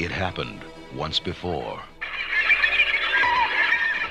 It 0.00 0.10
happened 0.10 0.64
once 0.96 1.20
before. 1.20 1.78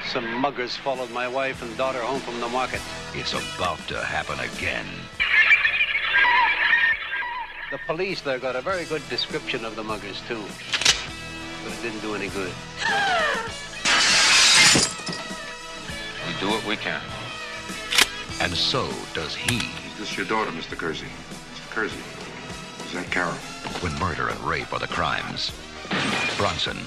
Some 0.06 0.32
muggers 0.40 0.78
followed 0.78 1.10
my 1.10 1.28
wife 1.28 1.64
and 1.64 1.76
daughter 1.78 2.00
home 2.00 2.20
from 2.20 2.40
the 2.40 2.48
market. 2.48 2.80
It's 3.16 3.34
about 3.34 3.80
to 3.88 3.98
happen 3.98 4.40
again. 4.40 4.86
The 7.72 7.80
police 7.88 8.22
there 8.22 8.38
got 8.38 8.56
a 8.56 8.62
very 8.62 8.86
good 8.86 9.02
description 9.10 9.66
of 9.66 9.76
the 9.76 9.84
muggers, 9.84 10.22
too. 10.28 10.44
But 11.64 11.74
it 11.74 11.82
didn't 11.82 12.02
do 12.02 12.14
any 12.14 12.28
good. 12.30 12.52
We 16.28 16.40
do 16.40 16.52
what 16.52 16.64
we 16.68 16.76
can. 16.76 17.02
And 18.40 18.54
so 18.54 18.88
does 19.16 19.34
he. 19.34 19.58
Is 19.58 19.98
this 19.98 20.16
your 20.16 20.28
daughter, 20.28 20.52
Mr. 20.52 20.78
Kersey? 20.78 21.08
Mr. 21.08 21.72
Kersey. 21.72 21.98
Is 22.86 22.94
that 22.94 23.10
Carol? 23.10 23.34
When 23.82 23.98
murder 24.00 24.28
and 24.28 24.40
rape 24.42 24.72
are 24.72 24.80
the 24.80 24.88
crimes, 24.88 25.52
Bronson 26.40 26.78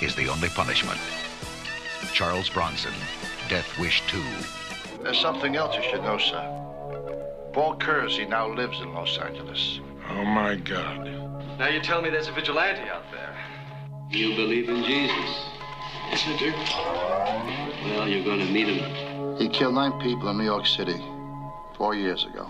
is 0.00 0.14
the 0.14 0.28
only 0.28 0.48
punishment. 0.50 1.00
Charles 2.12 2.48
Bronson, 2.48 2.92
Death 3.48 3.76
Wish 3.76 4.06
2. 4.06 4.22
There's 5.02 5.18
something 5.18 5.56
else 5.56 5.74
you 5.74 5.82
should 5.82 6.04
know, 6.04 6.16
sir. 6.16 7.50
Paul 7.52 7.74
Kersey 7.74 8.24
now 8.24 8.48
lives 8.48 8.78
in 8.80 8.94
Los 8.94 9.18
Angeles. 9.18 9.80
Oh, 10.10 10.24
my 10.24 10.54
God. 10.54 11.08
Now 11.58 11.66
you 11.66 11.80
tell 11.80 12.00
me 12.00 12.10
there's 12.10 12.28
a 12.28 12.32
vigilante 12.32 12.88
out 12.88 13.02
there. 13.10 13.36
You 14.10 14.36
believe 14.36 14.68
in 14.68 14.84
Jesus? 14.84 15.48
Yes, 16.10 16.22
I 16.28 16.36
do. 16.38 17.88
Well, 17.90 18.08
you're 18.08 18.24
going 18.24 18.46
to 18.46 18.52
meet 18.52 18.68
him. 18.68 19.36
He 19.38 19.48
killed 19.48 19.74
nine 19.74 20.00
people 20.00 20.28
in 20.28 20.38
New 20.38 20.44
York 20.44 20.66
City 20.66 21.04
four 21.76 21.96
years 21.96 22.24
ago. 22.24 22.46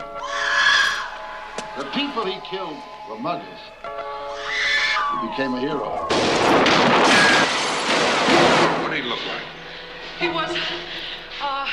The 1.78 1.84
people 1.94 2.26
he 2.26 2.38
killed 2.50 2.76
were 3.08 3.18
muggers. 3.18 3.60
He 5.10 5.26
became 5.28 5.54
a 5.54 5.60
hero. 5.60 6.06
What 8.82 8.90
did 8.90 9.02
he 9.02 9.08
look 9.08 9.20
like? 9.26 9.42
He 10.20 10.28
was, 10.28 10.56
uh, 11.42 11.66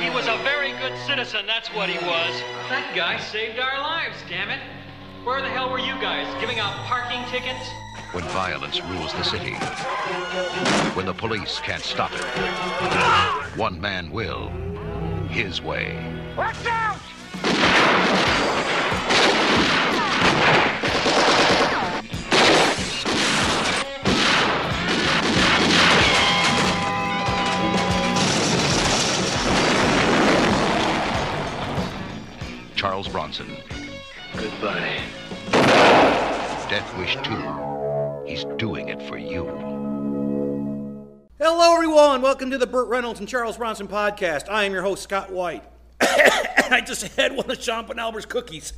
he 0.00 0.08
was 0.10 0.26
a 0.26 0.36
very 0.42 0.72
good 0.72 0.96
citizen, 1.06 1.46
that's 1.46 1.68
what 1.74 1.88
he 1.88 1.98
was. 1.98 2.42
That 2.70 2.92
guy 2.96 3.18
saved 3.18 3.58
our 3.58 3.78
lives, 3.78 4.16
damn 4.28 4.48
it. 4.48 4.60
Where 5.24 5.42
the 5.42 5.48
hell 5.48 5.70
were 5.70 5.78
you 5.78 5.94
guys? 6.00 6.26
Giving 6.40 6.58
out 6.58 6.74
parking 6.86 7.22
tickets? 7.30 7.68
When 8.12 8.24
violence 8.24 8.82
rules 8.82 9.12
the 9.12 9.22
city. 9.22 9.54
When 10.94 11.06
the 11.06 11.14
police 11.14 11.60
can't 11.60 11.82
stop 11.82 12.12
it. 12.12 12.24
One 13.58 13.80
man 13.80 14.10
will. 14.10 14.48
His 15.28 15.62
way. 15.62 15.96
Watch 16.36 16.66
out! 16.66 16.98
Charles 32.82 33.06
Bronson. 33.06 33.46
Goodbye. 34.36 35.00
Death 36.68 36.98
Wish 36.98 37.14
2. 37.22 38.24
He's 38.26 38.44
doing 38.58 38.88
it 38.88 39.00
for 39.02 39.16
you. 39.16 39.44
Hello, 41.38 41.74
everyone. 41.74 42.22
Welcome 42.22 42.50
to 42.50 42.58
the 42.58 42.66
Burt 42.66 42.88
Reynolds 42.88 43.20
and 43.20 43.28
Charles 43.28 43.56
Bronson 43.56 43.86
podcast. 43.86 44.48
I 44.48 44.64
am 44.64 44.72
your 44.72 44.82
host, 44.82 45.04
Scott 45.04 45.30
White. 45.30 45.62
I 46.00 46.82
just 46.84 47.06
had 47.14 47.36
one 47.36 47.48
of 47.48 47.62
Sean 47.62 47.86
Penalber's 47.86 48.26
cookies. 48.26 48.72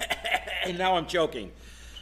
and 0.64 0.78
now 0.78 0.94
I'm 0.94 1.08
joking. 1.08 1.50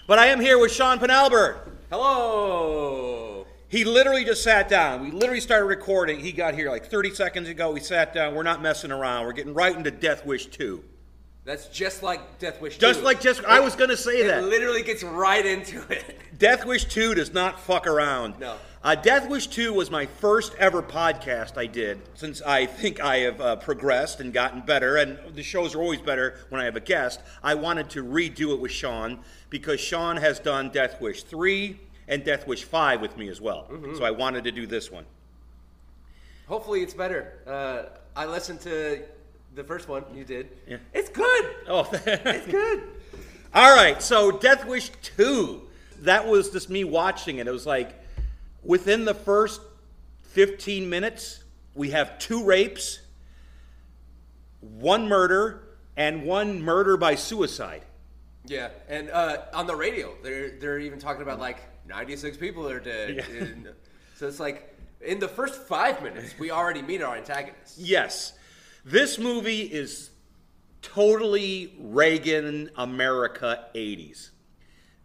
But 0.06 0.18
I 0.18 0.26
am 0.26 0.40
here 0.40 0.58
with 0.58 0.70
Sean 0.72 0.98
Penalber. 0.98 1.60
Hello. 1.88 3.46
He 3.68 3.84
literally 3.84 4.26
just 4.26 4.42
sat 4.42 4.68
down. 4.68 5.02
We 5.02 5.12
literally 5.12 5.40
started 5.40 5.64
recording. 5.64 6.20
He 6.20 6.30
got 6.32 6.52
here 6.52 6.68
like 6.68 6.90
30 6.90 7.14
seconds 7.14 7.48
ago. 7.48 7.72
We 7.72 7.80
sat 7.80 8.12
down. 8.12 8.34
We're 8.34 8.42
not 8.42 8.60
messing 8.60 8.92
around. 8.92 9.24
We're 9.24 9.32
getting 9.32 9.54
right 9.54 9.74
into 9.74 9.90
Death 9.90 10.26
Wish 10.26 10.48
2. 10.48 10.84
That's 11.48 11.66
just 11.68 12.02
like 12.02 12.38
Death 12.38 12.60
Wish 12.60 12.76
2. 12.76 12.80
Just 12.86 13.02
like 13.02 13.22
just, 13.22 13.42
I 13.46 13.60
was 13.60 13.74
going 13.74 13.88
to 13.88 13.96
say 13.96 14.22
that. 14.26 14.40
it 14.40 14.48
literally 14.48 14.82
gets 14.82 15.02
right 15.02 15.46
into 15.46 15.82
it. 15.90 16.18
Death 16.38 16.66
Wish 16.66 16.84
2 16.84 17.14
does 17.14 17.32
not 17.32 17.58
fuck 17.58 17.86
around. 17.86 18.38
No. 18.38 18.56
Uh, 18.84 18.94
Death 18.94 19.30
Wish 19.30 19.46
2 19.46 19.72
was 19.72 19.90
my 19.90 20.04
first 20.04 20.54
ever 20.56 20.82
podcast 20.82 21.56
I 21.56 21.64
did 21.64 22.02
since 22.12 22.42
I 22.42 22.66
think 22.66 23.00
I 23.00 23.20
have 23.20 23.40
uh, 23.40 23.56
progressed 23.56 24.20
and 24.20 24.30
gotten 24.30 24.60
better, 24.60 24.98
and 24.98 25.18
the 25.34 25.42
shows 25.42 25.74
are 25.74 25.80
always 25.80 26.02
better 26.02 26.36
when 26.50 26.60
I 26.60 26.66
have 26.66 26.76
a 26.76 26.80
guest. 26.80 27.20
I 27.42 27.54
wanted 27.54 27.88
to 27.90 28.04
redo 28.04 28.52
it 28.52 28.60
with 28.60 28.70
Sean 28.70 29.20
because 29.48 29.80
Sean 29.80 30.18
has 30.18 30.38
done 30.38 30.68
Death 30.68 31.00
Wish 31.00 31.22
3 31.22 31.80
and 32.08 32.24
Death 32.24 32.46
Wish 32.46 32.64
5 32.64 33.00
with 33.00 33.16
me 33.16 33.30
as 33.30 33.40
well. 33.40 33.68
Mm-hmm. 33.70 33.96
So 33.96 34.04
I 34.04 34.10
wanted 34.10 34.44
to 34.44 34.52
do 34.52 34.66
this 34.66 34.92
one. 34.92 35.06
Hopefully 36.46 36.82
it's 36.82 36.92
better. 36.92 37.38
Uh, 37.46 37.84
I 38.14 38.26
listened 38.26 38.60
to 38.60 39.02
the 39.58 39.64
first 39.64 39.88
one 39.88 40.04
you 40.14 40.24
did. 40.24 40.48
Yeah. 40.66 40.76
It's 40.94 41.10
good. 41.10 41.54
Oh, 41.66 41.86
It's 42.06 42.46
good. 42.46 42.84
All 43.52 43.74
right, 43.74 44.00
so 44.00 44.30
Death 44.30 44.64
Wish 44.66 44.90
2. 45.02 45.60
That 46.02 46.26
was 46.26 46.50
just 46.50 46.70
me 46.70 46.84
watching 46.84 47.38
it. 47.38 47.48
It 47.48 47.50
was 47.50 47.66
like 47.66 47.92
within 48.62 49.04
the 49.04 49.14
first 49.14 49.60
15 50.30 50.88
minutes, 50.88 51.42
we 51.74 51.90
have 51.90 52.18
two 52.20 52.44
rapes, 52.44 53.00
one 54.60 55.08
murder, 55.08 55.64
and 55.96 56.22
one 56.22 56.62
murder 56.62 56.96
by 56.96 57.16
suicide. 57.16 57.82
Yeah, 58.46 58.68
and 58.88 59.10
uh, 59.10 59.38
on 59.52 59.66
the 59.66 59.74
radio, 59.74 60.14
they're 60.22 60.50
they're 60.58 60.78
even 60.78 60.98
talking 60.98 61.22
about 61.22 61.38
like 61.40 61.58
96 61.88 62.36
people 62.36 62.68
are 62.68 62.80
dead. 62.80 63.16
Yeah. 63.16 63.36
And 63.36 63.68
so 64.14 64.28
it's 64.28 64.40
like 64.40 64.74
in 65.00 65.18
the 65.18 65.28
first 65.28 65.60
five 65.62 66.02
minutes, 66.02 66.38
we 66.38 66.50
already 66.50 66.80
meet 66.80 67.02
our 67.02 67.16
antagonist. 67.16 67.76
Yes. 67.76 68.37
This 68.84 69.18
movie 69.18 69.62
is 69.62 70.10
totally 70.82 71.74
Reagan 71.78 72.70
America 72.76 73.66
80s. 73.74 74.30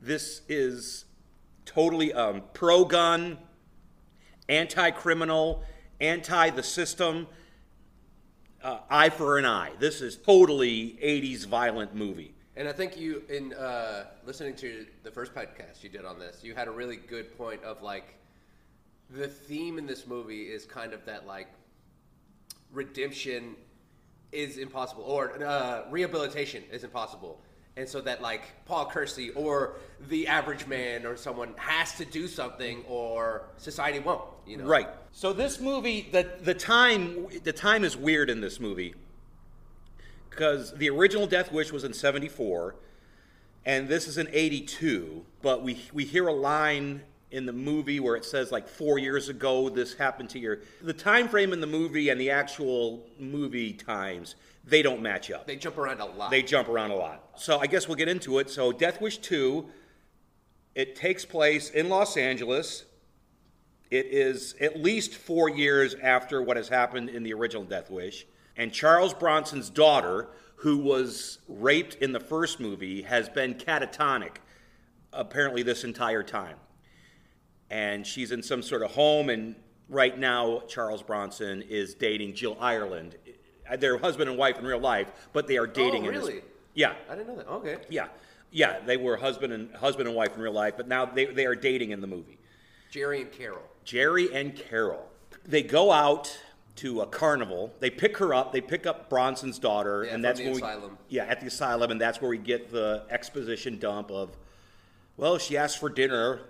This 0.01 0.41
is 0.47 1.05
totally 1.65 2.13
um, 2.13 2.43
pro 2.53 2.85
gun, 2.85 3.37
anti 4.47 4.91
criminal, 4.91 5.63
anti 5.99 6.51
the 6.51 6.63
system, 6.63 7.27
uh, 8.61 8.79
eye 8.89 9.09
for 9.09 9.37
an 9.37 9.45
eye. 9.45 9.71
This 9.79 10.01
is 10.01 10.17
totally 10.17 10.97
80s 11.03 11.45
violent 11.47 11.95
movie. 11.95 12.33
And 12.55 12.67
I 12.67 12.71
think 12.73 12.95
you, 12.97 13.23
in 13.29 13.53
uh, 13.53 14.05
listening 14.25 14.55
to 14.57 14.85
the 15.01 15.09
first 15.09 15.33
podcast 15.33 15.81
you 15.81 15.89
did 15.89 16.05
on 16.05 16.19
this, 16.19 16.43
you 16.43 16.53
had 16.53 16.67
a 16.67 16.71
really 16.71 16.97
good 16.97 17.35
point 17.35 17.63
of 17.63 17.81
like 17.81 18.13
the 19.09 19.27
theme 19.27 19.79
in 19.79 19.87
this 19.87 20.05
movie 20.05 20.43
is 20.43 20.65
kind 20.65 20.93
of 20.93 21.03
that 21.05 21.25
like 21.25 21.47
redemption 22.73 23.55
is 24.31 24.57
impossible 24.57 25.03
or 25.03 25.43
uh, 25.43 25.83
rehabilitation 25.89 26.63
is 26.71 26.83
impossible. 26.83 27.39
And 27.75 27.87
so 27.89 28.01
that 28.01 28.21
like 28.21 28.65
Paul 28.65 28.85
Kersey 28.85 29.31
or 29.31 29.77
the 30.07 30.27
average 30.27 30.67
man 30.67 31.05
or 31.05 31.15
someone 31.15 31.53
has 31.57 31.93
to 31.97 32.05
do 32.05 32.27
something 32.27 32.83
or 32.87 33.43
society 33.57 33.99
won't, 33.99 34.23
you 34.45 34.57
know. 34.57 34.65
Right. 34.65 34.89
So 35.11 35.33
this 35.33 35.59
movie, 35.59 36.07
the 36.11 36.29
the 36.41 36.53
time 36.53 37.27
the 37.43 37.53
time 37.53 37.83
is 37.83 37.97
weird 37.97 38.29
in 38.29 38.41
this 38.41 38.59
movie 38.59 38.93
because 40.29 40.73
the 40.73 40.89
original 40.89 41.25
Death 41.25 41.51
Wish 41.51 41.71
was 41.71 41.83
in 41.83 41.93
'74, 41.93 42.75
and 43.65 43.87
this 43.87 44.07
is 44.07 44.19
in 44.19 44.27
'82. 44.31 45.25
But 45.41 45.63
we 45.63 45.81
we 45.93 46.05
hear 46.05 46.27
a 46.27 46.33
line 46.33 47.01
in 47.33 47.45
the 47.45 47.53
movie 47.53 47.99
where 47.99 48.15
it 48.15 48.23
says 48.23 48.51
like 48.51 48.67
four 48.67 48.99
years 48.99 49.27
ago 49.27 49.67
this 49.67 49.95
happened 49.95 50.29
to 50.29 50.39
your 50.39 50.59
the 50.81 50.93
time 50.93 51.27
frame 51.27 51.51
in 51.51 51.59
the 51.59 51.67
movie 51.67 52.09
and 52.09 52.21
the 52.21 52.29
actual 52.29 53.05
movie 53.19 53.73
times 53.73 54.35
they 54.65 54.81
don't 54.81 55.01
match 55.01 55.29
up. 55.29 55.45
They 55.45 55.57
jump 55.57 55.77
around 55.77 55.99
a 55.99 56.05
lot. 56.05 56.31
They 56.31 56.41
jump 56.41 56.69
around 56.69 56.91
a 56.91 56.95
lot. 56.95 57.31
So 57.35 57.59
I 57.59 57.67
guess 57.67 57.87
we'll 57.87 57.97
get 57.97 58.07
into 58.07 58.39
it. 58.39 58.49
So 58.49 58.71
Death 58.71 59.01
Wish 59.01 59.17
2, 59.17 59.65
it 60.75 60.95
takes 60.95 61.25
place 61.25 61.69
in 61.69 61.89
Los 61.89 62.15
Angeles. 62.15 62.85
It 63.91 64.05
is 64.05 64.55
at 64.61 64.81
least 64.81 65.15
four 65.15 65.49
years 65.49 65.95
after 65.95 66.41
what 66.41 66.55
has 66.55 66.69
happened 66.69 67.09
in 67.09 67.23
the 67.23 67.33
original 67.33 67.65
Death 67.65 67.91
Wish. 67.91 68.25
And 68.55 68.71
Charles 68.71 69.13
Bronson's 69.13 69.69
daughter, 69.69 70.29
who 70.57 70.77
was 70.77 71.39
raped 71.49 71.95
in 71.95 72.13
the 72.13 72.19
first 72.19 72.59
movie, 72.59 73.01
has 73.01 73.27
been 73.27 73.55
catatonic 73.55 74.37
apparently 75.11 75.61
this 75.61 75.83
entire 75.83 76.23
time. 76.23 76.55
And 77.73 78.05
she's 78.05 78.31
in 78.31 78.43
some 78.43 78.61
sort 78.61 78.83
of 78.83 78.91
home, 78.91 79.29
and 79.31 79.55
right 79.89 80.15
now, 80.15 80.61
Charles 80.67 81.01
Bronson 81.01 81.63
is 81.63 81.95
dating 81.95 82.35
Jill 82.35 82.55
Ireland. 82.61 83.15
Uh, 83.67 83.77
they're 83.77 83.97
husband 83.97 84.29
and 84.29 84.37
wife 84.37 84.59
in 84.59 84.65
real 84.65 84.77
life, 84.79 85.11
but 85.33 85.47
they 85.47 85.57
are 85.57 85.63
oh, 85.63 85.71
dating 85.71 86.05
Oh, 86.05 86.09
in 86.09 86.13
this- 86.13 86.23
really? 86.27 86.41
Yeah. 86.75 86.93
I 87.09 87.15
didn't 87.15 87.29
know 87.29 87.35
that. 87.37 87.47
Oh, 87.49 87.55
okay. 87.55 87.77
Yeah, 87.89 88.09
yeah, 88.51 88.79
they 88.85 88.95
were 88.95 89.17
husband 89.17 89.53
and 89.53 89.75
husband 89.75 90.07
and 90.07 90.15
wife 90.15 90.35
in 90.35 90.41
real 90.41 90.53
life, 90.53 90.75
but 90.77 90.87
now 90.87 91.03
they, 91.05 91.25
they 91.25 91.47
are 91.47 91.55
dating 91.55 91.89
in 91.89 91.99
the 91.99 92.05
movie. 92.05 92.37
Geri 92.91 93.21
and 93.21 93.31
Carol. 93.31 93.63
Geri 93.85 94.31
and 94.31 94.55
Carol. 94.55 95.09
They 95.43 95.63
go 95.63 95.91
out 95.91 96.37
to 96.75 97.01
a 97.01 97.07
carnival. 97.07 97.73
They 97.79 97.89
pick 97.89 98.17
her 98.17 98.35
up. 98.35 98.51
They 98.53 98.61
pick 98.61 98.85
up 98.85 99.09
Bronson's 99.09 99.57
daughter, 99.57 100.03
Yeah, 100.05 100.13
and 100.13 100.23
that's 100.23 100.39
the 100.39 100.45
when 100.45 100.57
asylum. 100.57 100.91
we 101.09 101.15
yeah 101.17 101.25
at 101.25 101.39
the 101.39 101.47
asylum, 101.47 101.89
and 101.89 101.99
that's 101.99 102.21
where 102.21 102.29
we 102.29 102.37
get 102.37 102.71
the 102.71 103.03
exposition 103.09 103.79
dump 103.79 104.11
of, 104.11 104.29
well, 105.17 105.39
she 105.39 105.57
asked 105.57 105.79
for 105.79 105.89
dinner, 105.89 106.41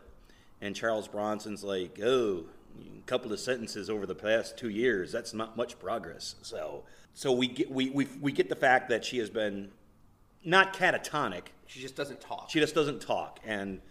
And 0.64 0.74
Charles 0.74 1.10
Bronson's 1.10 1.62
like, 1.62 2.00
oh, 2.02 2.46
a 2.80 3.02
couple 3.06 3.34
of 3.34 3.40
sentences 3.42 3.90
over 3.90 4.06
the 4.06 4.16
past 4.16 4.58
two 4.58 4.70
years, 4.70 5.12
that's 5.12 5.34
not 5.34 5.58
much 5.58 5.78
progress. 5.78 6.36
So, 6.42 6.86
so 7.14 7.34
we 7.34 7.48
get 7.48 7.70
we, 7.70 7.90
we, 7.90 8.08
we 8.22 8.32
get 8.32 8.48
the 8.48 8.56
fact 8.56 8.88
that 8.88 9.04
she 9.04 9.18
has 9.18 9.30
been 9.30 9.72
not 10.46 10.74
catatonic. 10.74 11.48
She 11.68 11.82
just 11.82 11.98
doesn't 11.98 12.22
talk. 12.22 12.50
She 12.50 12.62
just 12.62 12.74
doesn't 12.74 13.02
talk, 13.02 13.42
and 13.46 13.82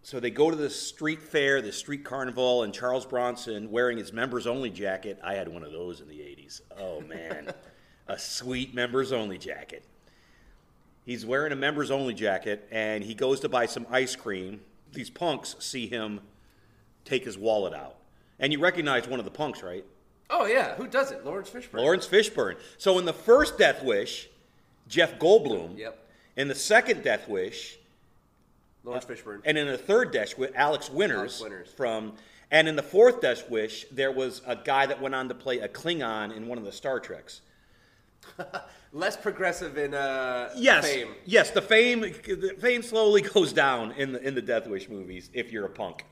so 0.00 0.20
they 0.20 0.30
go 0.30 0.50
to 0.50 0.56
the 0.56 0.70
street 0.70 1.20
fair, 1.20 1.60
the 1.60 1.70
street 1.70 2.02
carnival, 2.02 2.62
and 2.62 2.72
Charles 2.72 3.04
Bronson 3.04 3.70
wearing 3.70 3.98
his 3.98 4.10
members 4.10 4.46
only 4.46 4.70
jacket. 4.70 5.20
I 5.22 5.34
had 5.34 5.48
one 5.48 5.62
of 5.62 5.70
those 5.70 6.00
in 6.00 6.08
the 6.08 6.20
'80s. 6.20 6.62
Oh 6.78 7.02
man, 7.02 7.52
a 8.08 8.18
sweet 8.18 8.74
members 8.74 9.12
only 9.12 9.36
jacket. 9.36 9.84
He's 11.04 11.26
wearing 11.26 11.52
a 11.52 11.56
members 11.56 11.90
only 11.90 12.14
jacket, 12.14 12.66
and 12.70 13.04
he 13.04 13.12
goes 13.12 13.40
to 13.40 13.50
buy 13.50 13.66
some 13.66 13.86
ice 13.90 14.16
cream. 14.16 14.62
These 14.94 15.10
punks 15.10 15.56
see 15.58 15.86
him 15.86 16.20
take 17.04 17.24
his 17.24 17.36
wallet 17.36 17.74
out, 17.74 17.96
and 18.38 18.52
you 18.52 18.60
recognize 18.60 19.06
one 19.06 19.18
of 19.18 19.24
the 19.24 19.30
punks, 19.30 19.62
right? 19.62 19.84
Oh 20.30 20.46
yeah, 20.46 20.74
who 20.76 20.86
does 20.86 21.12
it? 21.12 21.24
Laurence 21.24 21.50
Fishburne. 21.50 21.74
Laurence 21.80 22.06
Fishburne. 22.06 22.56
So 22.78 22.98
in 22.98 23.04
the 23.04 23.12
first 23.12 23.58
Death 23.58 23.82
Wish, 23.84 24.28
Jeff 24.88 25.18
Goldblum. 25.18 25.76
Yep. 25.78 25.98
In 26.36 26.48
the 26.48 26.54
second 26.54 27.04
Death 27.04 27.28
Wish, 27.28 27.78
Laurence 28.84 29.04
Fishburne. 29.04 29.40
and 29.44 29.58
in 29.58 29.66
the 29.66 29.78
third 29.78 30.12
Death 30.12 30.38
Wish, 30.38 30.50
Alex 30.54 30.90
Winters, 30.90 31.18
Alex 31.18 31.40
Winters. 31.40 31.68
from. 31.76 32.12
And 32.50 32.68
in 32.68 32.76
the 32.76 32.82
fourth 32.82 33.20
Death 33.20 33.50
Wish, 33.50 33.84
there 33.90 34.12
was 34.12 34.40
a 34.46 34.54
guy 34.54 34.86
that 34.86 35.00
went 35.00 35.14
on 35.14 35.28
to 35.28 35.34
play 35.34 35.58
a 35.58 35.68
Klingon 35.68 36.36
in 36.36 36.46
one 36.46 36.56
of 36.58 36.64
the 36.64 36.72
Star 36.72 37.00
Treks. 37.00 37.40
Less 38.92 39.16
progressive 39.16 39.76
in 39.78 39.94
uh, 39.94 40.50
Yes, 40.56 40.86
fame. 40.86 41.08
yes. 41.24 41.50
The 41.50 41.62
fame, 41.62 42.00
the 42.00 42.56
fame 42.60 42.82
slowly 42.82 43.22
goes 43.34 43.52
down 43.52 43.92
in 43.92 44.12
the 44.12 44.22
in 44.26 44.34
the 44.34 44.42
Death 44.42 44.66
Wish 44.66 44.88
movies 44.88 45.30
if 45.32 45.50
you're 45.52 45.66
a 45.66 45.70
punk. 45.70 46.04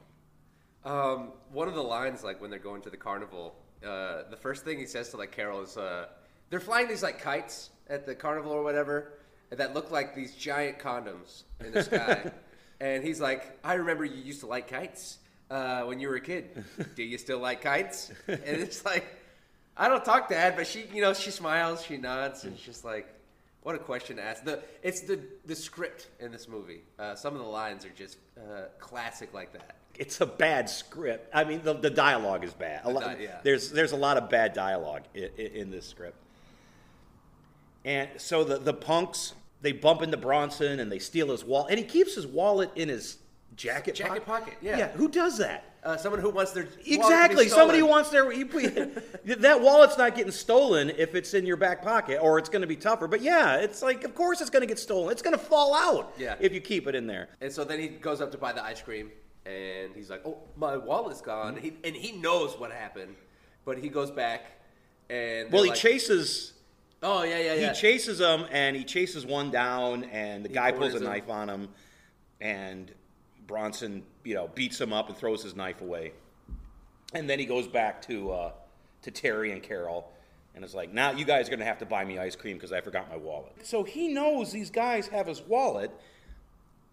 Um, 0.85 1.33
one 1.53 1.69
of 1.69 1.75
the 1.75 1.83
lines, 1.83 2.25
like 2.25 2.41
when 2.41 2.51
they're 2.51 2.59
going 2.59 2.83
to 2.83 2.91
the 2.91 2.97
carnival, 2.97 3.55
uh, 3.87 4.23
the 4.31 4.37
first 4.37 4.65
thing 4.65 4.79
he 4.79 4.87
says 4.87 5.11
to 5.11 5.17
like 5.17 5.31
Carol 5.31 5.63
is, 5.63 5.77
uh, 5.77 6.07
"They're 6.51 6.59
flying 6.61 6.89
these 6.89 7.03
like 7.05 7.21
kites 7.21 7.71
at 7.89 8.05
the 8.07 8.15
carnival 8.15 8.51
or 8.53 8.63
whatever 8.65 9.13
that 9.51 9.75
look 9.75 9.91
like 9.93 10.15
these 10.15 10.35
giant 10.35 10.79
condoms 10.81 11.45
in 11.61 11.73
the 11.73 11.85
sky," 11.85 12.33
and 12.81 13.05
he's 13.05 13.21
like, 13.21 13.57
"I 13.63 13.75
remember 13.75 14.05
you 14.05 14.21
used 14.21 14.41
to 14.41 14.47
like 14.49 14.67
kites 14.67 15.19
uh, 15.51 15.83
when 15.83 16.01
you 16.01 16.09
were 16.09 16.17
a 16.17 16.21
kid. 16.21 16.65
Do 16.97 17.05
you 17.05 17.17
still 17.17 17.39
like 17.39 17.61
kites?" 17.63 18.11
And 18.27 18.41
it's 18.45 18.85
like, 18.85 19.05
I 19.77 19.89
don't 19.89 20.05
talk 20.05 20.29
to 20.29 20.35
Dad, 20.35 20.55
but 20.57 20.67
she, 20.67 20.85
you 20.93 21.01
know, 21.01 21.15
she 21.15 21.31
smiles, 21.31 21.83
she 21.85 21.97
nods, 21.97 22.45
and 22.45 22.55
it's 22.55 22.63
just 22.63 22.85
like. 22.85 23.07
What 23.65 23.77
a 23.77 23.79
question 23.79 24.17
to 24.17 24.25
ask. 24.25 24.43
The 24.43 24.61
it's 24.83 25.03
the 25.03 25.21
the 25.47 25.55
script 25.55 26.09
in 26.19 26.33
this 26.33 26.49
movie. 26.49 26.81
Uh, 26.99 27.15
some 27.15 27.33
of 27.35 27.41
the 27.41 27.47
lines 27.47 27.85
are 27.85 27.91
just 27.91 28.19
uh, 28.37 28.63
classic 28.81 29.33
like 29.33 29.53
that. 29.53 29.77
It's 29.97 30.21
a 30.21 30.27
bad 30.27 30.69
script. 30.69 31.31
I 31.33 31.45
mean, 31.45 31.63
the, 31.63 31.75
the 31.75 31.89
dialogue 31.89 32.43
is 32.43 32.53
bad. 32.53 32.81
A 32.83 32.91
lot, 32.91 33.05
di- 33.05 33.23
yeah. 33.23 33.39
There's 33.45 33.71
there's 33.71 33.93
a 33.93 33.97
lot 33.97 34.17
of 34.17 34.29
bad 34.29 34.53
dialogue 34.53 35.03
in, 35.15 35.31
in 35.37 35.71
this 35.71 35.87
script. 35.87 36.17
And 37.85 38.09
so 38.17 38.43
the 38.43 38.59
the 38.59 38.75
punks 38.75 39.35
they 39.61 39.71
bump 39.71 40.03
into 40.03 40.17
Bronson 40.17 40.81
and 40.81 40.91
they 40.91 40.99
steal 40.99 41.31
his 41.31 41.45
wallet, 41.45 41.71
and 41.71 41.79
he 41.79 41.85
keeps 41.85 42.17
his 42.17 42.27
wallet 42.27 42.73
in 42.75 42.89
his 42.89 43.19
jacket 43.55 43.95
Jacket 43.95 44.27
pocket, 44.27 44.55
yeah. 44.61 44.77
Yeah. 44.77 44.89
Who 44.89 45.09
does 45.09 45.39
that? 45.39 45.72
Uh, 45.85 45.97
someone 45.97 46.21
who 46.21 46.31
wants 46.31 46.53
their 46.53 46.63
wallet 46.63 46.79
to 46.79 46.85
be 46.85 46.95
Exactly. 46.95 47.49
Somebody 47.49 47.81
who 47.81 47.87
wants 47.87 48.11
their 48.11 48.25
that 49.25 49.61
wallet's 49.61 49.99
not 49.99 50.15
getting 50.15 50.31
stolen 50.31 50.91
if 50.91 51.17
it's 51.17 51.35
in 51.35 51.45
your 51.45 51.57
back 51.57 51.83
pocket, 51.83 52.21
or 52.23 52.39
it's 52.39 52.49
going 52.49 52.63
to 52.63 52.69
be 52.69 52.77
tougher. 52.77 53.09
But 53.09 53.21
yeah, 53.21 53.57
it's 53.57 53.83
like 53.83 54.05
of 54.05 54.15
course 54.15 54.41
it's 54.41 54.51
going 54.51 54.61
to 54.63 54.67
get 54.69 54.79
stolen. 54.79 55.11
It's 55.11 55.23
going 55.23 55.37
to 55.37 55.43
fall 55.45 55.75
out 55.75 56.13
Yeah. 56.17 56.37
if 56.39 56.53
you 56.55 56.61
keep 56.61 56.87
it 56.87 56.95
in 56.95 57.09
there. 57.09 57.31
And 57.41 57.53
so 57.53 57.65
then 57.65 57.81
he 57.81 57.89
goes 57.89 58.21
up 58.21 58.31
to 58.31 58.39
buy 58.39 58.53
the 58.53 58.63
ice 58.63 58.81
cream, 58.81 59.11
and 59.45 59.93
he's 59.95 60.09
like, 60.09 60.23
"Oh, 60.25 60.39
my 60.57 60.77
wallet's 60.77 61.21
gone." 61.21 61.57
He, 61.57 61.73
and 61.83 61.97
he 61.97 62.13
knows 62.13 62.57
what 62.59 62.71
happened, 62.71 63.17
but 63.65 63.77
he 63.79 63.89
goes 63.89 64.13
back, 64.13 64.45
and 65.11 65.51
Well, 65.51 65.65
he 65.65 65.71
like, 65.71 65.79
chases. 65.79 66.53
Oh 67.03 67.25
yeah, 67.25 67.39
yeah, 67.41 67.55
yeah. 67.55 67.69
He 67.75 67.81
chases 67.81 68.19
them, 68.19 68.47
and 68.53 68.77
he 68.77 68.85
chases 68.85 69.27
one 69.27 69.51
down, 69.51 70.05
and 70.05 70.45
the 70.45 70.49
guy 70.49 70.71
pulls 70.71 70.95
a 70.95 70.99
him. 70.99 71.05
knife 71.05 71.29
on 71.29 71.49
him, 71.51 71.69
and 72.41 72.93
Bronson, 73.49 74.05
you 74.25 74.35
know, 74.35 74.49
beats 74.55 74.81
him 74.81 74.93
up 74.93 75.09
and 75.09 75.17
throws 75.17 75.43
his 75.43 75.57
knife 75.57 75.81
away, 75.81 76.13
and 77.15 77.29
then 77.29 77.39
he 77.39 77.45
goes 77.45 77.67
back 77.67 78.03
to 78.03 78.33
uh, 78.33 78.53
to 79.03 79.11
Terry 79.11 79.53
and 79.53 79.63
Carol, 79.63 80.11
and 80.55 80.65
it's 80.65 80.75
like, 80.75 80.93
now 80.93 81.11
you 81.13 81.25
guys 81.25 81.47
are 81.47 81.51
going 81.51 81.61
to 81.61 81.67
have 81.67 81.79
to 81.79 81.87
buy 81.87 82.05
me 82.05 82.19
ice 82.19 82.37
cream 82.37 82.57
because 82.57 82.73
I 82.73 82.81
forgot 82.81 83.09
my 83.09 83.17
wallet. 83.17 83.53
So 83.63 83.83
he 83.83 84.09
knows 84.09 84.53
these 84.53 84.71
guys 84.71 85.09
have 85.09 85.27
his 85.27 85.41
wallet 85.43 85.91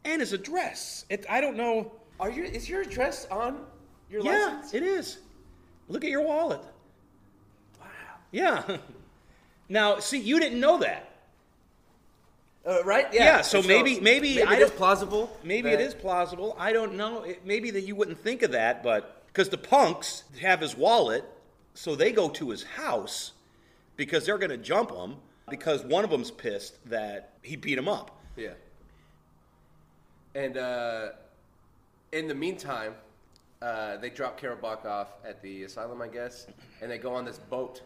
and 0.05 0.21
his 0.21 0.33
address. 0.33 1.05
It, 1.09 1.25
I 1.29 1.41
don't 1.41 1.57
know. 1.57 1.91
Are 2.19 2.29
you? 2.29 2.43
is 2.43 2.69
your 2.69 2.81
address 2.81 3.27
on 3.29 3.65
your 4.09 4.23
yeah, 4.23 4.55
license? 4.55 4.73
it 4.73 4.83
is. 4.83 5.19
Look 5.87 6.03
at 6.03 6.09
your 6.09 6.21
wallet. 6.21 6.61
Wow. 7.79 7.87
Yeah. 8.31 8.77
Now, 9.71 9.99
see, 9.99 10.17
you 10.17 10.39
didn't 10.39 10.59
know 10.59 10.79
that. 10.79 11.08
Uh, 12.65 12.83
right? 12.83 13.07
Yeah. 13.13 13.23
Yeah, 13.23 13.41
so 13.41 13.59
And 13.59 13.67
maybe- 13.67 13.99
maybe 13.99 14.35
maybe 14.35 14.43
I 14.43 14.55
it 14.55 14.61
is 14.61 14.71
plausible. 14.71 15.35
Maybe 15.43 15.69
it 15.69 15.77
that- 15.77 15.83
is 15.83 15.93
plausible. 15.93 16.55
I 16.59 16.73
don't 16.73 16.95
know. 16.95 17.23
It, 17.23 17.45
maybe 17.45 17.71
that 17.71 17.81
you 17.81 17.95
wouldn't 17.95 18.19
think 18.19 18.41
of 18.43 18.51
that, 18.51 18.83
but 18.83 19.25
because 19.27 19.49
the 19.49 19.57
punks 19.57 20.23
have 20.41 20.59
his 20.61 20.75
wallet, 20.75 21.23
so 21.73 21.95
they 21.95 22.11
go 22.11 22.29
to 22.29 22.49
his 22.49 22.63
house 22.63 23.31
because 23.95 24.25
they're 24.25 24.37
going 24.37 24.49
to 24.51 24.57
jump 24.57 24.91
him 24.91 25.15
because 25.49 25.83
one 25.85 26.03
of 26.03 26.09
them's 26.09 26.31
pissed 26.31 26.75
that 26.89 27.31
he 27.41 27.55
beat 27.55 27.77
him 27.77 27.87
up. 27.87 28.19
Yeah. 28.35 28.53
And 30.35 30.57
uh, 30.57 31.09
in 32.11 32.27
the 32.27 32.35
meantime, 32.35 32.93
uh, 33.61 33.97
they 33.97 34.09
drop 34.09 34.37
Carol 34.39 34.57
Bach 34.57 34.85
off 34.85 35.07
at 35.25 35.41
the 35.41 35.63
asylum, 35.63 36.01
I 36.01 36.07
guess, 36.07 36.47
and 36.81 36.91
they 36.91 36.97
go 36.97 37.13
on 37.13 37.25
this 37.25 37.39
boat. 37.39 37.81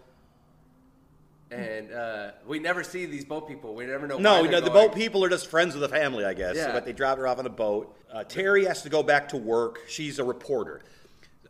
And 1.53 1.93
uh, 1.93 2.31
we 2.47 2.59
never 2.59 2.83
see 2.83 3.05
these 3.05 3.25
boat 3.25 3.47
people. 3.47 3.75
We 3.75 3.85
never 3.85 4.07
know. 4.07 4.17
No, 4.17 4.43
no, 4.43 4.59
the 4.59 4.69
boat 4.69 4.95
people 4.95 5.23
are 5.23 5.29
just 5.29 5.47
friends 5.47 5.75
of 5.75 5.81
the 5.81 5.89
family, 5.89 6.25
I 6.25 6.33
guess. 6.33 6.55
Yeah. 6.55 6.71
But 6.71 6.85
they 6.85 6.93
drop 6.93 7.17
her 7.17 7.27
off 7.27 7.39
on 7.39 7.45
a 7.45 7.49
boat. 7.49 7.95
Uh, 8.11 8.23
Terry 8.23 8.65
has 8.65 8.81
to 8.83 8.89
go 8.89 9.03
back 9.03 9.29
to 9.29 9.37
work. 9.37 9.81
She's 9.87 10.19
a 10.19 10.23
reporter. 10.23 10.81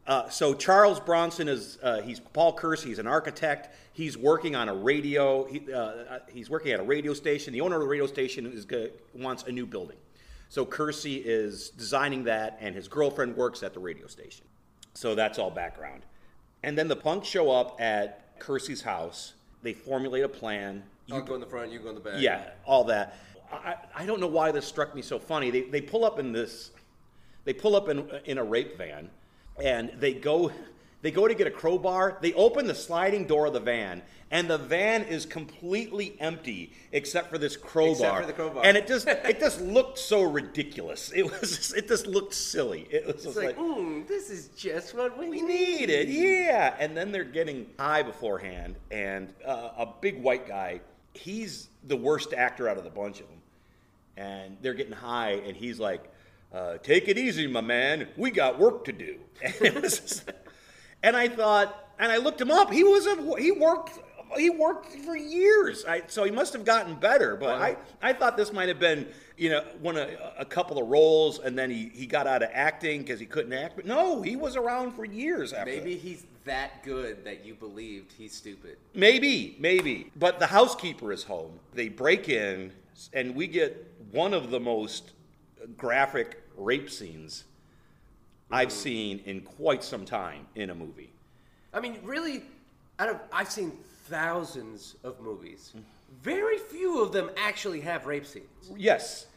Uh, 0.05 0.27
so 0.29 0.53
Charles 0.53 0.99
Bronson 0.99 1.47
is 1.47 1.77
uh, 1.81 2.01
he's 2.01 2.19
Paul 2.19 2.53
Kersey. 2.53 2.89
He's 2.89 2.99
an 2.99 3.07
architect. 3.07 3.73
He's 3.93 4.17
working 4.17 4.55
on 4.55 4.67
a 4.67 4.73
radio. 4.73 5.45
He, 5.45 5.71
uh, 5.71 5.77
uh, 5.77 6.19
he's 6.29 6.49
working 6.49 6.73
at 6.73 6.79
a 6.79 6.83
radio 6.83 7.13
station. 7.13 7.53
The 7.53 7.61
owner 7.61 7.77
of 7.77 7.81
the 7.81 7.87
radio 7.87 8.07
station 8.07 8.45
is 8.45 8.67
wants 9.13 9.43
a 9.43 9.51
new 9.51 9.65
building. 9.65 9.97
So 10.49 10.65
Kersey 10.65 11.15
is 11.15 11.69
designing 11.69 12.25
that, 12.25 12.57
and 12.59 12.75
his 12.75 12.87
girlfriend 12.87 13.35
works 13.35 13.63
at 13.63 13.73
the 13.73 13.79
radio 13.79 14.07
station. 14.07 14.45
So 14.93 15.15
that's 15.15 15.39
all 15.39 15.49
background. 15.49 16.05
And 16.61 16.77
then 16.77 16.87
the 16.87 16.95
punks 16.95 17.27
show 17.27 17.49
up 17.49 17.79
at 17.81 18.39
Kersey's 18.39 18.81
house. 18.81 19.33
They 19.63 19.73
formulate 19.73 20.23
a 20.23 20.29
plan. 20.29 20.83
I'll 21.11 21.21
go 21.21 21.35
in 21.35 21.41
the 21.41 21.47
front. 21.47 21.71
You 21.71 21.79
go 21.79 21.89
in 21.89 21.95
the 21.95 22.01
back. 22.01 22.15
Yeah, 22.21 22.49
all 22.65 22.83
that. 22.85 23.17
I, 23.51 23.75
I 23.95 24.05
don't 24.05 24.19
know 24.19 24.27
why 24.27 24.51
this 24.51 24.65
struck 24.65 24.93
me 24.93 25.01
so 25.01 25.17
funny. 25.19 25.49
They, 25.49 25.61
they 25.61 25.81
pull 25.81 26.05
up 26.05 26.19
in 26.19 26.31
this, 26.31 26.71
they 27.45 27.53
pull 27.53 27.75
up 27.75 27.87
in, 27.89 28.09
in 28.25 28.37
a 28.37 28.43
rape 28.43 28.77
van, 28.77 29.09
and 29.61 29.91
they 29.99 30.13
go, 30.13 30.51
they 31.01 31.11
go 31.11 31.27
to 31.27 31.33
get 31.33 31.47
a 31.47 31.51
crowbar. 31.51 32.17
They 32.21 32.33
open 32.33 32.67
the 32.67 32.75
sliding 32.75 33.25
door 33.25 33.45
of 33.45 33.53
the 33.53 33.59
van, 33.59 34.01
and 34.33 34.49
the 34.49 34.57
van 34.57 35.03
is 35.03 35.27
completely 35.27 36.15
empty 36.19 36.73
except 36.91 37.29
for 37.29 37.37
this 37.37 37.55
crowbar. 37.55 37.91
Except 37.91 38.19
for 38.21 38.25
the 38.25 38.33
crowbar. 38.33 38.65
And 38.65 38.75
it 38.75 38.87
just, 38.87 39.07
it 39.07 39.39
just 39.39 39.61
looked 39.61 39.99
so 39.99 40.23
ridiculous. 40.23 41.11
It 41.15 41.23
was, 41.23 41.55
just, 41.55 41.77
it 41.77 41.87
just 41.87 42.07
looked 42.07 42.33
silly. 42.33 42.87
It 42.89 43.05
was 43.05 43.27
It's 43.27 43.35
like, 43.37 43.55
like, 43.55 43.57
mm, 43.57 44.07
this 44.07 44.31
is 44.31 44.47
just 44.49 44.95
what 44.95 45.15
we, 45.19 45.29
we 45.29 45.41
need 45.41 45.91
it, 45.91 46.07
yeah. 46.07 46.75
And 46.79 46.97
then 46.97 47.11
they're 47.11 47.23
getting 47.23 47.67
high 47.77 48.01
beforehand, 48.01 48.75
and 48.89 49.31
uh, 49.45 49.69
a 49.77 49.87
big 50.01 50.19
white 50.21 50.47
guy, 50.47 50.81
he's 51.13 51.67
the 51.83 51.95
worst 51.95 52.33
actor 52.33 52.67
out 52.67 52.77
of 52.77 52.83
the 52.83 52.89
bunch 52.89 53.19
of 53.19 53.27
them. 53.27 53.37
And 54.17 54.57
they're 54.63 54.73
getting 54.73 54.93
high, 54.93 55.33
and 55.45 55.55
he's 55.55 55.79
like, 55.79 56.03
uh, 56.53 56.77
"Take 56.77 57.07
it 57.07 57.17
easy, 57.17 57.47
my 57.47 57.61
man. 57.61 58.07
We 58.15 58.29
got 58.31 58.59
work 58.59 58.85
to 58.85 58.91
do." 58.91 59.17
And, 59.43 59.81
just- 59.81 60.31
and 61.01 61.17
I 61.17 61.27
thought, 61.27 61.89
and 61.99 62.11
I 62.11 62.17
looked 62.17 62.39
him 62.39 62.51
up. 62.51 62.71
He 62.71 62.83
was 62.83 63.07
a 63.07 63.41
he 63.41 63.51
worked. 63.51 63.99
He 64.37 64.49
worked 64.49 64.93
for 65.05 65.15
years, 65.15 65.85
I, 65.85 66.03
so 66.07 66.23
he 66.23 66.31
must 66.31 66.53
have 66.53 66.65
gotten 66.65 66.95
better. 66.95 67.35
But 67.35 67.61
I, 67.61 67.77
I 68.01 68.13
thought 68.13 68.37
this 68.37 68.51
might 68.53 68.67
have 68.67 68.79
been, 68.79 69.07
you 69.37 69.49
know, 69.49 69.63
one 69.81 69.97
of 69.97 70.09
a 70.37 70.45
couple 70.45 70.77
of 70.81 70.87
roles, 70.87 71.39
and 71.39 71.57
then 71.57 71.69
he, 71.69 71.89
he 71.93 72.05
got 72.05 72.27
out 72.27 72.43
of 72.43 72.49
acting 72.53 73.01
because 73.01 73.19
he 73.19 73.25
couldn't 73.25 73.53
act. 73.53 73.75
But 73.75 73.85
no, 73.85 74.21
he 74.21 74.35
was 74.35 74.55
around 74.55 74.93
for 74.93 75.05
years 75.05 75.53
after. 75.53 75.71
Maybe 75.71 75.95
he's 75.95 76.25
that 76.45 76.83
good 76.83 77.23
that 77.23 77.45
you 77.45 77.55
believed 77.55 78.11
he's 78.17 78.33
stupid. 78.33 78.77
Maybe, 78.93 79.55
maybe. 79.59 80.11
But 80.15 80.39
the 80.39 80.47
housekeeper 80.47 81.11
is 81.11 81.23
home. 81.23 81.59
They 81.73 81.89
break 81.89 82.29
in, 82.29 82.71
and 83.13 83.35
we 83.35 83.47
get 83.47 83.91
one 84.11 84.33
of 84.33 84.51
the 84.51 84.59
most 84.59 85.11
graphic 85.77 86.41
rape 86.57 86.89
scenes 86.89 87.45
I've 88.51 88.71
seen 88.71 89.21
in 89.25 89.41
quite 89.41 89.83
some 89.83 90.05
time 90.05 90.45
in 90.55 90.69
a 90.69 90.75
movie. 90.75 91.11
I 91.73 91.79
mean, 91.79 91.97
really, 92.03 92.43
out 92.99 93.09
of 93.09 93.19
I've 93.31 93.51
seen 93.51 93.71
thousands 94.03 94.95
of 95.03 95.19
movies. 95.21 95.73
Very 96.21 96.57
few 96.57 97.01
of 97.01 97.11
them 97.11 97.29
actually 97.37 97.81
have 97.81 98.05
rape 98.05 98.25
scenes. 98.25 98.71
Yes. 98.75 99.27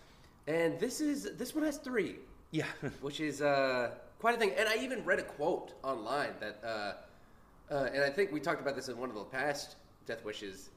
And 0.47 0.79
this 0.79 1.01
is 1.01 1.37
this 1.37 1.55
one 1.55 1.65
has 1.65 1.79
three. 1.79 2.17
Yeah. 2.51 2.67
which 3.01 3.21
is 3.21 3.43
uh, 3.43 3.91
quite 4.19 4.35
a 4.35 4.39
thing. 4.39 4.53
And 4.57 4.69
I 4.69 4.77
even 4.77 5.05
read 5.05 5.19
a 5.19 5.25
quote 5.25 5.73
online 5.83 6.31
that, 6.41 6.61
uh, 6.65 7.75
uh, 7.75 7.89
and 7.93 8.05
I 8.05 8.11
think 8.11 8.33
we 8.33 8.41
talked 8.41 8.61
about 8.61 8.77
this 8.77 8.89
in 8.89 8.97
one 8.99 9.09
of 9.09 9.17
the 9.17 9.25
past 9.25 9.77
Death 10.07 10.25
Wishes. 10.25 10.71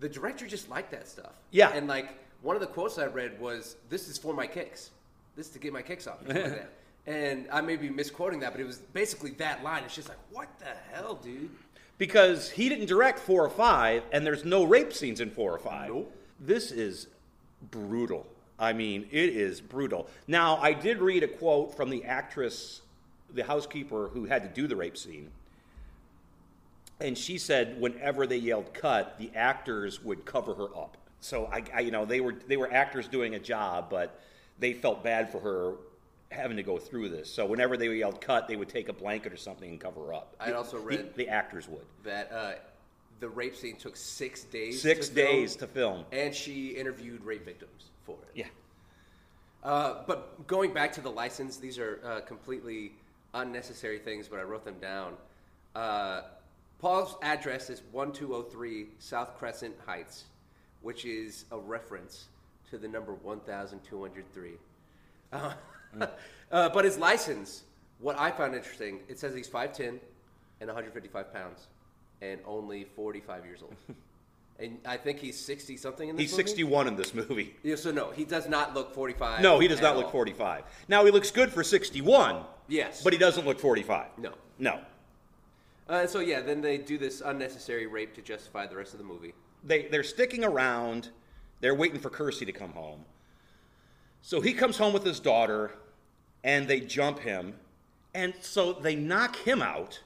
The 0.00 0.08
director 0.08 0.46
just 0.46 0.68
liked 0.68 0.90
that 0.90 1.06
stuff. 1.06 1.32
Yeah. 1.50 1.70
And 1.70 1.86
like 1.86 2.10
one 2.42 2.56
of 2.56 2.60
the 2.60 2.66
quotes 2.66 2.98
I 2.98 3.06
read 3.06 3.40
was, 3.40 3.76
"This 3.88 4.08
is 4.08 4.18
for 4.18 4.34
my 4.34 4.46
kicks. 4.46 4.90
This 5.36 5.46
is 5.46 5.52
to 5.52 5.58
get 5.58 5.72
my 5.72 5.82
kicks 5.82 6.06
off." 6.06 6.18
like 6.26 6.34
that. 6.34 6.72
And 7.06 7.46
I 7.52 7.60
may 7.60 7.76
be 7.76 7.90
misquoting 7.90 8.40
that, 8.40 8.52
but 8.52 8.60
it 8.60 8.64
was 8.64 8.78
basically 8.78 9.32
that 9.32 9.62
line. 9.62 9.84
It's 9.84 9.94
just 9.94 10.08
like, 10.08 10.18
what 10.30 10.48
the 10.58 10.72
hell, 10.90 11.16
dude? 11.16 11.50
Because 11.98 12.50
he 12.50 12.68
didn't 12.68 12.86
direct 12.86 13.18
four 13.18 13.44
or 13.44 13.50
five, 13.50 14.02
and 14.12 14.26
there's 14.26 14.44
no 14.44 14.64
rape 14.64 14.92
scenes 14.92 15.20
in 15.20 15.30
four 15.30 15.52
or 15.52 15.58
five. 15.58 15.88
Nope. 15.88 16.14
This 16.40 16.72
is 16.72 17.06
brutal. 17.70 18.26
I 18.58 18.72
mean, 18.72 19.06
it 19.10 19.30
is 19.30 19.60
brutal. 19.60 20.08
Now, 20.26 20.56
I 20.56 20.72
did 20.72 20.98
read 20.98 21.22
a 21.22 21.28
quote 21.28 21.76
from 21.76 21.90
the 21.90 22.04
actress, 22.04 22.82
the 23.32 23.44
housekeeper 23.44 24.08
who 24.08 24.24
had 24.24 24.42
to 24.42 24.48
do 24.48 24.66
the 24.66 24.76
rape 24.76 24.96
scene. 24.96 25.30
And 27.00 27.18
she 27.18 27.38
said 27.38 27.80
whenever 27.80 28.26
they 28.26 28.36
yelled 28.36 28.72
cut, 28.72 29.18
the 29.18 29.30
actors 29.34 30.02
would 30.04 30.24
cover 30.24 30.54
her 30.54 30.76
up. 30.76 30.96
So 31.20 31.46
I, 31.46 31.64
I 31.74 31.80
you 31.80 31.90
know, 31.90 32.04
they 32.04 32.20
were 32.20 32.34
they 32.46 32.56
were 32.56 32.72
actors 32.72 33.08
doing 33.08 33.34
a 33.34 33.38
job, 33.38 33.88
but 33.90 34.20
they 34.58 34.72
felt 34.72 35.02
bad 35.02 35.32
for 35.32 35.40
her 35.40 35.72
having 36.34 36.56
to 36.56 36.62
go 36.62 36.78
through 36.78 37.08
this. 37.08 37.32
So 37.32 37.46
whenever 37.46 37.76
they 37.76 37.88
yelled 37.94 38.20
cut, 38.20 38.48
they 38.48 38.56
would 38.56 38.68
take 38.68 38.88
a 38.88 38.92
blanket 38.92 39.32
or 39.32 39.36
something 39.36 39.70
and 39.70 39.80
cover 39.80 40.12
up. 40.12 40.34
I'd 40.40 40.52
also 40.52 40.78
read- 40.78 41.14
the 41.14 41.28
actors 41.28 41.68
would. 41.68 41.86
That 42.04 42.30
uh, 42.32 42.52
the 43.20 43.28
rape 43.28 43.56
scene 43.56 43.76
took 43.76 43.96
six 43.96 44.44
days. 44.44 44.82
Six 44.82 45.08
to 45.08 45.14
film, 45.14 45.26
days 45.26 45.56
to 45.56 45.66
film. 45.66 46.04
and 46.12 46.34
she 46.34 46.68
interviewed 46.70 47.24
rape 47.24 47.44
victims 47.44 47.90
for 48.04 48.16
it. 48.28 48.38
Yeah. 48.40 48.46
Uh, 49.62 50.02
but 50.06 50.46
going 50.46 50.74
back 50.74 50.92
to 50.92 51.00
the 51.00 51.10
license, 51.10 51.56
these 51.56 51.78
are 51.78 52.00
uh, 52.04 52.20
completely 52.20 52.92
unnecessary 53.32 53.98
things, 53.98 54.28
but 54.28 54.38
I 54.38 54.42
wrote 54.42 54.64
them 54.64 54.78
down. 54.80 55.14
Uh, 55.74 56.22
Paul's 56.78 57.16
address 57.22 57.70
is 57.70 57.80
1203 57.92 58.88
South 58.98 59.38
Crescent 59.38 59.74
Heights, 59.86 60.24
which 60.82 61.06
is 61.06 61.46
a 61.50 61.58
reference 61.58 62.26
to 62.70 62.76
the 62.76 62.86
number 62.86 63.14
1203. 63.14 64.52
Uh, 66.00 66.06
uh, 66.52 66.68
but 66.68 66.84
his 66.84 66.98
license, 66.98 67.64
what 67.98 68.18
I 68.18 68.30
found 68.30 68.54
interesting, 68.54 69.00
it 69.08 69.18
says 69.18 69.34
he's 69.34 69.48
5'10 69.48 69.98
and 70.60 70.68
155 70.68 71.32
pounds 71.32 71.68
and 72.22 72.40
only 72.46 72.84
45 72.84 73.44
years 73.44 73.62
old. 73.62 73.74
and 74.58 74.78
I 74.86 74.96
think 74.96 75.18
he's 75.18 75.38
60 75.38 75.76
something 75.76 76.08
in 76.08 76.16
this 76.16 76.22
movie. 76.22 76.24
He's 76.24 76.32
movie? 76.32 76.48
61 76.48 76.88
in 76.88 76.96
this 76.96 77.14
movie. 77.14 77.56
Yeah, 77.62 77.76
so 77.76 77.90
no, 77.90 78.10
he 78.10 78.24
does 78.24 78.48
not 78.48 78.74
look 78.74 78.94
45. 78.94 79.40
No, 79.42 79.58
he 79.58 79.68
does 79.68 79.80
not 79.80 79.96
look 79.96 80.10
45. 80.10 80.64
Now, 80.88 81.04
he 81.04 81.10
looks 81.10 81.30
good 81.30 81.52
for 81.52 81.62
61. 81.62 82.44
Yes. 82.68 83.02
But 83.02 83.12
he 83.12 83.18
doesn't 83.18 83.46
look 83.46 83.58
45. 83.58 84.06
No. 84.18 84.32
No. 84.58 84.80
Uh, 85.88 86.06
so 86.06 86.20
yeah, 86.20 86.40
then 86.40 86.60
they 86.60 86.78
do 86.78 86.96
this 86.96 87.20
unnecessary 87.20 87.86
rape 87.86 88.14
to 88.14 88.22
justify 88.22 88.66
the 88.66 88.76
rest 88.76 88.94
of 88.94 88.98
the 88.98 89.04
movie. 89.04 89.34
They, 89.62 89.82
they're 89.88 90.02
sticking 90.02 90.44
around. 90.44 91.10
They're 91.60 91.74
waiting 91.74 91.98
for 91.98 92.10
Kersey 92.10 92.46
to 92.46 92.52
come 92.52 92.70
home. 92.70 93.04
So 94.26 94.40
he 94.40 94.54
comes 94.54 94.78
home 94.78 94.94
with 94.94 95.04
his 95.04 95.20
daughter, 95.20 95.70
and 96.42 96.66
they 96.66 96.80
jump 96.80 97.18
him. 97.18 97.56
And 98.14 98.32
so 98.40 98.72
they 98.72 98.94
knock 98.96 99.36
him 99.36 99.60
out, 99.60 100.00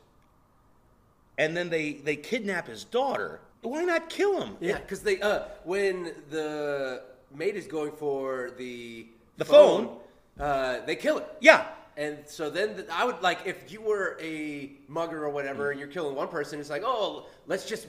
and 1.38 1.56
then 1.56 1.70
they, 1.70 1.92
they 1.92 2.16
kidnap 2.16 2.66
his 2.66 2.82
daughter. 2.82 3.40
Why 3.62 3.84
not 3.84 4.08
kill 4.10 4.40
him? 4.42 4.56
Yeah, 4.60 4.78
because 4.78 5.02
they 5.02 5.20
uh 5.20 5.42
when 5.62 6.14
the 6.30 7.02
maid 7.32 7.54
is 7.54 7.68
going 7.68 7.92
for 7.92 8.50
the 8.58 9.06
The 9.36 9.44
phone. 9.44 9.98
uh, 10.40 10.80
they 10.84 10.96
kill 10.96 11.18
her. 11.20 11.26
Yeah. 11.40 11.66
And 11.96 12.18
so 12.26 12.50
then 12.50 12.74
th- 12.74 12.88
I 12.90 13.04
would 13.04 13.20
like 13.22 13.40
if 13.46 13.70
you 13.70 13.80
were 13.82 14.16
a 14.20 14.72
mugger 14.88 15.24
or 15.24 15.30
whatever, 15.30 15.70
and 15.70 15.78
you're 15.78 15.88
killing 15.88 16.14
one 16.16 16.28
person, 16.28 16.58
it's 16.58 16.70
like 16.70 16.82
oh 16.84 17.26
let's 17.46 17.66
just 17.66 17.86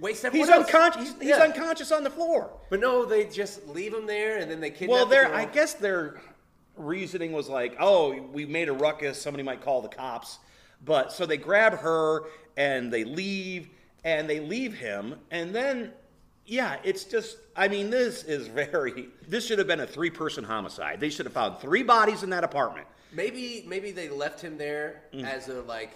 waste 0.00 0.24
everyone 0.24 0.48
He's 0.48 0.54
else. 0.56 0.66
unconscious. 0.66 1.02
He's, 1.02 1.18
he's 1.18 1.28
Yeah. 1.28 1.42
unconscious 1.42 1.92
on 1.92 2.02
the 2.04 2.10
floor. 2.10 2.50
But 2.70 2.80
no, 2.80 3.04
they 3.04 3.24
just 3.26 3.66
leave 3.68 3.92
him 3.94 4.06
there, 4.06 4.38
and 4.38 4.50
then 4.50 4.60
they 4.60 4.70
kidnap. 4.70 4.90
Well, 4.90 5.04
the 5.06 5.10
their 5.10 5.26
girl. 5.28 5.36
I 5.36 5.44
guess 5.44 5.74
their 5.74 6.20
reasoning 6.76 7.32
was 7.32 7.48
like, 7.48 7.76
oh, 7.78 8.20
we 8.32 8.46
made 8.46 8.68
a 8.68 8.72
ruckus. 8.72 9.20
Somebody 9.20 9.42
might 9.42 9.60
call 9.62 9.82
the 9.82 9.88
cops. 9.88 10.38
But 10.84 11.12
so 11.12 11.26
they 11.26 11.36
grab 11.36 11.74
her 11.80 12.22
and 12.56 12.90
they 12.92 13.04
leave 13.04 13.68
and 14.02 14.28
they 14.30 14.40
leave 14.40 14.72
him 14.72 15.16
and 15.30 15.54
then 15.54 15.92
yeah, 16.46 16.78
it's 16.82 17.04
just 17.04 17.36
I 17.54 17.68
mean 17.68 17.90
this 17.90 18.24
is 18.24 18.46
very 18.46 19.08
this 19.28 19.46
should 19.46 19.58
have 19.58 19.68
been 19.68 19.80
a 19.80 19.86
three-person 19.86 20.42
homicide. 20.42 20.98
They 20.98 21.10
should 21.10 21.26
have 21.26 21.34
found 21.34 21.58
three 21.58 21.82
bodies 21.82 22.22
in 22.22 22.30
that 22.30 22.44
apartment. 22.44 22.86
Maybe 23.12 23.62
maybe 23.68 23.92
they 23.92 24.08
left 24.08 24.40
him 24.40 24.56
there 24.56 25.02
Mm. 25.12 25.24
as 25.30 25.48
a 25.48 25.60
like, 25.62 25.92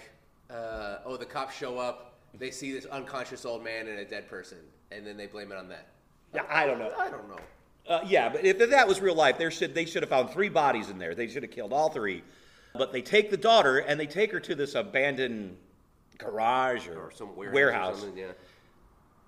uh, 0.51 0.97
oh, 1.03 1.17
the 1.17 1.25
cops 1.25 1.55
show 1.57 1.79
up, 1.79 2.14
they 2.39 2.51
see 2.51 2.71
this 2.71 2.85
unconscious 2.85 3.45
old 3.45 3.63
man 3.63 3.87
and 3.87 3.99
a 3.99 4.05
dead 4.05 4.29
person, 4.29 4.57
and 4.91 5.05
then 5.05 5.17
they 5.17 5.27
blame 5.27 5.51
it 5.51 5.57
on 5.57 5.67
that. 5.69 5.87
Yeah, 6.33 6.43
I 6.49 6.65
don't 6.65 6.79
know. 6.79 6.91
I 6.97 7.09
don't 7.09 7.27
know. 7.29 7.39
Uh, 7.87 8.01
yeah, 8.05 8.29
but 8.29 8.43
if 8.45 8.57
that 8.57 8.87
was 8.87 8.99
real 8.99 9.15
life, 9.15 9.37
there 9.37 9.51
should 9.51 9.75
they 9.75 9.85
should 9.85 10.01
have 10.03 10.09
found 10.09 10.31
three 10.31 10.49
bodies 10.49 10.89
in 10.89 10.97
there. 10.97 11.13
They 11.15 11.27
should 11.27 11.43
have 11.43 11.51
killed 11.51 11.71
all 11.73 11.89
three. 11.89 12.23
But 12.73 12.91
they 12.91 13.01
take 13.01 13.29
the 13.29 13.37
daughter 13.37 13.77
and 13.77 13.97
they 13.99 14.07
take 14.07 14.31
her 14.33 14.39
to 14.41 14.55
this 14.55 14.75
abandoned 14.75 15.55
garage 16.17 16.87
or, 16.89 17.05
Or 17.05 17.11
some 17.11 17.33
warehouse. 17.35 17.53
warehouse. 17.55 18.03
Or 18.03 18.17
yeah. 18.17 18.25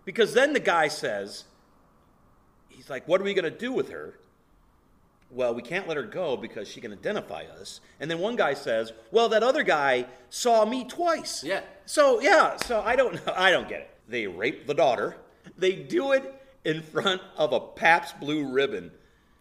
Because 0.04 0.34
then 0.34 0.52
the 0.54 0.60
guy 0.60 0.90
says, 0.90 1.46
he's 2.68 2.90
like, 2.90 3.08
what 3.08 3.22
are 3.22 3.24
we 3.24 3.34
going 3.34 3.46
to 3.52 3.58
do 3.58 3.72
with 3.72 3.90
her? 3.90 4.20
Well, 5.30 5.54
we 5.54 5.62
can't 5.62 5.88
let 5.88 5.98
her 5.98 6.04
go 6.04 6.38
because 6.38 6.68
she 6.68 6.80
can 6.80 6.94
identify 6.94 7.44
us. 7.60 7.82
And 8.00 8.10
then 8.10 8.20
one 8.20 8.36
guy 8.38 8.54
says, 8.54 8.94
well, 9.12 9.28
that 9.30 9.44
other 9.44 9.64
guy 9.64 10.06
saw 10.30 10.66
me 10.66 10.86
twice. 10.86 11.44
Yeah. 11.44 11.62
So, 11.86 12.22
yeah, 12.22 12.56
so 12.58 12.82
I 12.82 12.96
don't 12.96 13.14
know. 13.26 13.34
I 13.36 13.52
don't 13.52 13.68
get 13.68 13.82
it. 13.82 13.90
They 14.08 14.26
rape 14.28 14.68
the 14.68 14.74
daughter. 14.74 15.18
They 15.58 15.74
do 15.74 16.14
it 16.14 16.34
in 16.64 16.82
front 16.82 17.22
of 17.36 17.52
a 17.54 17.60
Pabst 17.60 18.20
Blue 18.20 18.48
Ribbon. 18.48 18.92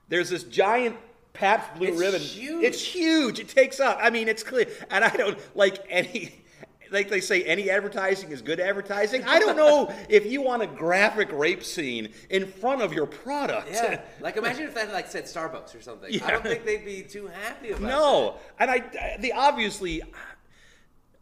There's 0.09 0.31
this 0.31 0.43
giant 0.45 0.97
Pabst 1.33 1.75
Blue 1.77 1.89
It's 1.89 1.99
Ribbon. 2.01 2.21
huge. 2.21 2.65
It's 2.65 2.83
huge. 2.83 3.39
It 3.41 3.49
takes 3.49 3.79
up. 3.79 3.99
I 4.01 4.11
mean, 4.11 4.27
it's 4.29 4.43
clear. 4.43 4.67
And 4.91 5.05
I 5.05 5.11
don't 5.11 5.39
like 5.57 5.85
any. 5.89 6.43
Like 6.91 7.09
they 7.09 7.21
say, 7.21 7.43
any 7.45 7.71
advertising 7.71 8.31
is 8.31 8.43
good 8.43 8.61
advertising. 8.61 9.25
I 9.25 9.39
don't 9.39 9.57
know 9.65 9.93
if 10.09 10.27
you 10.27 10.43
want 10.43 10.63
a 10.63 10.67
graphic 10.67 11.31
rape 11.33 11.65
scene 11.65 12.13
in 12.31 12.47
front 12.47 12.83
of 12.83 12.93
your 12.93 13.07
product. 13.07 13.71
Yeah. 13.73 14.01
like 14.21 14.37
imagine 14.37 14.65
if 14.65 14.75
that 14.75 14.93
like 14.93 15.09
said 15.09 15.25
Starbucks 15.25 15.75
or 15.75 15.81
something. 15.81 16.13
Yeah. 16.13 16.27
I 16.27 16.31
don't 16.33 16.43
think 16.43 16.65
they'd 16.65 16.85
be 16.85 17.03
too 17.03 17.29
happy 17.43 17.71
about 17.71 17.83
it. 17.83 17.87
No, 17.87 18.37
and 18.59 18.71
I, 18.71 19.17
they 19.19 19.33
obviously, 19.33 20.03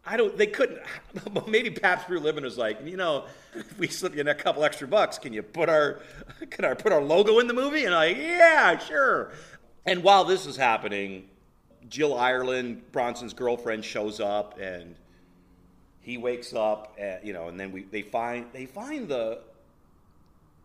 I 0.06 0.16
don't. 0.16 0.37
They 0.37 0.47
couldn't. 0.47 0.80
Maybe 1.47 1.71
Pabst 1.71 2.09
Blue 2.09 2.21
Ribbon 2.21 2.44
was 2.44 2.59
like, 2.59 2.85
you 2.85 2.97
know, 2.97 3.25
if 3.54 3.78
we 3.78 3.88
slip 3.88 4.14
you 4.14 4.21
in 4.21 4.28
a 4.28 4.35
couple 4.35 4.64
extra 4.64 4.87
bucks, 4.87 5.18
can 5.18 5.33
you 5.33 5.42
put 5.42 5.68
our, 5.68 6.00
can 6.50 6.64
I 6.64 6.75
put 6.75 6.92
our 6.92 7.02
logo 7.02 7.38
in 7.38 7.47
the 7.47 7.54
movie? 7.54 7.85
And 7.85 7.94
I'm 7.94 8.11
like, 8.12 8.18
yeah, 8.18 8.78
sure. 8.78 9.33
And 9.87 10.02
while 10.02 10.25
this 10.25 10.47
is 10.47 10.56
happening, 10.56 11.28
Jill 11.88 12.14
Ireland, 12.14 12.83
Bronson's 12.92 13.35
girlfriend, 13.35 13.85
shows 13.85 14.21
up, 14.21 14.59
and 14.59 14.94
he 16.04 16.16
wakes 16.18 16.54
up, 16.54 16.94
and, 16.96 17.18
you 17.26 17.32
know, 17.32 17.49
and 17.49 17.58
then 17.58 17.73
we 17.73 17.82
they 17.82 18.02
find 18.02 18.46
they 18.52 18.66
find 18.66 19.08
the 19.08 19.40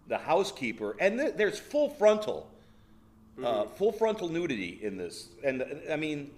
the 0.07 0.17
housekeeper, 0.17 0.95
and 0.99 1.19
th- 1.19 1.33
there's 1.35 1.57
full 1.57 1.89
frontal 1.89 2.47
uh, 3.43 3.65
full 3.65 3.91
frontal 3.91 4.29
nudity 4.29 4.79
in 4.81 4.97
this. 4.97 5.29
And 5.43 5.61
uh, 5.61 5.65
I 5.91 5.95
mean, 5.95 6.31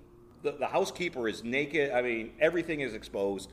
the, 0.44 0.52
the 0.52 0.68
housekeeper 0.68 1.28
is 1.28 1.44
naked. 1.44 1.92
I 1.92 2.02
mean, 2.02 2.34
everything 2.40 2.82
is 2.82 2.94
exposed. 2.94 3.52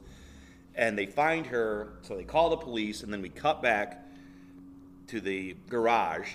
And 0.74 0.96
they 0.96 1.06
find 1.06 1.46
her, 1.46 1.94
so 2.02 2.16
they 2.16 2.24
call 2.24 2.50
the 2.50 2.56
police, 2.56 3.02
and 3.02 3.12
then 3.12 3.20
we 3.20 3.30
cut 3.30 3.62
back 3.62 4.04
to 5.08 5.20
the 5.20 5.56
garage. 5.68 6.30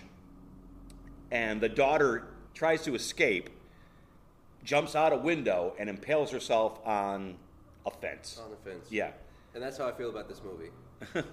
And 1.31 1.61
the 1.61 1.69
daughter 1.69 2.27
tries 2.53 2.81
to 2.83 2.93
escape, 2.93 3.49
jumps 4.63 4.95
out 4.95 5.13
a 5.13 5.17
window, 5.17 5.73
and 5.79 5.89
impales 5.89 6.31
herself 6.31 6.79
on 6.85 7.35
a 7.85 7.91
fence. 7.91 8.39
On 8.43 8.49
the 8.49 8.57
fence. 8.57 8.85
Yeah, 8.89 9.11
And 9.53 9.63
that's 9.63 9.77
how 9.77 9.87
I 9.87 9.91
feel 9.91 10.09
about 10.09 10.27
this 10.27 10.41
movie. 10.43 10.71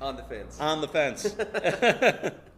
On 0.00 0.16
the 0.16 0.24
fence. 0.24 0.60
on 0.60 0.80
the 0.80 0.88
fence. 0.88 1.36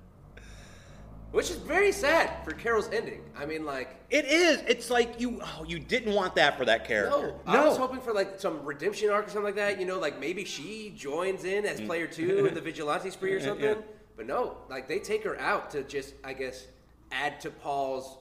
Which 1.32 1.50
is 1.50 1.56
very 1.56 1.92
sad 1.92 2.42
for 2.44 2.52
Carol's 2.52 2.88
ending. 2.90 3.20
I 3.36 3.44
mean, 3.44 3.66
like, 3.66 3.94
it 4.08 4.24
is. 4.24 4.62
It's 4.66 4.88
like 4.88 5.20
you. 5.20 5.40
Oh, 5.42 5.64
you 5.68 5.78
didn't 5.78 6.14
want 6.14 6.34
that 6.36 6.56
for 6.56 6.64
that 6.64 6.86
character. 6.86 7.34
no, 7.46 7.52
I 7.52 7.62
was 7.66 7.76
hoping 7.76 8.00
for 8.00 8.14
like 8.14 8.40
some 8.40 8.64
redemption 8.64 9.10
arc 9.10 9.26
or 9.26 9.28
something 9.28 9.44
like 9.44 9.56
that. 9.56 9.78
You 9.78 9.84
know, 9.84 9.98
like 9.98 10.18
maybe 10.18 10.46
she 10.46 10.94
joins 10.96 11.44
in 11.44 11.66
as 11.66 11.78
mm. 11.78 11.86
player 11.86 12.06
two 12.06 12.46
in 12.46 12.54
the 12.54 12.60
vigilante 12.60 13.10
spree 13.10 13.34
or 13.34 13.40
something. 13.40 13.64
Yeah. 13.64 13.74
But 14.16 14.26
no, 14.26 14.56
like 14.70 14.88
they 14.88 14.98
take 14.98 15.24
her 15.24 15.38
out 15.38 15.70
to 15.72 15.82
just, 15.82 16.14
I 16.24 16.32
guess, 16.32 16.68
add 17.12 17.40
to 17.42 17.50
Paul's 17.50 18.16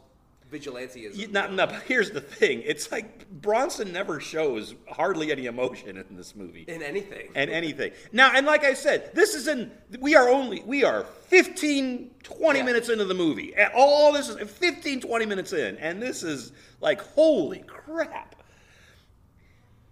vigilanteism. 0.51 1.15
You- 1.17 1.27
Not, 1.27 1.51
no, 1.53 1.67
but 1.67 1.81
here's 1.83 2.11
the 2.11 2.21
thing. 2.21 2.61
It's 2.65 2.91
like 2.91 3.29
Bronson 3.29 3.91
never 3.91 4.19
shows 4.19 4.75
hardly 4.89 5.31
any 5.31 5.45
emotion 5.45 5.97
in 5.97 6.15
this 6.15 6.35
movie. 6.35 6.65
in 6.67 6.81
anything. 6.81 7.29
and 7.35 7.49
anything. 7.49 7.91
Now, 8.11 8.31
and 8.33 8.45
like 8.45 8.63
I 8.63 8.73
said, 8.73 9.13
this 9.13 9.33
is 9.35 9.47
in, 9.47 9.71
we 9.99 10.15
are 10.15 10.29
only, 10.29 10.61
we 10.65 10.83
are 10.83 11.03
15, 11.27 12.11
20 12.23 12.59
Yeah. 12.59 12.65
minutes 12.65 12.89
into 12.89 13.05
the 13.05 13.13
movie. 13.13 13.55
And 13.55 13.71
all 13.75 14.13
this 14.13 14.29
is 14.29 14.37
15, 14.49 15.01
20 15.01 15.25
minutes 15.25 15.53
in. 15.53 15.77
And 15.77 16.01
this 16.01 16.23
is 16.23 16.51
like, 16.81 17.01
holy 17.01 17.59
crap. 17.67 18.35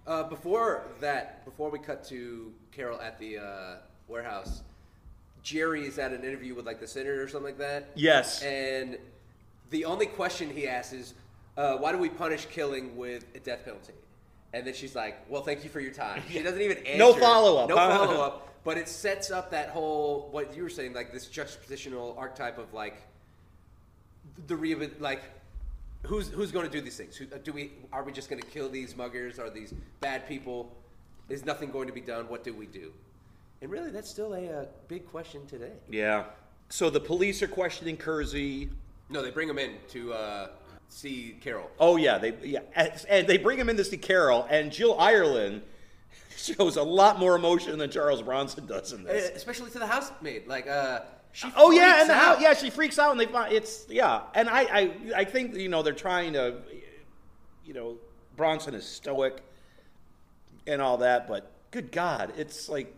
Uh, 0.05 0.23
before 0.23 0.83
that, 0.99 1.45
before 1.45 1.69
we 1.69 1.79
cut 1.79 2.03
to 2.05 2.51
Carol 2.71 2.99
at 2.99 3.17
the 3.19 3.37
uh, 3.37 3.75
warehouse, 4.07 4.61
Geri 5.43 5.85
is 5.87 5.97
at 5.97 6.11
an 6.11 6.23
interview 6.23 6.55
with 6.55 6.65
like 6.65 6.79
the 6.79 6.87
senator 6.87 7.21
or 7.23 7.27
something 7.27 7.45
like 7.45 7.57
that. 7.57 7.89
Yes. 7.95 8.41
And 8.43 8.97
the 9.73 9.85
only 9.85 10.05
question 10.05 10.51
he 10.51 10.67
asks 10.67 10.93
is, 10.93 11.13
uh, 11.57 11.77
"Why 11.77 11.91
do 11.91 11.97
we 11.97 12.07
punish 12.07 12.45
killing 12.45 12.95
with 12.95 13.25
a 13.35 13.39
death 13.39 13.65
penalty?" 13.65 13.93
And 14.53 14.65
then 14.65 14.75
she's 14.75 14.95
like, 14.95 15.17
"Well, 15.27 15.41
thank 15.41 15.63
you 15.63 15.69
for 15.69 15.79
your 15.79 15.91
time." 15.91 16.21
She 16.29 16.43
doesn't 16.43 16.61
even 16.61 16.77
answer. 16.77 16.97
No 16.97 17.13
follow-up, 17.13 17.67
No 17.67 17.75
huh? 17.75 17.97
follow 17.97 18.21
up. 18.21 18.49
But 18.63 18.77
it 18.77 18.87
sets 18.87 19.31
up 19.31 19.49
that 19.51 19.69
whole 19.69 20.29
what 20.31 20.55
you 20.55 20.61
were 20.63 20.69
saying, 20.69 20.93
like 20.93 21.11
this 21.11 21.25
juxtapositional 21.25 22.15
archetype 22.17 22.59
of 22.59 22.71
like 22.73 23.01
the 24.47 24.55
re 24.55 24.75
like 24.99 25.23
who's 26.03 26.29
who's 26.29 26.51
going 26.51 26.65
to 26.65 26.71
do 26.71 26.79
these 26.79 26.95
things? 26.95 27.17
Who, 27.17 27.25
do 27.25 27.51
we 27.51 27.71
are 27.91 28.03
we 28.03 28.11
just 28.11 28.29
going 28.29 28.41
to 28.41 28.47
kill 28.47 28.69
these 28.69 28.93
muggers? 28.93 29.39
Are 29.39 29.49
these 29.49 29.73
bad 30.01 30.27
people? 30.27 30.71
Is 31.29 31.45
nothing 31.45 31.71
going 31.71 31.87
to 31.87 31.93
be 31.93 32.01
done? 32.01 32.29
What 32.29 32.43
do 32.43 32.53
we 32.53 32.67
do? 32.67 32.93
And 33.61 33.71
really, 33.71 33.89
that's 33.89 34.09
still 34.09 34.33
a 34.35 34.45
uh, 34.45 34.65
big 34.87 35.07
question 35.07 35.47
today. 35.47 35.71
Yeah. 35.89 36.25
So 36.69 36.89
the 36.91 36.99
police 36.99 37.41
are 37.41 37.47
questioning 37.47 37.97
Kersey. 37.97 38.69
No, 39.09 39.21
they 39.21 39.31
bring 39.31 39.49
him 39.49 39.59
in 39.59 39.75
to 39.89 40.13
uh, 40.13 40.47
see 40.89 41.37
Carol. 41.41 41.69
Oh 41.79 41.97
yeah, 41.97 42.17
they 42.17 42.33
yeah, 42.43 42.59
and, 42.75 43.05
and 43.09 43.27
they 43.27 43.37
bring 43.37 43.59
him 43.59 43.69
in 43.69 43.77
to 43.77 43.83
see 43.83 43.97
Carol, 43.97 44.47
and 44.49 44.71
Jill 44.71 44.99
Ireland 44.99 45.61
shows 46.35 46.77
a 46.77 46.83
lot 46.83 47.19
more 47.19 47.35
emotion 47.35 47.77
than 47.77 47.89
Charles 47.91 48.21
Bronson 48.21 48.65
does 48.65 48.93
in 48.93 49.03
this. 49.03 49.35
especially 49.35 49.71
to 49.71 49.79
the 49.79 49.87
housemaid. 49.87 50.47
Like, 50.47 50.67
uh, 50.67 51.01
she. 51.31 51.51
Oh 51.55 51.71
yeah, 51.71 52.01
and 52.01 52.09
the 52.09 52.15
house, 52.15 52.41
yeah, 52.41 52.53
she 52.53 52.69
freaks 52.69 52.97
out, 52.99 53.11
and 53.11 53.19
they 53.19 53.25
find 53.25 53.53
it's 53.53 53.85
yeah, 53.89 54.21
and 54.35 54.49
I, 54.49 54.61
I, 54.61 54.91
I 55.17 55.23
think 55.25 55.55
you 55.55 55.69
know 55.69 55.83
they're 55.83 55.93
trying 55.93 56.33
to, 56.33 56.55
you 57.65 57.73
know, 57.73 57.97
Bronson 58.35 58.73
is 58.73 58.85
stoic, 58.85 59.41
and 60.67 60.81
all 60.81 60.97
that, 60.97 61.27
but 61.27 61.51
good 61.71 61.91
God, 61.91 62.33
it's 62.37 62.69
like, 62.69 62.93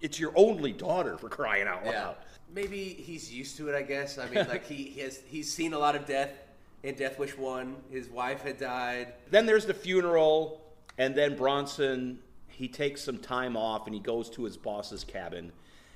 it's 0.00 0.20
your 0.20 0.32
only 0.36 0.72
daughter 0.72 1.16
for 1.16 1.28
crying 1.28 1.66
out 1.66 1.84
loud. 1.84 1.92
Yeah. 1.92 2.12
Maybe 2.54 2.84
he's 2.84 3.32
used 3.32 3.56
to 3.56 3.68
it. 3.68 3.74
I 3.74 3.82
guess. 3.82 4.18
I 4.18 4.28
mean, 4.28 4.46
like 4.48 4.66
he, 4.66 4.84
he 4.84 5.00
has 5.00 5.20
he's 5.26 5.52
seen 5.52 5.72
a 5.72 5.78
lot 5.78 5.96
of 5.96 6.06
death 6.06 6.30
in 6.82 6.94
Death 6.94 7.18
Wish 7.18 7.36
One. 7.36 7.76
His 7.90 8.08
wife 8.08 8.42
had 8.42 8.58
died. 8.58 9.14
Then 9.30 9.46
there's 9.46 9.66
the 9.66 9.74
funeral, 9.74 10.60
and 10.98 11.14
then 11.14 11.36
Bronson 11.36 12.18
he 12.56 12.68
takes 12.68 13.02
some 13.02 13.18
time 13.18 13.56
off 13.56 13.86
and 13.86 13.94
he 13.94 14.00
goes 14.00 14.30
to 14.30 14.44
his 14.44 14.56
boss's 14.56 15.04
cabin. 15.04 15.52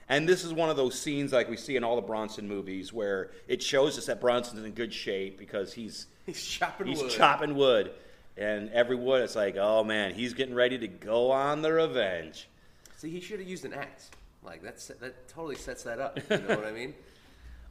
And 0.09 0.29
this 0.29 0.43
is 0.43 0.53
one 0.53 0.71
of 0.71 0.77
those 0.77 0.99
scenes 0.99 1.33
like 1.33 1.49
we 1.49 1.57
see 1.57 1.77
in 1.77 1.85
all 1.85 1.97
the 1.97 2.03
Bronson 2.03 2.49
movies 2.49 2.93
where 2.93 3.31
it 3.47 3.63
shows 3.63 3.99
us 3.99 4.07
that 4.07 4.21
Bronson's 4.21 4.65
in 4.65 4.73
good 4.73 4.93
shape 4.93 5.39
because 5.39 5.73
he's 5.73 6.07
He's 6.27 6.45
chopping 6.45 6.89
he's 6.89 7.01
wood. 7.01 7.11
chopping 7.11 7.55
wood. 7.55 7.93
And 8.37 8.71
every 8.71 8.97
wood, 8.97 9.23
it's 9.23 9.35
like, 9.35 9.57
oh 9.57 9.83
man, 9.83 10.15
he's 10.15 10.35
getting 10.35 10.55
ready 10.55 10.79
to 10.79 10.89
go 10.89 11.31
on 11.31 11.63
the 11.63 11.73
revenge. 11.73 12.49
See, 12.97 13.11
he 13.11 13.21
should 13.21 13.41
have 13.41 13.49
used 13.49 13.65
an 13.65 13.73
axe. 13.73 14.11
Like 14.49 14.63
that's 14.63 14.87
that 14.89 15.29
totally 15.29 15.57
sets 15.57 15.83
that 15.85 15.99
up. 16.01 16.19
You 16.31 16.39
know 16.39 16.57
what 16.57 16.67
I 16.67 16.73
mean? 16.73 16.95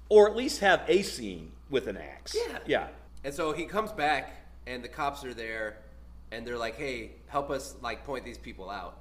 Or 0.09 0.29
at 0.29 0.37
least 0.37 0.61
have 0.61 0.83
a 0.87 1.01
scene 1.01 1.51
with 1.69 1.87
an 1.87 1.97
axe. 1.97 2.33
Yeah. 2.33 2.59
Yeah. 2.65 2.87
And 3.25 3.33
so 3.33 3.51
he 3.51 3.65
comes 3.65 3.91
back, 3.91 4.37
and 4.65 4.81
the 4.81 4.87
cops 4.87 5.25
are 5.25 5.33
there, 5.33 5.79
and 6.31 6.47
they're 6.47 6.57
like, 6.57 6.77
"Hey, 6.77 7.11
help 7.27 7.49
us 7.49 7.75
like 7.81 8.05
point 8.05 8.23
these 8.23 8.37
people 8.37 8.69
out." 8.69 8.99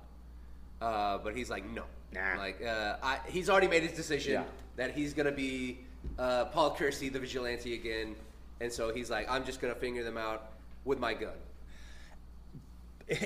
Uh, 0.83 1.19
but 1.19 1.37
he's 1.37 1.49
like, 1.49 1.65
"No, 1.71 1.85
Nah. 2.13 2.35
Like, 2.39 2.61
uh, 2.61 2.97
I, 3.05 3.19
he's 3.29 3.49
already 3.49 3.69
made 3.69 3.85
his 3.85 3.93
decision 3.93 4.33
Yeah. 4.33 4.45
that 4.75 4.97
he's 4.97 5.15
gonna 5.15 5.31
be 5.31 5.79
uh, 6.19 6.47
Paul 6.47 6.73
Kersey, 6.75 7.09
the 7.09 7.21
vigilante 7.21 7.75
again, 7.75 8.17
and 8.61 8.73
so 8.73 8.93
he's 8.93 9.09
like, 9.09 9.31
"I'm 9.31 9.45
just 9.45 9.61
gonna 9.61 9.77
finger 9.77 10.03
them 10.03 10.17
out 10.19 10.51
with 10.85 10.99
my 10.99 11.15
gun." 11.15 11.35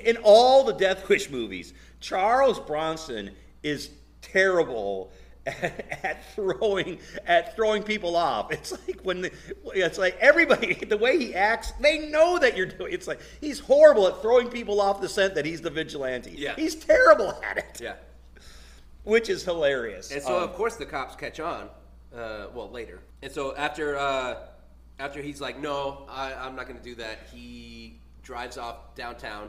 in 0.05 0.19
all 0.23 0.65
the 0.65 0.75
Death 0.75 1.09
Wish 1.09 1.31
movies, 1.31 1.73
Charles 2.01 2.61
Bronson 2.61 3.31
is 3.63 3.89
terrible 4.23 5.11
at, 5.47 6.05
at 6.05 6.35
throwing 6.35 6.99
at 7.27 7.57
throwing 7.57 7.83
people 7.83 8.17
off. 8.17 8.53
It's 8.53 8.73
like 8.73 9.01
when 9.03 9.23
the, 9.23 9.33
it's 9.75 9.99
like 9.99 10.17
everybody 10.21 10.75
the 10.75 10.97
way 10.99 11.19
he 11.19 11.35
acts, 11.35 11.73
they 11.81 12.11
know 12.11 12.39
that 12.39 12.57
you're 12.57 12.67
doing. 12.67 12.93
It's 12.93 13.07
like 13.09 13.21
he's 13.41 13.59
horrible 13.59 14.07
at 14.09 14.21
throwing 14.23 14.49
people 14.49 14.81
off 14.81 15.01
the 15.01 15.09
scent 15.09 15.35
that 15.35 15.47
he's 15.47 15.61
the 15.61 15.71
vigilante. 15.71 16.35
Yeah. 16.37 16.55
he's 16.57 16.75
terrible 16.75 17.41
at 17.43 17.59
it, 17.59 17.81
Yeah. 17.83 17.95
which 19.05 19.29
is 19.29 19.45
hilarious. 19.45 20.11
And 20.13 20.23
so, 20.23 20.37
Um, 20.37 20.43
of 20.43 20.55
course, 20.55 20.77
the 20.77 20.87
cops 20.87 21.17
catch 21.17 21.41
on. 21.41 21.69
Uh, 22.15 22.47
well, 22.55 22.69
later. 22.71 23.01
And 23.23 23.31
so 23.31 23.55
after 23.57 23.97
uh, 23.97 24.35
after 24.99 25.23
he's 25.23 25.41
like, 25.41 25.61
"No, 25.61 26.07
I, 26.09 26.35
I'm 26.35 26.57
not 26.57 26.67
going 26.67 26.79
to 26.79 26.85
do 26.85 26.97
that," 26.97 27.29
he 27.33 28.01
drives 28.23 28.59
off 28.59 28.95
downtown, 28.97 29.49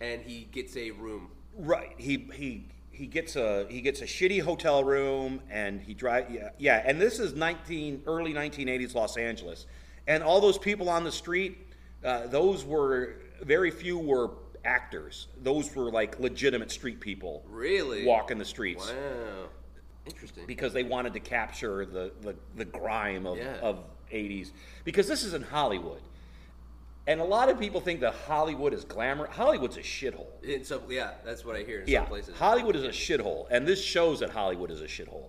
and 0.00 0.22
he 0.22 0.48
gets 0.50 0.76
a 0.76 0.90
room. 0.92 1.30
Right. 1.56 1.94
He 1.98 2.26
he 2.34 2.64
he 2.98 3.06
gets 3.06 3.36
a 3.36 3.64
he 3.70 3.80
gets 3.80 4.00
a 4.02 4.04
shitty 4.04 4.42
hotel 4.42 4.82
room 4.82 5.40
and 5.50 5.80
he 5.80 5.94
drive 5.94 6.28
yeah, 6.30 6.48
yeah 6.58 6.82
and 6.84 7.00
this 7.00 7.20
is 7.20 7.32
19 7.34 8.02
early 8.06 8.34
1980s 8.34 8.94
Los 8.94 9.16
Angeles 9.16 9.66
and 10.08 10.22
all 10.22 10.40
those 10.40 10.58
people 10.58 10.88
on 10.88 11.04
the 11.04 11.12
street 11.12 11.58
uh, 12.04 12.26
those 12.26 12.64
were 12.64 13.14
very 13.42 13.70
few 13.70 13.96
were 13.98 14.30
actors 14.64 15.28
those 15.42 15.74
were 15.76 15.92
like 15.92 16.18
legitimate 16.18 16.72
street 16.72 16.98
people 17.00 17.44
Really? 17.48 18.04
walking 18.04 18.36
the 18.38 18.44
streets 18.44 18.88
Wow. 18.88 19.48
Interesting. 20.06 20.44
because 20.46 20.72
they 20.72 20.82
wanted 20.82 21.12
to 21.12 21.20
capture 21.20 21.86
the 21.86 22.10
the, 22.20 22.34
the 22.56 22.64
grime 22.64 23.26
of, 23.26 23.38
Yeah. 23.38 23.54
of 23.62 23.84
80s 24.12 24.50
because 24.84 25.06
this 25.06 25.22
is 25.22 25.34
in 25.34 25.42
Hollywood 25.42 26.00
and 27.08 27.20
a 27.20 27.24
lot 27.24 27.48
of 27.48 27.58
people 27.58 27.80
think 27.80 28.00
that 28.00 28.14
Hollywood 28.28 28.72
is 28.72 28.84
glamour 28.84 29.26
Hollywood's 29.28 29.76
a 29.76 29.80
shithole 29.80 30.26
In 30.44 30.62
some, 30.62 30.82
yeah, 30.88 31.12
that's 31.24 31.44
what 31.44 31.56
I 31.56 31.62
hear 31.64 31.80
in 31.80 31.88
yeah, 31.88 32.00
some 32.00 32.08
places. 32.08 32.36
Hollywood 32.38 32.76
is 32.76 32.84
a 32.84 32.90
shithole, 32.90 33.46
and 33.50 33.66
this 33.66 33.82
shows 33.82 34.20
that 34.20 34.30
Hollywood 34.30 34.70
is 34.70 34.80
a 34.82 34.86
shithole. 34.86 35.28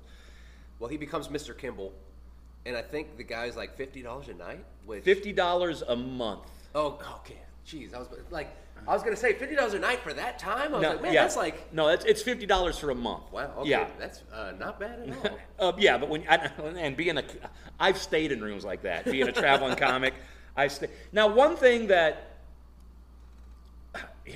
Well, 0.77 0.89
he 0.89 0.97
becomes 0.97 1.29
Mr. 1.29 1.57
Kimball, 1.57 1.91
and 2.65 2.75
I 2.77 2.81
think 2.81 3.17
the 3.17 3.23
guy's 3.23 3.55
like 3.57 3.75
fifty 3.75 4.01
dollars 4.03 4.27
a 4.27 4.33
night. 4.35 4.63
Which 4.85 5.03
Fifty 5.03 5.31
dollars 5.33 5.81
a 5.87 5.95
month. 5.95 6.43
Oh, 6.75 6.99
okay. 7.21 7.39
Jeez, 7.67 7.93
I 7.93 7.99
was 7.99 8.07
like, 8.31 8.49
I 8.87 8.93
was 8.93 9.03
gonna 9.03 9.15
say 9.15 9.33
fifty 9.33 9.55
dollars 9.55 9.73
a 9.73 9.79
night 9.79 9.99
for 9.99 10.13
that 10.13 10.37
time. 10.39 10.69
I 10.73 10.77
was 10.77 10.81
No, 10.81 10.89
like, 10.91 11.01
man, 11.01 11.13
yeah. 11.13 11.21
that's 11.23 11.35
like, 11.37 11.71
no, 11.73 11.87
it's, 11.89 12.03
it's 12.05 12.21
fifty 12.21 12.45
dollars 12.45 12.77
for 12.77 12.89
a 12.89 12.95
month. 12.95 13.31
wow. 13.31 13.51
Okay, 13.59 13.69
Yeah, 13.69 13.87
that's 13.99 14.23
uh, 14.33 14.51
not 14.59 14.79
bad 14.79 14.99
at 15.23 15.31
all. 15.59 15.69
uh, 15.69 15.73
yeah, 15.77 15.97
but 15.97 16.09
when 16.09 16.23
I, 16.27 16.35
and 16.77 16.95
being 16.97 17.17
a, 17.17 17.23
I've 17.79 17.97
stayed 17.97 18.31
in 18.31 18.41
rooms 18.41 18.65
like 18.65 18.81
that. 18.83 19.05
Being 19.05 19.27
a 19.27 19.31
traveling 19.31 19.75
comic, 19.75 20.13
I 20.59 20.67
stay. 20.67 20.89
Now, 21.13 21.27
one 21.27 21.55
thing 21.55 21.87
that 21.87 22.35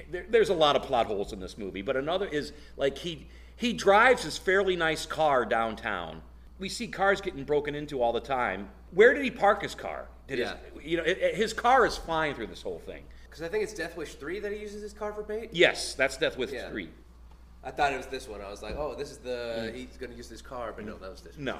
there, 0.10 0.26
there's 0.30 0.50
a 0.50 0.54
lot 0.54 0.76
of 0.76 0.84
plot 0.84 1.06
holes 1.08 1.34
in 1.34 1.40
this 1.40 1.58
movie, 1.58 1.82
but 1.82 1.98
another 1.98 2.26
is 2.26 2.54
like 2.78 2.98
he 2.98 3.28
he 3.56 3.74
drives 3.74 4.24
his 4.24 4.38
fairly 4.38 4.76
nice 4.76 5.06
car 5.06 5.46
downtown. 5.46 6.22
We 6.60 6.70
see 6.70 6.88
cars 6.88 7.20
getting 7.22 7.44
broken 7.44 7.76
into 7.76 8.02
all 8.02 8.14
the 8.14 8.22
time. 8.22 8.70
Where 8.92 9.14
did 9.14 9.24
he 9.24 9.32
park 9.32 9.62
his 9.62 9.76
car? 9.76 10.08
Did 10.28 10.40
Yeah. 10.40 10.56
his, 10.74 10.86
you 10.86 10.98
know, 10.98 11.04
it, 11.04 11.18
it- 11.18 11.36
his 11.36 11.52
car 11.54 11.86
is 11.86 11.98
flying 11.98 12.36
through 12.36 12.48
this 12.48 12.62
whole 12.62 12.80
thing. 12.80 13.04
Because 13.30 13.44
I 13.44 13.50
think 13.50 13.64
it's 13.64 13.74
Death 13.74 13.98
Wish 13.98 14.16
three 14.16 14.40
that 14.40 14.52
he 14.52 14.60
uses 14.60 14.82
his 14.82 14.94
car 14.94 15.12
for 15.12 15.24
bait. 15.24 15.50
Yes, 15.52 15.94
that's 15.94 16.18
Death 16.18 16.38
Wish 16.38 16.52
Yeah. 16.52 16.70
three. 16.70 16.90
I 17.64 17.72
thought 17.72 17.94
it 17.94 17.98
was 17.98 18.08
this 18.08 18.28
one. 18.28 18.42
I 18.42 18.50
was 18.50 18.62
like, 18.62 18.76
oh, 18.78 18.96
this 18.96 19.12
is 19.12 19.18
the 19.18 19.72
mm. 19.72 19.76
he's 19.76 19.98
gonna 19.98 20.16
use 20.16 20.30
this 20.30 20.42
car, 20.42 20.72
but 20.76 20.86
no, 20.86 20.98
that 20.98 21.12
was 21.12 21.22
this. 21.22 21.36
one. 21.36 21.46
No. 21.46 21.60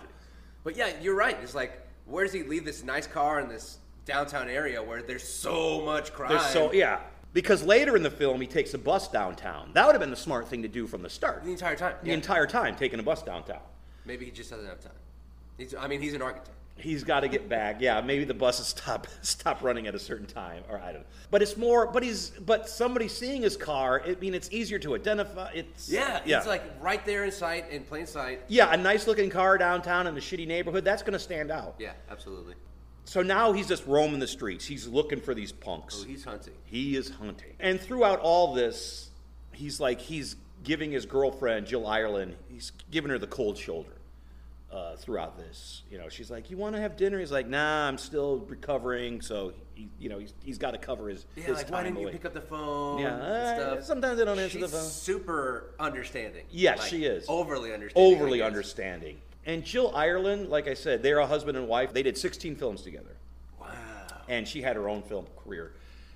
But 0.64 0.78
yeah, 0.78 0.92
you're 1.02 1.16
right. 1.16 1.38
It's 1.44 1.56
like, 1.56 1.82
where 2.06 2.24
does 2.24 2.34
he 2.34 2.44
leave 2.44 2.66
this 2.66 2.84
nice 2.84 3.08
car 3.08 3.40
in 3.40 3.50
this 3.50 3.78
downtown 4.06 4.50
area 4.50 4.82
where 4.82 5.02
there's 5.02 5.28
so 5.28 5.82
much 5.82 6.14
crime? 6.14 6.30
There's 6.30 6.46
so 6.48 6.72
yeah, 6.74 7.00
because 7.34 7.64
later 7.64 7.96
in 7.96 8.04
the 8.04 8.12
film 8.12 8.42
he 8.42 8.48
takes 8.48 8.74
a 8.74 8.78
bus 8.78 9.08
downtown. 9.08 9.72
That 9.74 9.86
would 9.86 9.94
have 9.94 10.02
been 10.02 10.10
the 10.12 10.16
smart 10.16 10.48
thing 10.48 10.62
to 10.64 10.68
do 10.68 10.88
from 10.88 11.02
the 11.02 11.10
start. 11.10 11.44
the 11.44 11.52
entire 11.52 11.76
time. 11.76 11.96
The 12.02 12.10
Yeah. 12.10 12.14
entire 12.16 12.48
time 12.48 12.76
taking 12.76 13.00
a 13.00 13.04
bus 13.04 13.22
downtown. 13.24 13.62
Maybe 14.06 14.26
he 14.26 14.32
just 14.32 14.50
doesn't 14.50 14.66
have 14.68 14.82
time. 14.82 14.92
He's, 15.58 15.74
I 15.76 15.88
mean, 15.88 16.02
he's 16.02 16.14
an 16.14 16.22
architect. 16.22 16.50
He's 16.76 17.04
got 17.04 17.20
to 17.20 17.28
get 17.28 17.48
back. 17.48 17.78
Yeah, 17.80 18.02
maybe 18.02 18.26
the 18.26 18.34
buses 18.34 18.66
stop 18.68 19.06
stop 19.22 19.62
running 19.62 19.86
at 19.86 19.94
a 19.94 20.00
certain 20.00 20.26
time, 20.26 20.64
or 20.70 20.80
I 20.80 20.92
don't 20.92 21.02
know. 21.02 21.08
But 21.30 21.44
it's 21.44 21.56
more. 21.56 21.86
But 21.86 22.02
he's. 22.02 22.32
But 22.32 22.68
somebody 22.68 23.08
seeing 23.08 23.44
his 23.44 23.56
car. 23.56 24.02
I 24.04 24.16
mean, 24.16 24.34
it's 24.34 24.52
easier 24.52 24.80
to 24.80 24.96
identify. 24.96 25.52
It's 25.54 25.88
Yeah, 25.88 26.20
yeah. 26.26 26.40
it's 26.40 26.48
like 26.48 26.64
right 26.82 27.06
there 27.06 27.26
in 27.26 27.32
sight, 27.32 27.70
in 27.70 27.84
plain 27.84 28.08
sight. 28.08 28.42
yeah, 28.48 28.74
a 28.74 28.78
nice 28.78 29.06
looking 29.06 29.30
car 29.30 29.60
downtown 29.60 30.08
in 30.08 30.18
a 30.18 30.20
shitty 30.20 30.48
neighborhood. 30.48 30.84
That's 30.84 31.04
going 31.04 31.14
to 31.14 31.20
stand 31.20 31.52
out. 31.52 31.76
Yeah, 31.78 31.92
absolutely. 32.10 32.56
So 33.06 33.22
now 33.22 33.52
he's 33.52 33.68
just 33.68 33.86
roaming 33.86 34.20
the 34.20 34.28
streets. 34.28 34.66
He's 34.66 34.88
looking 34.88 35.20
for 35.20 35.34
these 35.34 35.52
punks. 35.52 36.02
Oh, 36.04 36.08
he's 36.08 36.24
hunting. 36.24 36.54
He 36.64 36.96
is 36.96 37.10
hunting. 37.10 37.54
And 37.60 37.80
throughout 37.80 38.20
all 38.20 38.54
this, 38.54 39.10
he's 39.52 39.80
like 39.80 40.00
he's 40.00 40.36
giving 40.64 40.92
his 40.92 41.06
girlfriend 41.06 41.68
Jill 41.68 41.86
Ireland, 41.86 42.36
he's 42.50 42.72
giving 42.90 43.12
her 43.12 43.20
the 43.20 43.28
cold 43.28 43.58
shoulder. 43.58 43.90
uh, 44.72 44.96
throughout 44.96 45.38
this. 45.38 45.84
You 45.92 46.00
know, 46.00 46.10
she's 46.10 46.32
like, 46.32 46.50
"You 46.50 46.58
want 46.58 46.74
to 46.76 46.82
have 46.82 46.98
dinner?" 46.98 47.20
He's 47.20 47.32
like, 47.32 47.48
"Nah, 47.48 47.88
I'm 47.88 48.00
still 48.00 48.40
recovering." 48.48 49.22
So, 49.22 49.54
he, 49.76 49.88
you 50.00 50.10
know, 50.10 50.18
he's, 50.18 50.34
he's 50.44 50.58
got 50.58 50.72
to 50.72 50.80
cover 50.80 51.10
his 51.10 51.28
Yeah, 51.36 51.44
his 51.44 51.58
like 51.58 51.70
why 51.70 51.84
didn't 51.84 52.00
you 52.00 52.10
pick 52.10 52.26
up 52.26 52.34
the 52.34 52.42
phone? 52.42 52.98
Yeah, 52.98 53.14
and 53.14 53.22
uh, 53.22 53.56
stuff. 53.56 53.84
sometimes 53.86 54.20
I 54.20 54.26
don't 54.26 54.40
answer 54.40 54.58
She's 54.60 54.72
the 54.72 54.78
phone. 54.78 54.88
Super 54.88 55.76
understanding. 55.80 56.46
Yes, 56.50 56.80
Like, 56.80 56.90
she 56.90 57.06
is 57.06 57.26
overly 57.28 57.72
understanding. 57.72 58.16
Overly 58.16 58.42
understanding. 58.42 59.18
And 59.46 59.64
Jill 59.66 59.92
Ireland, 59.96 60.50
like 60.50 60.68
I 60.68 60.74
said, 60.74 61.04
they're 61.04 61.20
a 61.20 61.28
husband 61.28 61.58
and 61.58 61.68
wife. 61.68 61.94
They 61.94 62.04
did 62.04 62.18
16 62.18 62.56
films 62.56 62.82
together. 62.82 63.16
Wow. 63.60 63.70
and 64.30 64.48
she 64.48 64.62
had 64.62 64.76
her 64.76 64.88
own 64.88 65.02
film 65.02 65.26
career 65.44 65.74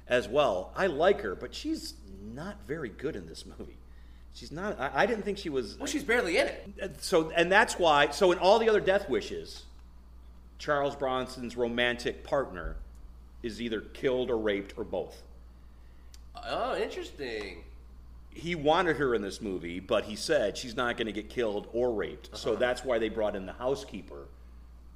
as 0.08 0.28
well. 0.28 0.72
I 0.76 0.88
like 0.88 1.22
her, 1.22 1.36
but 1.36 1.54
she's 1.54 1.94
not 2.34 2.58
very 2.68 2.90
good 2.90 3.16
in 3.16 3.28
this 3.28 3.46
movie. 3.46 3.78
She's 4.34 4.52
not. 4.52 4.80
I, 4.80 4.92
I 4.94 5.06
didn't 5.06 5.24
think 5.24 5.38
she 5.38 5.50
was. 5.50 5.78
Well, 5.78 5.88
she's 5.88 6.04
barely 6.04 6.38
in 6.38 6.48
it. 6.48 6.70
Uh, 6.82 6.88
so, 7.00 7.32
and 7.32 7.52
that's 7.52 7.80
why. 7.80 8.12
So, 8.12 8.32
in 8.32 8.38
all 8.38 8.60
the 8.60 8.70
other 8.70 8.80
Death 8.80 9.10
Wishes, 9.10 9.64
Charles 10.60 10.96
Bronson's 10.96 11.58
romantic 11.58 12.24
partner 12.24 12.76
is 13.42 13.62
either 13.62 13.82
killed 13.82 14.30
or 14.30 14.38
raped 14.38 14.76
or 14.78 14.84
both. 14.84 15.24
Oh, 16.46 16.78
interesting. 16.78 17.64
He 18.38 18.56
wanted 18.56 18.98
her 18.98 19.16
in 19.16 19.22
this 19.22 19.42
movie, 19.42 19.80
but 19.80 20.06
he 20.06 20.16
said 20.16 20.58
she's 20.58 20.76
not 20.76 20.98
going 20.98 21.08
to 21.08 21.12
get 21.14 21.30
killed 21.30 21.68
or 21.74 21.92
raped. 21.92 22.38
So 22.38 22.56
that's 22.56 22.84
why 22.84 23.00
they 23.00 23.10
brought 23.10 23.36
in 23.36 23.46
the 23.46 23.54
housekeeper 23.54 24.28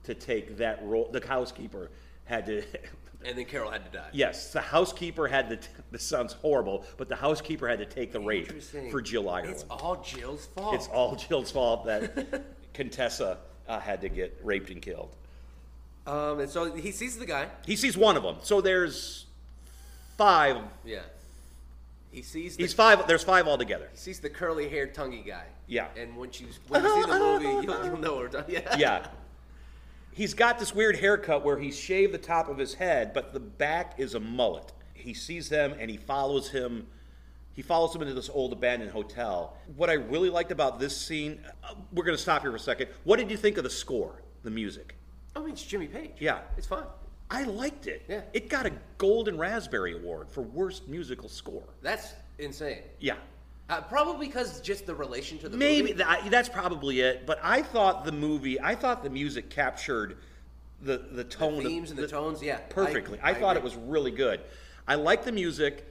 to 0.04 0.14
take 0.14 0.58
that 0.58 0.84
role. 0.84 1.10
The 1.12 1.26
housekeeper 1.26 1.90
had 2.26 2.46
to. 2.48 2.64
And 3.24 3.38
then 3.38 3.46
Carol 3.46 3.70
had 3.70 3.86
to 3.86 3.92
die. 3.96 4.08
Yes, 4.14 4.52
the 4.52 4.62
housekeeper 4.62 5.28
had 5.28 5.50
to. 5.50 5.60
This 5.92 6.02
sounds 6.02 6.34
horrible, 6.34 6.86
but 6.98 7.08
the 7.08 7.16
housekeeper 7.16 7.68
had 7.68 7.78
to 7.78 7.86
take 7.86 8.12
the 8.12 8.20
rape 8.20 8.64
for 8.90 9.00
Jill 9.00 9.30
Ireland. 9.30 9.54
It's 9.54 9.66
all 9.70 10.02
Jill's 10.02 10.48
fault. 10.48 10.74
It's 10.74 10.88
all 10.88 11.16
Jill's 11.16 11.52
fault 11.52 11.86
that 11.86 12.44
Contessa 12.74 13.38
uh, 13.68 13.80
had 13.80 14.02
to 14.02 14.10
get 14.10 14.40
raped 14.44 14.72
and 14.72 14.82
killed. 14.82 15.16
Um, 16.08 16.40
and 16.40 16.50
so 16.50 16.74
he 16.74 16.92
sees 16.92 17.20
the 17.20 17.28
guy. 17.28 17.48
He 17.66 17.76
sees 17.76 17.96
one 17.96 18.18
of 18.18 18.24
them. 18.24 18.38
So 18.42 18.60
there's 18.60 19.28
five. 20.18 20.58
Yeah. 20.84 21.02
He 22.12 22.22
sees. 22.22 22.58
The, 22.58 22.64
He's 22.64 22.74
five. 22.74 23.08
There's 23.08 23.24
five 23.24 23.48
altogether. 23.48 23.88
He 23.92 23.98
sees 23.98 24.20
the 24.20 24.30
curly-haired, 24.30 24.94
tonguey 24.94 25.26
guy. 25.26 25.46
Yeah. 25.68 25.88
And 25.96 26.18
when 26.18 26.30
you 26.34 26.48
when 26.68 26.84
you 26.84 27.04
see 27.04 27.10
the 27.10 27.20
movie, 27.20 27.46
you'll, 27.46 27.86
you'll 27.86 27.98
know 27.98 28.16
what 28.16 28.22
we're 28.22 28.28
talking. 28.28 28.56
Yeah. 28.62 28.78
Yeah. 28.78 29.08
He's 30.14 30.34
got 30.34 30.60
this 30.60 30.76
weird 30.76 30.98
haircut 30.98 31.46
where 31.46 31.58
he's 31.58 31.80
shaved 31.80 32.14
the 32.14 32.18
top 32.18 32.50
of 32.50 32.58
his 32.58 32.74
head, 32.74 33.14
but 33.14 33.32
the 33.32 33.40
back 33.40 33.94
is 33.98 34.14
a 34.14 34.20
mullet. 34.20 34.74
He 34.94 35.14
sees 35.14 35.48
them 35.48 35.74
and 35.80 35.90
he 35.90 35.96
follows 35.96 36.50
him. 36.50 36.86
He 37.54 37.62
follows 37.62 37.96
him 37.96 38.02
into 38.02 38.14
this 38.14 38.30
old 38.30 38.52
abandoned 38.52 38.92
hotel. 38.92 39.58
What 39.78 39.90
I 39.90 39.94
really 39.94 40.30
liked 40.30 40.52
about 40.52 40.80
this 40.80 40.96
scene, 40.96 41.40
uh, 41.64 41.76
we're 41.94 42.04
going 42.04 42.16
to 42.16 42.22
stop 42.22 42.42
here 42.42 42.52
for 42.52 42.58
a 42.58 42.60
second. 42.60 42.90
What 43.06 43.20
did 43.20 43.32
you 43.32 43.38
think 43.38 43.58
of 43.58 43.64
the 43.64 43.70
score, 43.70 44.22
the 44.44 44.52
music? 44.52 44.96
I 45.36 45.40
mean, 45.40 45.52
it's 45.52 45.64
Jimmy 45.64 45.88
Page. 45.88 46.12
Yeah. 46.20 46.40
It's 46.58 46.68
fun. 46.68 46.84
I 47.32 47.44
liked 47.44 47.88
it. 47.88 48.04
Yeah. 48.10 48.22
It 48.34 48.50
got 48.50 48.66
a 48.66 48.74
Golden 48.98 49.38
Raspberry 49.38 49.94
Award 49.96 50.30
for 50.30 50.42
worst 50.42 50.88
musical 50.90 51.30
score. 51.30 51.64
That's 51.82 52.14
insane. 52.38 52.80
Yeah. 53.00 53.16
Uh, 53.70 53.80
probably 53.80 54.28
because 54.28 54.60
just 54.60 54.86
the 54.86 54.94
relation 54.94 55.38
to 55.40 55.48
the 55.48 55.58
Maybe 55.58 55.94
movie. 55.94 55.94
that, 55.94 56.30
that's 56.30 56.50
probably 56.50 57.00
it. 57.00 57.26
But 57.26 57.40
I 57.42 57.62
thought 57.62 58.04
the 58.04 58.12
movie, 58.12 58.60
I 58.60 58.76
thought 58.76 59.02
the 59.02 59.10
music 59.10 59.50
captured 59.50 60.18
the 60.82 60.98
the 61.12 61.24
tone, 61.24 61.60
of- 61.60 61.64
themes 61.64 61.92
and 61.92 62.00
the 62.00 62.08
tones, 62.08 62.44
yeah, 62.44 62.58
perfectly. 62.70 63.18
I, 63.22 63.30
I 63.30 63.34
thought 63.36 63.56
it 63.56 63.64
was 63.64 63.76
really 63.76 64.12
good. 64.12 64.42
I 64.88 64.96
like 64.96 65.24
the 65.24 65.32
music. 65.32 65.88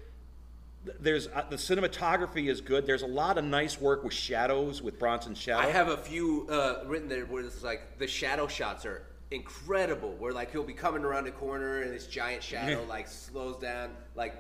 There's 0.99 1.29
uh, 1.29 1.45
the 1.49 1.57
cinematography 1.57 2.51
is 2.51 2.61
good. 2.61 2.87
There's 2.87 3.03
a 3.03 3.07
lot 3.07 3.39
of 3.39 3.45
nice 3.45 3.81
work 3.81 4.03
with 4.05 4.13
shadows, 4.13 4.83
with 4.83 4.99
Bronson's 4.99 5.39
shadow. 5.39 5.67
I 5.67 5.71
have 5.71 5.89
a 5.89 5.97
few 5.97 6.49
uh, 6.51 6.83
written 6.87 7.09
there 7.09 7.25
where 7.25 7.45
it's 7.45 7.63
like 7.63 7.99
the 7.99 8.07
shadow 8.07 8.47
shots 8.47 8.85
are 8.85 9.03
incredible. 9.31 10.15
Where 10.19 10.33
like 10.33 10.53
he'll 10.53 10.63
be 10.65 10.73
coming 10.73 11.05
around 11.05 11.27
a 11.27 11.31
corner 11.31 11.83
and 11.83 11.93
this 11.93 12.07
giant 12.07 12.43
shadow 12.51 12.85
like 12.89 13.09
slows 13.09 13.57
down, 13.61 13.91
like 14.15 14.35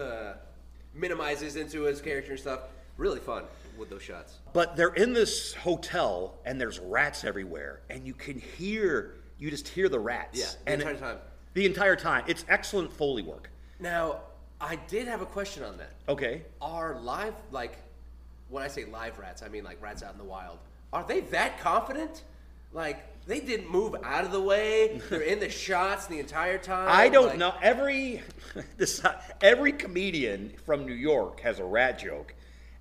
uh, 0.00 0.34
minimizes 0.94 1.56
into 1.56 1.82
his 1.82 2.00
character 2.00 2.32
and 2.32 2.40
stuff. 2.40 2.60
Really 2.96 3.20
fun 3.20 3.44
with 3.78 3.90
those 3.90 4.02
shots. 4.02 4.38
But 4.52 4.74
they're 4.76 4.94
in 4.94 5.12
this 5.12 5.54
hotel 5.54 6.34
and 6.44 6.60
there's 6.60 6.80
rats 6.80 7.24
everywhere, 7.24 7.80
and 7.90 8.04
you 8.04 8.12
can 8.12 8.40
hear, 8.40 9.14
you 9.38 9.50
just 9.50 9.68
hear 9.68 9.88
the 9.88 10.00
rats. 10.00 10.38
Yeah, 10.38 10.46
the 10.64 10.72
and 10.72 10.82
entire 10.82 10.94
it- 10.94 11.00
time. 11.00 11.18
The 11.54 11.66
entire 11.66 11.96
time. 11.96 12.24
It's 12.28 12.44
excellent 12.48 12.92
foley 12.92 13.22
work. 13.22 13.50
Now, 13.80 14.20
I 14.60 14.76
did 14.76 15.08
have 15.08 15.22
a 15.22 15.26
question 15.26 15.62
on 15.64 15.76
that. 15.78 15.92
Okay. 16.08 16.42
Are 16.60 16.98
live 17.00 17.34
like 17.52 17.78
when 18.48 18.62
I 18.62 18.68
say 18.68 18.84
live 18.84 19.18
rats, 19.18 19.42
I 19.42 19.48
mean 19.48 19.64
like 19.64 19.80
rats 19.82 20.02
out 20.02 20.12
in 20.12 20.18
the 20.18 20.24
wild. 20.24 20.58
Are 20.92 21.04
they 21.06 21.20
that 21.20 21.58
confident? 21.60 22.24
Like 22.72 23.04
they 23.28 23.40
didn't 23.40 23.70
move 23.70 23.94
out 24.02 24.24
of 24.24 24.32
the 24.32 24.40
way. 24.40 25.00
They're 25.10 25.20
in 25.20 25.38
the 25.38 25.50
shots 25.50 26.06
the 26.06 26.18
entire 26.18 26.58
time. 26.58 26.88
I 26.90 27.10
don't 27.10 27.28
like- 27.28 27.38
know. 27.38 27.54
Every 27.62 28.22
this, 28.76 29.02
every 29.42 29.72
comedian 29.72 30.54
from 30.64 30.86
New 30.86 30.94
York 30.94 31.40
has 31.40 31.60
a 31.60 31.64
rat 31.64 31.98
joke, 31.98 32.34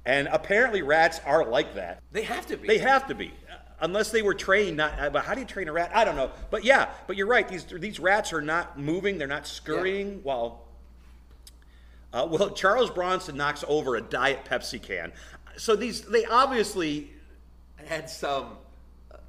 and 0.05 0.27
apparently 0.31 0.81
rats 0.81 1.19
are 1.25 1.45
like 1.45 1.75
that. 1.75 2.01
They 2.13 2.23
have 2.23 2.47
to 2.47 2.57
be. 2.57 2.67
They 2.67 2.77
have 2.77 3.07
to 3.07 3.15
be, 3.15 3.33
unless 3.81 4.09
they 4.09 4.21
were 4.21 4.33
trained. 4.33 4.77
Not, 4.77 4.97
uh, 4.97 5.09
but 5.09 5.25
how 5.25 5.33
do 5.33 5.41
you 5.41 5.45
train 5.45 5.67
a 5.67 5.73
rat? 5.73 5.91
I 5.93 6.05
don't 6.05 6.15
know. 6.15 6.31
But 6.49 6.63
yeah, 6.63 6.89
but 7.07 7.17
you're 7.17 7.27
right. 7.27 7.47
These 7.47 7.65
these 7.65 7.99
rats 7.99 8.31
are 8.31 8.41
not 8.41 8.79
moving. 8.79 9.17
They're 9.17 9.27
not 9.27 9.45
scurrying. 9.45 10.21
While 10.23 10.65
uh, 12.13 12.25
well, 12.31 12.51
Charles 12.51 12.89
Bronson 12.89 13.35
knocks 13.35 13.65
over 13.67 13.97
a 13.97 14.01
diet 14.01 14.45
Pepsi 14.49 14.81
can. 14.81 15.11
So 15.57 15.75
these 15.75 16.03
they 16.03 16.23
obviously 16.25 17.11
had 17.85 18.09
some 18.09 18.45
uh, 18.45 18.66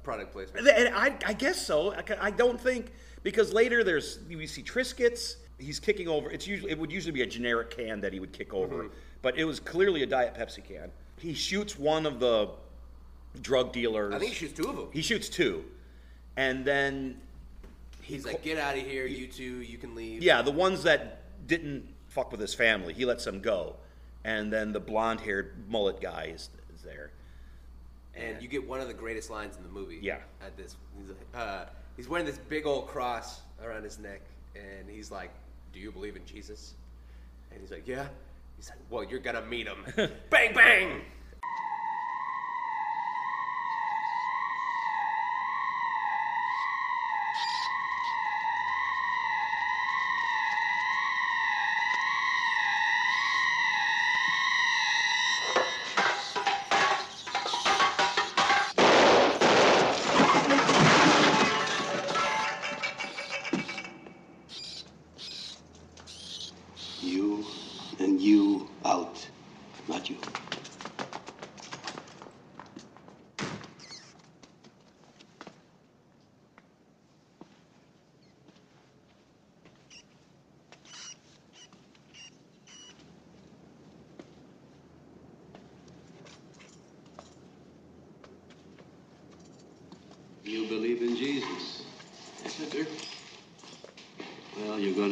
product 0.09 0.31
placement. 0.33 0.67
and 0.67 0.95
I, 0.95 1.15
I 1.25 1.33
guess 1.33 1.63
so. 1.65 1.93
I, 1.93 2.03
I 2.19 2.31
don't 2.31 2.59
think 2.59 2.91
because 3.21 3.53
later 3.53 3.83
there's 3.83 4.19
you 4.27 4.45
see 4.47 4.63
Triscuits. 4.63 5.35
He's 5.59 5.79
kicking 5.79 6.07
over. 6.07 6.31
It's 6.31 6.47
usually 6.47 6.71
it 6.71 6.79
would 6.79 6.91
usually 6.91 7.11
be 7.11 7.21
a 7.21 7.27
generic 7.27 7.69
can 7.69 8.01
that 8.01 8.11
he 8.13 8.19
would 8.19 8.31
kick 8.33 8.53
over, 8.53 8.85
Mhm. 8.85 8.91
but 9.21 9.37
it 9.37 9.43
was 9.45 9.59
clearly 9.59 10.01
a 10.03 10.05
Diet 10.07 10.33
Pepsi 10.33 10.63
can. 10.63 10.89
He 11.17 11.33
shoots 11.33 11.77
one 11.77 12.05
of 12.07 12.19
the 12.19 12.49
drug 13.41 13.71
dealers. 13.71 14.13
I 14.15 14.19
think 14.19 14.31
he 14.31 14.35
shoots 14.37 14.53
two 14.53 14.69
of 14.69 14.75
them. 14.75 14.87
He 14.91 15.01
shoots 15.01 15.29
two, 15.29 15.63
and 16.37 16.65
then 16.65 17.19
He's 18.01 18.25
like, 18.25 18.41
"Get 18.41 18.57
out 18.57 18.75
of 18.75 18.81
here, 18.83 19.05
you 19.05 19.27
two. 19.27 19.61
You 19.61 19.77
can 19.77 19.93
leave." 19.93 20.23
yeah, 20.23 20.41
the 20.41 20.51
ones 20.51 20.81
that 20.83 21.21
didn't 21.45 21.87
fuck 22.07 22.31
with 22.31 22.41
his 22.41 22.55
family, 22.55 22.93
he 22.93 23.05
lets 23.05 23.25
them 23.25 23.39
go, 23.41 23.75
and 24.23 24.51
then 24.51 24.71
the 24.71 24.79
blonde-haired 24.79 25.69
mullet 25.69 26.01
guy 26.01 26.31
is, 26.33 26.49
is 26.73 26.81
there. 26.81 27.11
And 28.19 28.41
you 28.41 28.47
get 28.47 28.67
one 28.67 28.81
of 28.81 28.87
the 28.87 28.93
greatest 28.93 29.29
lines 29.29 29.57
in 29.57 29.63
the 29.63 29.69
movie. 29.69 29.99
Yeah. 30.01 30.17
At 30.41 30.57
this, 30.57 30.75
he's, 30.97 31.09
like, 31.09 31.27
uh, 31.33 31.65
he's 31.95 32.07
wearing 32.07 32.25
this 32.25 32.37
big 32.37 32.65
old 32.65 32.87
cross 32.87 33.41
around 33.63 33.83
his 33.83 33.99
neck, 33.99 34.21
and 34.55 34.89
he's 34.89 35.11
like, 35.11 35.31
"Do 35.73 35.79
you 35.79 35.91
believe 35.91 36.15
in 36.15 36.25
Jesus?" 36.25 36.73
And 37.51 37.61
he's 37.61 37.71
like, 37.71 37.87
"Yeah." 37.87 38.07
He's 38.57 38.69
like, 38.69 38.79
"Well, 38.89 39.03
you're 39.03 39.19
gonna 39.19 39.45
meet 39.45 39.67
him." 39.67 39.85
bang 40.29 40.53
bang. 40.53 41.01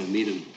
Well, 0.08 0.16
you're 0.16 0.26
going 0.26 0.36
to 0.36 0.42
meet 0.42 0.46
him. 0.46 0.54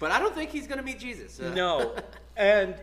But 0.00 0.10
I 0.10 0.18
don't 0.18 0.34
think 0.34 0.50
he's 0.50 0.66
gonna 0.66 0.82
meet 0.82 0.98
Jesus. 0.98 1.38
Uh, 1.38 1.54
No, 1.54 1.94
and 2.36 2.74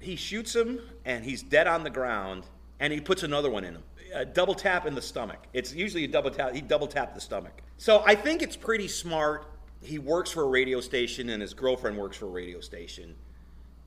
he 0.00 0.16
shoots 0.16 0.56
him, 0.56 0.80
and 1.04 1.22
he's 1.22 1.42
dead 1.42 1.66
on 1.66 1.84
the 1.84 1.90
ground, 1.90 2.44
and 2.80 2.90
he 2.90 3.00
puts 3.02 3.22
another 3.22 3.50
one 3.50 3.64
in 3.64 3.74
him. 3.74 3.82
A 4.18 4.24
double 4.24 4.54
tap 4.54 4.84
in 4.84 4.96
the 4.96 5.02
stomach. 5.02 5.38
It's 5.52 5.72
usually 5.72 6.02
a 6.02 6.08
double 6.08 6.32
tap. 6.32 6.52
He 6.52 6.60
double 6.60 6.88
tapped 6.88 7.14
the 7.14 7.20
stomach. 7.20 7.62
So 7.76 8.02
I 8.04 8.16
think 8.16 8.42
it's 8.42 8.56
pretty 8.56 8.88
smart. 8.88 9.46
He 9.80 10.00
works 10.00 10.32
for 10.32 10.42
a 10.42 10.48
radio 10.48 10.80
station, 10.80 11.28
and 11.28 11.40
his 11.40 11.54
girlfriend 11.54 11.96
works 11.96 12.16
for 12.16 12.26
a 12.26 12.30
radio 12.30 12.60
station. 12.60 13.14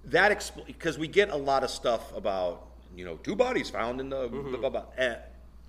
That 0.06 0.32
explains 0.32 0.68
because 0.68 0.98
we 0.98 1.10
get 1.10 1.32
a 1.32 1.36
lot 1.36 1.66
of 1.66 1.70
stuff 1.70 2.16
about 2.16 2.66
you 2.96 3.04
know 3.04 3.18
two 3.18 3.36
bodies 3.36 3.70
found 3.70 4.00
in 4.00 4.10
the 4.10 4.30
blah, 4.30 4.58
blah, 4.58 4.70
blah. 4.70 4.86
Uh, 4.98 5.16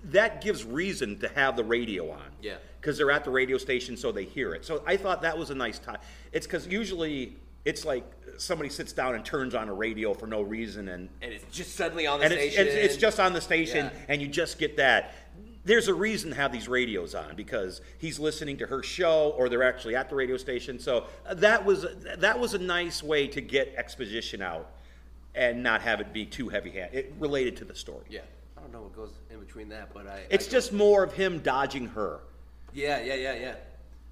that 0.05 0.41
gives 0.41 0.63
reason 0.63 1.19
to 1.19 1.27
have 1.29 1.57
the 1.57 1.63
radio 1.63 2.09
on. 2.09 2.31
Yeah. 2.41 2.55
Because 2.79 2.97
they're 2.97 3.11
at 3.11 3.25
the 3.25 3.31
radio 3.31 3.57
station, 3.57 3.97
so 3.97 4.13
they 4.13 4.25
hear 4.25 4.53
it. 4.53 4.63
So 4.63 4.81
I 4.87 4.95
thought 4.95 5.21
that 5.23 5.37
was 5.37 5.49
a 5.49 5.55
nice 5.55 5.79
time. 5.79 5.99
It's 6.31 6.47
because 6.47 6.67
usually 6.67 7.35
it's 7.65 7.85
like 7.85 8.03
somebody 8.37 8.69
sits 8.69 8.93
down 8.93 9.15
and 9.15 9.23
turns 9.23 9.55
on 9.55 9.69
a 9.69 9.73
radio 9.73 10.13
for 10.13 10.27
no 10.27 10.41
reason, 10.41 10.89
and 10.89 11.09
And 11.21 11.31
it's 11.33 11.45
just 11.55 11.75
suddenly 11.75 12.07
on 12.07 12.19
the 12.19 12.25
and 12.25 12.33
station. 12.33 12.67
it's, 12.67 12.75
it's 12.75 12.97
just 12.97 13.19
on 13.19 13.33
the 13.33 13.41
station, 13.41 13.85
Yeah. 13.85 13.99
and 14.09 14.21
you 14.21 14.27
just 14.27 14.57
get 14.59 14.77
that. 14.77 15.13
There's 15.65 15.87
a 15.87 15.93
reason 15.93 16.31
to 16.31 16.35
have 16.35 16.51
these 16.51 16.67
radios 16.67 17.15
on 17.15 17.35
because 17.37 17.79
he's 17.97 18.19
listening 18.19 18.57
to 18.57 18.65
her 18.67 18.83
show, 18.83 19.33
or 19.37 19.47
they're 19.47 19.63
actually 19.63 19.95
at 19.95 20.09
the 20.09 20.15
radio 20.15 20.35
station. 20.35 20.77
So 20.77 21.05
uh, 21.25 21.35
that 21.35 21.63
was 21.63 21.85
that 22.17 22.37
was 22.37 22.53
a 22.53 22.57
nice 22.59 23.01
way 23.01 23.27
to 23.27 23.39
get 23.39 23.73
exposition 23.77 24.41
out, 24.41 24.69
and 25.35 25.63
not 25.63 25.81
have 25.81 26.01
it 26.01 26.11
be 26.11 26.25
too 26.25 26.49
heavy-handed. 26.49 26.97
It 26.97 27.13
related 27.17 27.55
to 27.57 27.65
the 27.65 27.75
story. 27.75 28.03
Yeah. 28.09 28.21
I 28.57 28.61
don't 28.61 28.73
know 28.73 28.81
what 28.81 28.95
goes 28.95 29.11
in 29.31 29.39
between 29.39 29.69
that, 29.69 29.93
but 29.93 30.05
I. 30.07 30.23
It's 30.29 30.47
I 30.47 30.51
just 30.51 30.73
more 30.73 31.01
of 31.03 31.13
him 31.13 31.39
dodging 31.39 31.87
her. 31.89 32.19
Yeah, 32.73 33.01
yeah, 33.01 33.13
yeah, 33.15 33.33
yeah. 33.35 33.55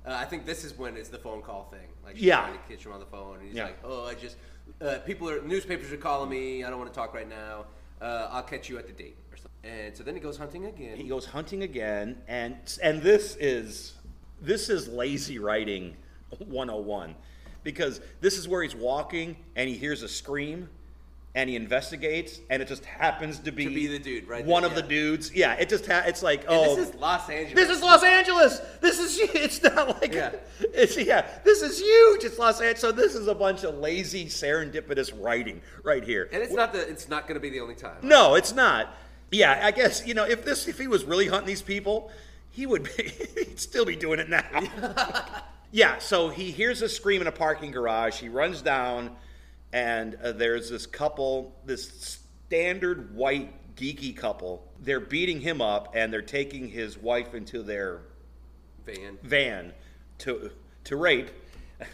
Uh, 0.06 0.14
I 0.20 0.26
think 0.26 0.46
this 0.46 0.64
is 0.64 0.78
when 0.78 0.98
it's 0.98 1.10
the 1.10 1.18
phone 1.18 1.42
call 1.42 1.66
thing. 1.66 1.88
Like 2.04 2.16
she's 2.16 2.26
Yeah. 2.26 2.42
trying 2.42 2.54
to 2.58 2.60
catch 2.68 2.86
him 2.86 2.92
on 2.92 3.00
the 3.00 3.06
phone, 3.06 3.38
and 3.38 3.48
he's 3.48 3.56
Yeah. 3.56 3.66
like, 3.66 3.80
"Oh, 3.84 4.06
I 4.06 4.16
just 4.16 4.38
uh, 4.82 5.00
people 5.06 5.30
are 5.30 5.42
newspapers 5.42 5.92
are 5.92 5.98
calling 5.98 6.30
me. 6.30 6.64
I 6.64 6.70
don't 6.70 6.80
want 6.80 6.92
to 6.92 6.96
talk 6.98 7.14
right 7.14 7.28
now. 7.30 7.66
Uh, 8.02 8.28
I'll 8.32 8.44
catch 8.44 8.68
you 8.70 8.78
at 8.80 8.88
the 8.88 8.94
date 8.94 9.18
or 9.32 9.38
something." 9.38 9.52
And 9.64 9.96
so 9.96 10.04
then 10.04 10.16
he 10.16 10.22
goes 10.22 10.38
hunting 10.38 10.66
again. 10.66 10.98
He 10.98 11.04
goes 11.08 11.26
hunting 11.26 11.62
again, 11.64 12.22
and 12.28 12.56
and 12.82 13.02
this 13.02 13.36
is 13.40 13.94
this 14.42 14.70
is 14.70 14.88
lazy 14.88 15.38
writing 15.38 15.96
101 16.40 17.16
because 17.64 18.02
this 18.22 18.38
is 18.40 18.48
where 18.48 18.64
he's 18.64 18.76
walking 18.76 19.36
and 19.56 19.70
he 19.70 19.76
hears 19.78 20.02
a 20.02 20.08
scream 20.10 20.68
and 21.34 21.50
he 21.50 21.56
investigates 21.56 22.42
and 22.50 22.62
it 22.62 22.68
just 22.68 22.84
happens 22.84 23.40
to 23.40 23.52
be, 23.54 23.64
To 23.66 23.70
be 23.74 23.88
the 23.88 24.00
dude, 24.00 24.28
right 24.28 24.46
one 24.46 24.64
there, 24.64 24.70
of 24.70 24.76
the 24.76 24.82
dudes 24.82 25.34
yeah 25.34 25.54
it 25.54 25.70
just 25.70 25.86
ha- 25.86 26.04
it's 26.06 26.22
like 26.22 26.42
And 26.42 26.50
oh 26.50 26.76
this 26.76 26.90
is 26.90 26.96
Los 26.96 27.30
Angeles. 27.30 27.54
this 27.56 27.70
is 27.78 27.82
Los 27.82 28.04
Angeles. 28.04 28.60
This 28.82 29.00
is 29.00 29.18
it's 29.36 29.64
not 29.64 30.02
like 30.02 30.14
Yeah. 30.14 30.32
it's 30.60 30.98
yeah. 30.98 31.26
This 31.46 31.62
is 31.62 31.80
huge. 31.80 32.24
It's 32.26 32.38
Los 32.38 32.60
Angeles. 32.60 32.82
So 32.82 32.92
this 32.92 33.16
is 33.16 33.28
a 33.28 33.36
bunch 33.36 33.64
of 33.64 33.76
lazy 33.78 34.26
serendipitous 34.26 35.12
writing 35.24 35.62
right 35.84 36.04
here. 36.04 36.28
and 36.34 36.44
it's 36.44 36.54
not 36.54 36.74
the. 36.74 36.82
It's 36.88 37.08
not 37.08 37.28
going 37.28 37.36
to 37.36 37.40
be 37.40 37.50
the 37.50 37.62
only 37.62 37.76
time. 37.76 37.98
No, 38.04 38.36
it's 38.36 38.54
not. 38.54 38.94
Yeah, 39.32 39.62
I 39.64 39.72
guess 39.72 40.06
you 40.06 40.14
know 40.14 40.26
if 40.26 40.44
this 40.44 40.68
if 40.68 40.78
he 40.78 40.88
was 40.88 41.06
really 41.06 41.28
hunting 41.28 41.48
these 41.48 41.62
people, 41.62 42.12
he 42.50 42.66
would 42.66 42.84
be, 42.84 43.04
he'd 43.38 43.58
still 43.60 43.86
be 43.86 43.96
doing 43.96 44.20
it 44.20 44.28
now. 44.30 44.44
yeah. 45.72 45.98
So 46.00 46.28
he 46.30 46.52
hears 46.52 46.82
a 46.82 46.90
scream 46.90 47.22
in 47.22 47.28
a 47.28 47.32
parking 47.32 47.72
garage. 47.72 48.20
He 48.20 48.28
runs 48.30 48.62
down, 48.62 49.12
and 49.74 50.16
uh, 50.16 50.32
there's 50.34 50.70
this 50.70 50.86
couple, 50.86 51.56
this 51.66 52.20
standard 52.48 53.16
white 53.16 53.76
geeky 53.76 54.16
couple. 54.16 54.68
They're 54.82 55.00
beating 55.00 55.40
him 55.42 55.62
up, 55.62 55.94
and 55.96 56.12
they're 56.12 56.22
taking 56.22 56.68
his 56.68 56.98
wife 56.98 57.34
into 57.34 57.64
their 57.64 58.02
Van 58.86 59.18
van 59.24 59.74
to 60.20 60.52
to 60.86 60.96
rape. 60.96 61.30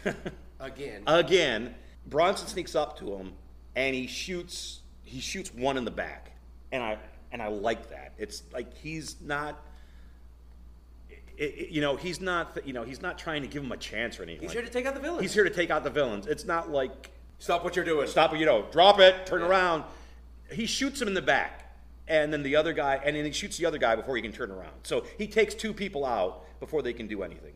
again. 0.60 1.02
Again, 1.06 1.74
Bronson 2.06 2.48
sneaks 2.48 2.74
up 2.74 2.98
to 2.98 3.14
him 3.14 3.32
and 3.76 3.94
he 3.94 4.06
shoots 4.06 4.80
he 5.04 5.20
shoots 5.20 5.52
one 5.54 5.76
in 5.76 5.84
the 5.84 5.90
back. 5.90 6.32
And 6.72 6.82
I 6.82 6.98
and 7.30 7.42
I 7.42 7.48
like 7.48 7.90
that. 7.90 8.14
It's 8.18 8.42
like 8.52 8.74
he's 8.78 9.16
not 9.20 9.62
i- 11.10 11.14
i- 11.44 11.66
you 11.70 11.80
know, 11.82 11.96
he's 11.96 12.20
not 12.20 12.58
you 12.66 12.72
know, 12.72 12.82
he's 12.84 13.02
not 13.02 13.18
trying 13.18 13.42
to 13.42 13.48
give 13.48 13.62
him 13.62 13.72
a 13.72 13.76
chance 13.76 14.18
or 14.18 14.22
anything. 14.22 14.40
he's 14.42 14.48
like 14.48 14.56
here 14.56 14.66
to 14.66 14.72
take 14.72 14.86
out 14.86 14.94
the 14.94 15.00
villains. 15.00 15.22
He's 15.22 15.34
here 15.34 15.44
to 15.44 15.50
take 15.50 15.70
out 15.70 15.84
the 15.84 15.90
villains. 15.90 16.26
It's 16.26 16.44
not 16.46 16.70
like 16.70 17.10
Stop 17.38 17.64
what 17.64 17.76
you're 17.76 17.84
doing. 17.84 18.08
stop 18.08 18.36
you 18.36 18.44
know, 18.46 18.66
drop 18.70 18.98
it, 19.00 19.26
turn 19.26 19.40
Yeah. 19.40 19.48
around. 19.48 19.84
He 20.50 20.66
shoots 20.66 21.00
him 21.00 21.08
in 21.08 21.14
the 21.14 21.22
back. 21.22 21.64
And 22.08 22.32
then 22.32 22.42
the 22.42 22.56
other 22.56 22.72
guy, 22.72 23.00
and 23.04 23.14
then 23.14 23.26
he 23.26 23.32
shoots 23.32 23.58
the 23.58 23.66
other 23.66 23.76
guy 23.76 23.94
before 23.94 24.16
he 24.16 24.22
can 24.22 24.32
turn 24.32 24.50
around. 24.50 24.72
So 24.82 25.04
he 25.18 25.26
takes 25.26 25.54
two 25.54 25.74
people 25.74 26.06
out 26.06 26.46
before 26.58 26.80
they 26.80 26.94
can 26.94 27.06
do 27.06 27.22
anything. 27.22 27.52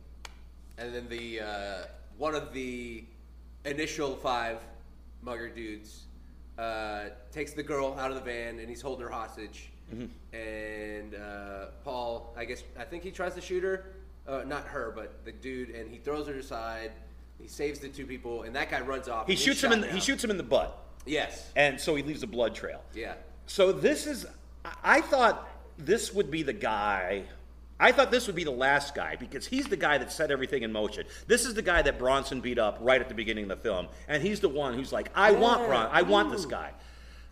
And 0.77 0.95
then 0.95 1.09
the 1.09 1.41
uh, 1.41 1.85
one 2.19 2.35
of 2.35 2.53
the 2.53 3.05
initial 3.65 4.15
five 4.17 4.59
mugger 5.23 5.49
dudes 5.49 6.03
uh, 6.59 7.05
takes 7.31 7.53
the 7.53 7.63
girl 7.63 7.97
out 7.99 8.11
of 8.11 8.17
the 8.17 8.23
van 8.23 8.59
and 8.59 8.69
he's 8.69 8.83
holding 8.83 9.05
her 9.07 9.11
hostage. 9.13 9.71
And 10.33 11.15
uh, 11.15 11.67
Paul, 11.85 12.35
I 12.37 12.45
guess, 12.47 12.63
I 12.79 12.85
think 12.85 13.03
he 13.03 13.11
tries 13.11 13.35
to 13.35 13.41
shoot 13.43 13.63
her, 13.63 13.87
uh, 14.27 14.43
not 14.47 14.67
her, 14.67 14.91
but 14.95 15.23
the 15.25 15.33
dude, 15.33 15.69
and 15.71 15.91
he 15.91 15.99
throws 15.99 16.27
her 16.29 16.35
aside. 16.35 16.93
He 17.43 17.49
saves 17.49 17.81
the 17.81 17.89
two 17.89 18.07
people, 18.07 18.45
and 18.45 18.55
that 18.55 18.71
guy 18.71 18.81
runs 18.81 19.09
off. 19.09 19.27
He 19.27 19.35
shoots 19.37 19.63
him 19.63 19.73
in 19.73 19.81
the, 19.81 19.89
he 19.89 20.01
shoots 20.01 20.23
him 20.23 20.31
in 20.31 20.37
the 20.37 20.43
butt. 20.45 20.79
Yes. 21.05 21.51
and 21.57 21.81
so 21.81 21.97
he 21.97 22.03
leaves 22.05 22.23
a 22.23 22.29
blood 22.29 22.55
trail. 22.55 22.81
Yeah. 22.95 23.15
So 23.47 23.73
this 23.73 24.07
is, 24.07 24.25
I- 24.65 24.73
I 24.85 25.01
thought 25.01 25.49
this 25.77 26.15
would 26.15 26.31
be 26.31 26.45
the 26.45 26.53
guy. 26.53 27.25
I 27.81 27.91
thought 27.91 28.13
this 28.13 28.29
would 28.29 28.37
be 28.37 28.45
the 28.45 28.53
last 28.53 28.95
guy 28.95 29.17
because 29.17 29.45
he's 29.45 29.67
the 29.67 29.77
guy 29.77 29.99
that 29.99 30.13
set 30.13 30.31
everything 30.31 30.63
in 30.63 30.71
motion. 30.73 31.05
This 31.27 31.45
is 31.45 31.55
the 31.55 31.63
guy 31.63 31.83
that 31.83 31.99
Bronson 31.99 32.41
beat 32.41 32.59
up 32.61 32.79
right 32.81 33.01
at 33.01 33.09
the 33.09 33.15
beginning 33.17 33.43
of 33.43 33.49
the 33.49 33.57
film, 33.57 33.89
and 34.07 34.23
he's 34.23 34.39
the 34.39 34.49
one 34.49 34.75
who's 34.75 34.93
like, 34.93 35.11
"I 35.17 35.33
want 35.33 35.67
Bron, 35.67 35.89
I 35.91 36.03
want 36.03 36.31
this 36.31 36.47
guy." 36.47 36.71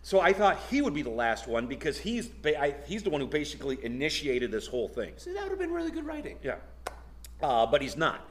So 0.03 0.19
I 0.19 0.33
thought 0.33 0.59
he 0.69 0.81
would 0.81 0.93
be 0.95 1.03
the 1.03 1.09
last 1.11 1.47
one 1.47 1.67
because 1.67 1.97
he's 1.97 2.27
ba- 2.27 2.59
I, 2.61 2.75
he's 2.87 3.03
the 3.03 3.09
one 3.11 3.21
who 3.21 3.27
basically 3.27 3.77
initiated 3.85 4.51
this 4.51 4.67
whole 4.67 4.89
thing. 4.89 5.13
See, 5.15 5.31
that 5.31 5.43
would 5.43 5.51
have 5.51 5.59
been 5.59 5.71
really 5.71 5.91
good 5.91 6.05
writing. 6.05 6.37
Yeah. 6.43 6.55
Uh, 7.41 7.65
but 7.67 7.81
he's 7.81 7.95
not. 7.95 8.27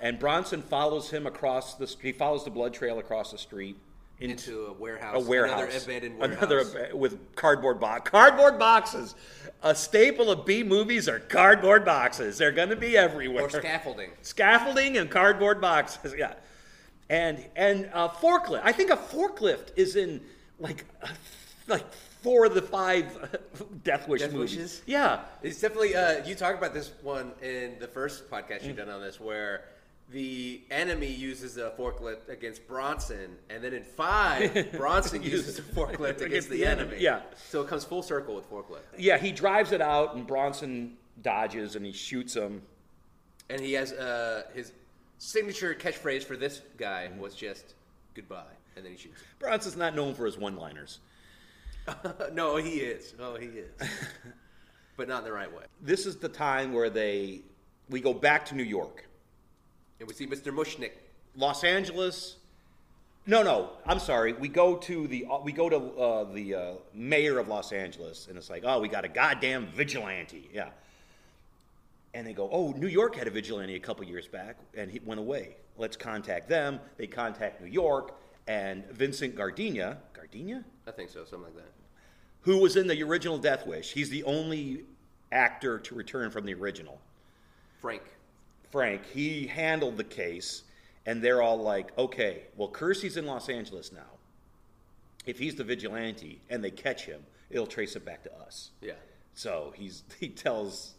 And 0.00 0.18
Bronson 0.18 0.62
follows 0.62 1.10
him 1.10 1.26
across 1.26 1.74
the. 1.74 1.86
He 2.02 2.12
follows 2.12 2.44
the 2.44 2.50
blood 2.50 2.74
trail 2.74 2.98
across 2.98 3.32
the 3.32 3.38
street 3.38 3.76
Into 4.20 4.66
a 4.66 4.72
warehouse. 4.72 5.14
a 5.16 5.20
warehouse, 5.20 5.60
Another 5.62 5.78
abandoned 5.84 6.18
warehouse. 6.18 6.38
Another 6.42 6.96
with 6.96 7.34
cardboard 7.34 7.80
box, 7.80 8.10
cardboard 8.10 8.58
boxes. 8.58 9.14
A 9.62 9.74
staple 9.74 10.30
of 10.30 10.44
B 10.44 10.62
movies 10.62 11.08
are 11.08 11.18
cardboard 11.18 11.84
boxes. 11.84 12.36
They're 12.36 12.52
going 12.52 12.68
to 12.68 12.76
be 12.76 12.96
everywhere. 12.96 13.44
or 13.44 13.50
scaffolding. 13.50 14.10
Scaffolding 14.22 14.98
and 14.98 15.10
cardboard 15.10 15.60
boxes. 15.62 16.14
Yeah, 16.16 16.34
and 17.08 17.44
and 17.56 17.86
a 17.94 18.08
forklift. 18.10 18.60
I 18.64 18.72
think 18.72 18.90
a 18.90 18.96
forklift 18.96 19.70
is 19.76 19.96
in 19.96 20.20
like 20.60 20.84
like 21.68 21.90
four 22.22 22.44
of 22.44 22.54
the 22.54 22.60
five 22.62 23.40
Death 23.82 24.08
Wish 24.08 24.20
Death 24.20 24.32
movies. 24.34 24.56
Wishes? 24.56 24.82
Yeah, 24.86 25.20
It's 25.42 25.60
definitely 25.60 25.96
uh, 25.96 26.22
you 26.26 26.34
talked 26.34 26.58
about 26.58 26.74
this 26.74 26.92
one 27.02 27.32
in 27.42 27.76
the 27.80 27.88
first 27.88 28.30
podcast 28.30 28.60
Mm. 28.62 28.66
you've 28.66 28.76
done 28.76 28.90
on 28.90 29.00
this, 29.00 29.18
where 29.18 29.64
the 30.10 30.62
enemy 30.70 31.08
uses 31.10 31.56
a 31.56 31.70
forklift 31.78 32.28
against 32.28 32.66
Bronson, 32.68 33.36
and 33.50 33.62
then 33.62 33.72
in 33.74 33.82
five, 33.82 34.72
Bronson 34.76 35.22
uses 35.22 35.58
a 35.58 35.62
forklift 35.62 36.20
against 36.20 36.48
the 36.48 36.64
enemy. 36.64 36.98
Yeah. 37.00 37.22
So 37.48 37.62
it 37.62 37.68
comes 37.68 37.84
full 37.84 38.02
circle 38.02 38.34
with 38.36 38.48
forklift, 38.50 38.82
yeah. 38.98 39.18
He 39.18 39.32
drives 39.32 39.72
it 39.72 39.80
out, 39.80 40.14
and 40.14 40.26
Bronson 40.26 40.96
dodges, 41.22 41.74
and 41.76 41.84
he 41.84 41.92
shoots 41.92 42.34
him. 42.34 42.62
and 43.50 43.60
he 43.60 43.72
has 43.72 43.92
uh, 43.92 44.42
his 44.54 44.72
signature 45.18 45.74
catchphrase 45.74 46.22
for 46.22 46.36
this 46.36 46.60
guy 46.76 47.08
Mm-hmm. 47.10 47.20
was 47.20 47.34
just 47.34 47.74
"goodbye," 48.14 48.44
and 48.76 48.84
then 48.84 48.92
he 48.92 48.98
shoots. 48.98 49.20
Bronson's 49.40 49.76
not 49.76 49.94
known 49.96 50.14
for 50.14 50.24
his 50.24 50.38
one-liners. 50.38 51.00
no, 52.32 52.56
he 52.56 52.76
is. 52.78 53.14
Oh, 53.18 53.36
he 53.36 53.46
is. 53.46 53.70
but 54.96 55.08
not 55.08 55.18
in 55.18 55.24
the 55.24 55.32
right 55.32 55.52
way. 55.52 55.64
This 55.82 56.06
is 56.06 56.16
the 56.16 56.28
time 56.28 56.72
where 56.72 56.90
they 56.90 57.40
we 57.90 58.00
go 58.00 58.12
back 58.14 58.44
to 58.46 58.54
New 58.54 58.62
York. 58.64 59.05
And 59.98 60.08
we 60.08 60.14
see 60.14 60.26
Mr. 60.26 60.52
Mushnick. 60.54 60.92
Los 61.36 61.64
Angeles. 61.64 62.36
No, 63.26 63.42
no, 63.42 63.70
I'm 63.84 63.98
sorry. 63.98 64.32
We 64.32 64.48
go 64.48 64.76
to 64.76 65.06
the 65.08 65.26
we 65.42 65.52
go 65.52 65.68
to 65.68 65.76
uh, 65.76 66.32
the 66.32 66.54
uh, 66.54 66.72
mayor 66.94 67.38
of 67.38 67.48
Los 67.48 67.72
Angeles, 67.72 68.28
and 68.28 68.38
it's 68.38 68.48
like, 68.48 68.62
oh, 68.64 68.80
we 68.80 68.88
got 68.88 69.04
a 69.04 69.08
goddamn 69.08 69.66
vigilante, 69.66 70.48
yeah. 70.52 70.68
And 72.14 72.26
they 72.26 72.32
go, 72.32 72.48
oh, 72.50 72.70
New 72.72 72.86
York 72.86 73.16
had 73.16 73.26
a 73.26 73.30
vigilante 73.30 73.74
a 73.74 73.80
couple 73.80 74.04
years 74.04 74.28
back, 74.28 74.56
and 74.74 74.90
he 74.90 75.00
went 75.04 75.20
away. 75.20 75.56
Let's 75.76 75.96
contact 75.96 76.48
them. 76.48 76.80
They 76.96 77.06
contact 77.06 77.60
New 77.60 77.66
York, 77.66 78.14
and 78.46 78.86
Vincent 78.92 79.34
Gardenia, 79.34 79.98
Gardenia, 80.14 80.64
I 80.86 80.92
think 80.92 81.10
so, 81.10 81.24
something 81.24 81.42
like 81.42 81.56
that. 81.56 81.72
who 82.42 82.58
was 82.58 82.76
in 82.76 82.86
the 82.86 83.02
original 83.02 83.38
Death 83.38 83.66
Wish. 83.66 83.92
He's 83.92 84.08
the 84.08 84.22
only 84.24 84.84
actor 85.32 85.78
to 85.80 85.94
return 85.94 86.30
from 86.30 86.46
the 86.46 86.54
original. 86.54 87.00
Frank. 87.80 88.02
Frank, 88.76 89.06
he 89.06 89.46
handled 89.46 89.96
the 89.96 90.04
case, 90.04 90.62
and 91.06 91.22
they're 91.22 91.40
all 91.40 91.56
like, 91.56 91.96
okay, 91.96 92.42
well, 92.58 92.68
Kersey's 92.68 93.16
in 93.16 93.24
Los 93.24 93.48
Angeles 93.48 93.90
now. 93.90 94.18
If 95.24 95.38
he's 95.38 95.54
the 95.54 95.64
vigilante 95.64 96.42
and 96.50 96.62
they 96.62 96.70
catch 96.70 97.06
him, 97.06 97.22
it'll 97.48 97.66
trace 97.66 97.96
it 97.96 98.04
back 98.04 98.22
to 98.24 98.34
us. 98.38 98.72
Yeah. 98.82 98.92
So 99.32 99.72
he's 99.74 100.02
he 100.20 100.28
tells, 100.28 100.92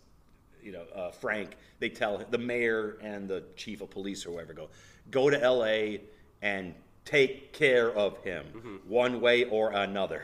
you 0.63 0.71
know, 0.71 0.85
uh, 0.95 1.11
Frank. 1.11 1.55
They 1.77 1.89
tell 1.89 2.17
the 2.31 2.39
mayor 2.39 2.97
and 2.99 3.27
the 3.27 3.43
chief 3.55 3.81
of 3.81 3.91
police 3.91 4.25
or 4.25 4.31
whoever 4.31 4.53
go, 4.53 4.69
go 5.11 5.29
to 5.29 5.39
L.A. 5.39 6.01
and 6.41 6.73
take 7.05 7.53
care 7.53 7.91
of 7.91 8.17
him 8.23 8.43
Mm-hmm. 8.55 8.75
one 8.89 9.21
way 9.21 9.43
or 9.43 9.69
another. 9.69 10.23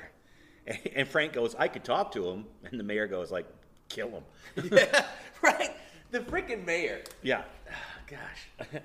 And, 0.65 0.79
and 0.95 1.07
Frank 1.07 1.33
goes, 1.33 1.53
I 1.53 1.67
could 1.67 1.83
talk 1.83 2.13
to 2.13 2.27
him. 2.27 2.45
And 2.63 2.79
the 2.79 2.83
mayor 2.83 3.05
goes, 3.05 3.31
like, 3.31 3.45
kill 3.89 4.09
him. 4.09 4.23
yeah, 4.71 5.05
right. 5.43 5.69
The 6.13 6.19
freaking 6.19 6.63
mayor. 6.63 7.01
Yeah. 7.23 7.41
Ah, 7.69 7.73
gosh. 8.07 8.69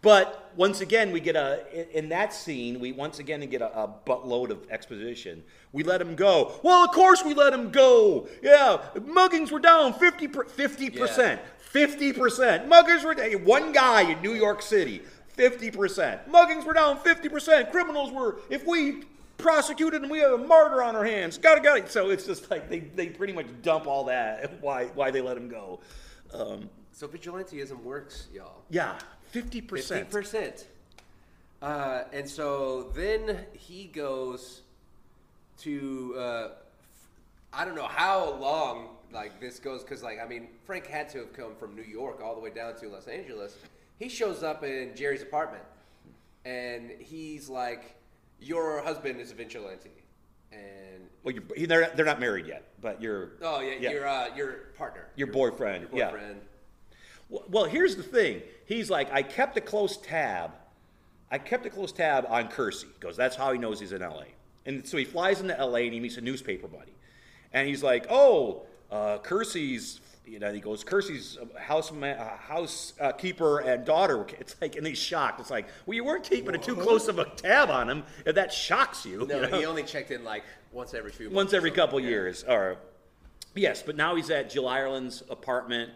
But 0.00 0.50
once 0.56 0.80
again, 0.80 1.12
we 1.12 1.20
get 1.20 1.36
a 1.36 1.64
in- 1.96 2.08
that 2.08 2.32
scene. 2.32 2.80
We 2.80 2.90
once 2.90 3.20
again 3.20 3.48
get 3.48 3.62
a, 3.62 3.84
a 3.84 3.86
buttload 4.04 4.50
of 4.50 4.68
exposition. 4.68 5.44
We 5.70 5.84
let 5.84 6.00
him 6.00 6.16
go. 6.16 6.58
Well, 6.64 6.84
of 6.84 6.90
course 6.90 7.24
we 7.24 7.34
let 7.34 7.52
him 7.52 7.70
go. 7.70 8.26
Yeah, 8.42 8.78
muggings 8.96 9.52
were 9.52 9.60
down 9.60 9.92
50 9.92 10.26
percent. 10.26 11.40
Fifty 11.58 12.12
percent. 12.12 12.68
Muggings 12.68 13.04
were 13.04 13.14
down. 13.14 13.44
One 13.44 13.70
guy 13.70 14.10
in 14.10 14.20
New 14.22 14.34
York 14.34 14.60
City. 14.60 15.02
Fifty 15.28 15.70
percent. 15.70 16.28
Muggings 16.28 16.66
were 16.66 16.74
down 16.74 16.98
fifty 16.98 17.28
percent. 17.28 17.70
Criminals 17.70 18.10
were. 18.10 18.40
If 18.50 18.66
we 18.66 19.04
prosecuted 19.38 20.02
them, 20.02 20.10
we 20.10 20.18
have 20.18 20.32
a 20.32 20.38
martyr 20.38 20.82
on 20.82 20.96
our 20.96 21.04
hands. 21.04 21.38
Got 21.38 21.58
it. 21.58 21.62
Got 21.62 21.78
it. 21.78 21.92
So 21.92 22.10
it's 22.10 22.26
just 22.26 22.50
like 22.50 22.68
they, 22.68 22.80
they 22.80 23.06
pretty 23.06 23.32
much 23.32 23.46
dump 23.62 23.86
all 23.86 24.04
that. 24.06 24.60
Why 24.60 24.86
why 24.86 25.12
they 25.12 25.20
let 25.20 25.36
him 25.36 25.48
go. 25.48 25.78
Um, 26.34 26.68
So 26.92 27.08
vigilanteism 27.08 27.82
works, 27.82 28.28
y'all. 28.32 28.62
yeah, 28.70 28.98
fifty 29.30 29.60
percent. 29.60 30.00
Fifty 30.10 30.12
percent. 30.12 30.66
Uh, 31.60 32.04
and 32.12 32.28
so 32.28 32.90
then 32.94 33.38
he 33.52 33.84
goes 33.84 34.62
to 35.58 36.14
uh, 36.18 36.48
I 37.52 37.64
don't 37.64 37.76
know 37.76 37.86
how 37.86 38.34
long 38.34 38.88
like 39.12 39.40
this 39.40 39.58
goes 39.58 39.82
because 39.82 40.02
like 40.02 40.18
I 40.22 40.26
mean 40.26 40.48
Frank 40.64 40.86
had 40.86 41.08
to 41.10 41.18
have 41.18 41.32
come 41.32 41.54
from 41.54 41.74
New 41.76 41.82
York 41.82 42.20
all 42.22 42.34
the 42.34 42.40
way 42.40 42.50
down 42.50 42.74
to 42.80 42.88
Los 42.88 43.06
Angeles. 43.06 43.56
He 43.98 44.08
shows 44.08 44.42
up 44.42 44.64
in 44.64 44.96
Geri's 44.96 45.22
apartment, 45.22 45.62
and 46.44 46.90
he's 46.98 47.48
like, 47.48 47.94
"Your 48.40 48.82
husband 48.82 49.20
is 49.20 49.30
a 49.30 49.34
vigilante," 49.34 49.90
and 50.50 50.91
Well, 51.24 51.34
you're, 51.34 51.66
they're 51.66 51.92
they're 51.94 52.04
not 52.04 52.20
married 52.20 52.46
yet, 52.46 52.64
but 52.80 53.00
you're. 53.00 53.32
oh 53.42 53.60
yeah, 53.60 53.90
your 53.90 54.06
uh, 54.06 54.28
your 54.36 54.52
partner, 54.76 55.06
your 55.16 55.28
boyfriend. 55.28 55.88
your 55.92 56.10
boyfriend. 56.10 56.36
Yeah. 56.40 56.96
Well, 57.28 57.44
well, 57.48 57.64
here's 57.64 57.96
the 57.96 58.02
thing. 58.02 58.42
He's 58.66 58.90
like, 58.90 59.12
I 59.12 59.22
kept 59.22 59.56
a 59.56 59.60
close 59.60 59.96
tab. 59.96 60.52
I 61.30 61.38
kept 61.38 61.64
a 61.64 61.70
close 61.70 61.92
tab 61.92 62.26
on 62.28 62.48
Kersey 62.48 62.88
because 63.00 63.16
that's 63.16 63.36
how 63.36 63.52
he 63.52 63.58
knows 63.58 63.80
he's 63.80 63.92
in 63.92 64.02
L.A. 64.02 64.26
And 64.66 64.86
so 64.86 64.98
he 64.98 65.04
flies 65.04 65.40
into 65.40 65.58
L.A. 65.58 65.84
and 65.84 65.94
he 65.94 66.00
meets 66.00 66.16
a 66.18 66.20
newspaper 66.20 66.68
buddy, 66.68 66.92
and 67.52 67.66
he's 67.66 67.82
like, 67.82 68.06
Oh, 68.10 68.62
uh, 68.90 69.18
Kersey's. 69.18 70.00
You 70.24 70.38
know, 70.38 70.52
he 70.52 70.60
goes, 70.60 70.84
Kersey's 70.84 71.36
house 71.58 71.90
uh, 71.92 72.36
housekeeper 72.38 73.58
and 73.60 73.84
daughter. 73.84 74.24
It's 74.40 74.54
like, 74.60 74.76
and 74.76 74.86
he's 74.86 74.98
shocked. 74.98 75.40
It's 75.40 75.50
like, 75.50 75.66
well, 75.84 75.94
you 75.94 76.04
weren't 76.04 76.24
keeping 76.24 76.54
it 76.54 76.62
too 76.62 76.76
close 76.76 77.08
of 77.08 77.18
a 77.18 77.24
tab 77.24 77.70
on 77.70 77.90
him. 77.90 78.04
If 78.24 78.36
that 78.36 78.52
shocks 78.52 79.04
you, 79.04 79.26
No, 79.26 79.40
you 79.42 79.48
know? 79.50 79.58
he 79.58 79.66
only 79.66 79.82
checked 79.82 80.10
in 80.10 80.22
like 80.24 80.44
once 80.72 80.94
every 80.94 81.10
few 81.10 81.26
months. 81.26 81.36
once 81.36 81.52
every 81.54 81.70
couple 81.72 81.98
Yeah. 82.00 82.08
years. 82.10 82.44
Or 82.44 82.76
yes, 83.54 83.82
but 83.82 83.96
now 83.96 84.14
he's 84.14 84.30
at 84.30 84.48
Jill 84.48 84.68
Ireland's 84.68 85.22
apartment, 85.28 85.90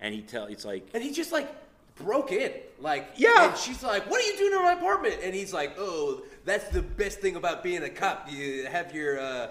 and 0.00 0.14
he 0.14 0.20
tell 0.22 0.44
it's 0.46 0.64
like 0.64 0.86
And 0.94 1.02
he 1.02 1.10
just 1.12 1.32
like 1.32 1.48
broke 1.96 2.32
in. 2.32 2.52
Like, 2.80 3.08
Yeah. 3.16 3.48
And 3.50 3.58
she's 3.58 3.82
like, 3.82 4.08
What 4.10 4.20
are 4.22 4.26
you 4.26 4.36
doing 4.36 4.52
in 4.52 4.62
my 4.62 4.72
apartment? 4.74 5.16
And 5.22 5.34
he's 5.34 5.52
like, 5.54 5.74
Oh, 5.78 6.22
that's 6.44 6.68
the 6.68 6.82
best 6.82 7.20
thing 7.20 7.36
about 7.36 7.62
being 7.62 7.82
a 7.82 7.90
cop. 7.90 8.30
You 8.30 8.66
have 8.66 8.94
your, 8.94 9.18
uh, 9.18 9.50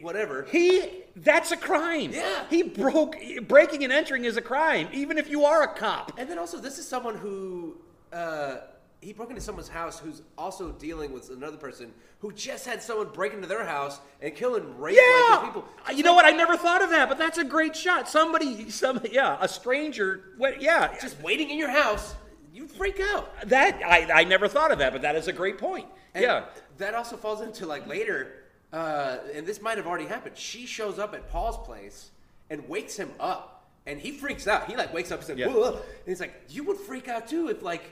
whatever. 0.00 0.44
he 0.50 1.02
that's 1.16 1.50
a 1.52 1.56
crime. 1.56 2.10
Yeah. 2.12 2.44
he 2.50 2.62
broke 2.62 3.16
breaking 3.48 3.84
and 3.84 3.92
entering 3.92 4.24
is 4.24 4.36
a 4.36 4.42
crime, 4.42 4.88
even 4.92 5.18
if 5.18 5.28
you 5.30 5.44
are 5.44 5.62
a 5.62 5.68
cop. 5.74 6.12
And 6.18 6.28
then 6.30 6.38
also, 6.38 6.58
this 6.58 6.78
is 6.78 6.86
someone 6.86 7.16
who, 7.16 7.76
uh, 8.12 8.58
he 9.00 9.12
broke 9.12 9.28
into 9.30 9.40
someone's 9.42 9.68
house 9.68 9.98
who's 9.98 10.22
also 10.36 10.72
dealing 10.72 11.12
with 11.12 11.30
another 11.30 11.56
person 11.56 11.92
who 12.20 12.32
just 12.32 12.66
had 12.66 12.82
someone 12.82 13.08
break 13.12 13.32
into 13.34 13.46
their 13.46 13.64
house 13.64 14.00
and 14.20 14.34
kill 14.34 14.56
and 14.56 14.64
rape 14.80 14.96
like, 14.96 15.04
Yeah, 15.06 15.42
people. 15.44 15.64
you 15.94 16.02
know 16.02 16.14
what? 16.14 16.24
I 16.24 16.30
never 16.30 16.56
thought 16.56 16.82
of 16.82 16.90
that, 16.90 17.08
but 17.08 17.18
that's 17.18 17.38
a 17.38 17.44
great 17.44 17.76
shot. 17.76 18.08
Somebody, 18.08 18.68
some, 18.70 19.00
yeah, 19.10 19.36
a 19.40 19.46
stranger. 19.48 20.24
What? 20.38 20.60
Yeah, 20.60 20.96
Just 21.00 21.20
waiting 21.22 21.50
in 21.50 21.58
your 21.58 21.70
house, 21.70 22.14
you 22.52 22.66
freak 22.66 22.98
out. 23.00 23.30
that 23.48 23.80
I, 23.84 24.20
I 24.20 24.24
never 24.24 24.48
thought 24.48 24.72
of 24.72 24.78
that, 24.78 24.92
but 24.92 25.02
that 25.02 25.14
is 25.14 25.28
a 25.28 25.32
great 25.32 25.58
point. 25.58 25.86
And 26.14 26.22
yeah, 26.24 26.44
That 26.78 26.94
also 26.94 27.16
falls 27.16 27.42
into 27.42 27.66
like 27.66 27.86
later, 27.86 28.32
uh, 28.72 29.18
and 29.34 29.46
this 29.46 29.60
might 29.60 29.76
have 29.78 29.86
already 29.86 30.06
happened. 30.06 30.36
She 30.36 30.66
shows 30.66 30.98
up 30.98 31.14
at 31.14 31.28
Paul's 31.30 31.64
place 31.66 32.10
and 32.50 32.68
wakes 32.68 32.96
him 32.96 33.10
up, 33.20 33.68
and 33.86 33.98
he 34.00 34.12
freaks 34.12 34.46
out. 34.46 34.68
He 34.68 34.76
like 34.76 34.92
wakes 34.92 35.10
up 35.12 35.18
and 35.20 35.26
says, 35.26 35.38
Yeah. 35.38 35.48
"Whoa!" 35.48 35.72
And 35.74 35.82
he's 36.06 36.20
like, 36.20 36.34
"You 36.48 36.64
would 36.64 36.76
freak 36.78 37.08
out 37.08 37.28
too 37.28 37.48
if 37.48 37.62
like 37.62 37.82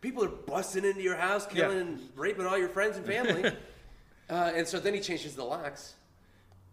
people 0.00 0.24
are 0.24 0.28
busting 0.28 0.84
into 0.84 1.02
your 1.02 1.16
house, 1.16 1.46
killing 1.46 1.76
Yeah. 1.76 1.82
and 1.82 2.08
raping 2.16 2.46
all 2.46 2.58
your 2.58 2.68
friends 2.68 2.96
and 2.96 3.06
family." 3.06 3.44
uh, 4.30 4.52
and 4.54 4.66
so 4.66 4.78
then 4.78 4.94
he 4.94 5.00
changes 5.00 5.34
the 5.34 5.44
locks. 5.44 5.94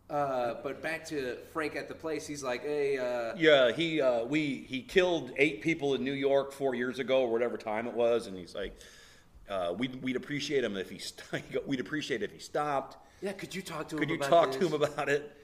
Uh, 0.07 0.55
but 0.61 0.83
back 0.83 1.03
to 1.07 1.35
Frank 1.51 1.75
at 1.75 1.87
the 1.87 1.95
place, 1.95 2.27
he's 2.27 2.43
like, 2.43 2.61
"Hey, 2.61 2.97
uh, 2.99 3.33
Yeah, 3.37 3.71
he 3.71 3.99
uh, 4.01 4.23
we 4.25 4.65
he 4.69 4.81
killed 4.83 5.31
eight 5.37 5.61
people 5.61 5.95
in 5.95 6.03
New 6.03 6.13
York 6.13 6.51
four 6.51 6.75
years 6.75 6.99
ago 6.99 7.21
or 7.21 7.31
whatever 7.31 7.57
time 7.57 7.87
it 7.87 7.93
was, 7.95 8.27
and 8.27 8.37
he's 8.37 8.53
like, 8.53 8.77
uh, 9.49 9.73
we'd 9.75 9.99
we'd 10.03 10.15
appreciate 10.15 10.63
him 10.63 10.77
if 10.77 10.91
he 10.91 10.99
st- 10.99 11.43
we'd 11.67 11.79
appreciate 11.79 12.21
if 12.21 12.31
he 12.31 12.37
stopped. 12.39 12.97
Yeah, 13.25 13.31
could 13.31 13.55
you 13.55 13.63
talk 13.63 13.87
to 13.89 13.95
him? 13.95 13.99
Could 14.01 14.09
you 14.11 14.17
about 14.17 14.29
talk 14.29 14.51
this? 14.51 14.59
to 14.59 14.67
him 14.67 14.81
about 14.83 15.09
it? 15.09 15.35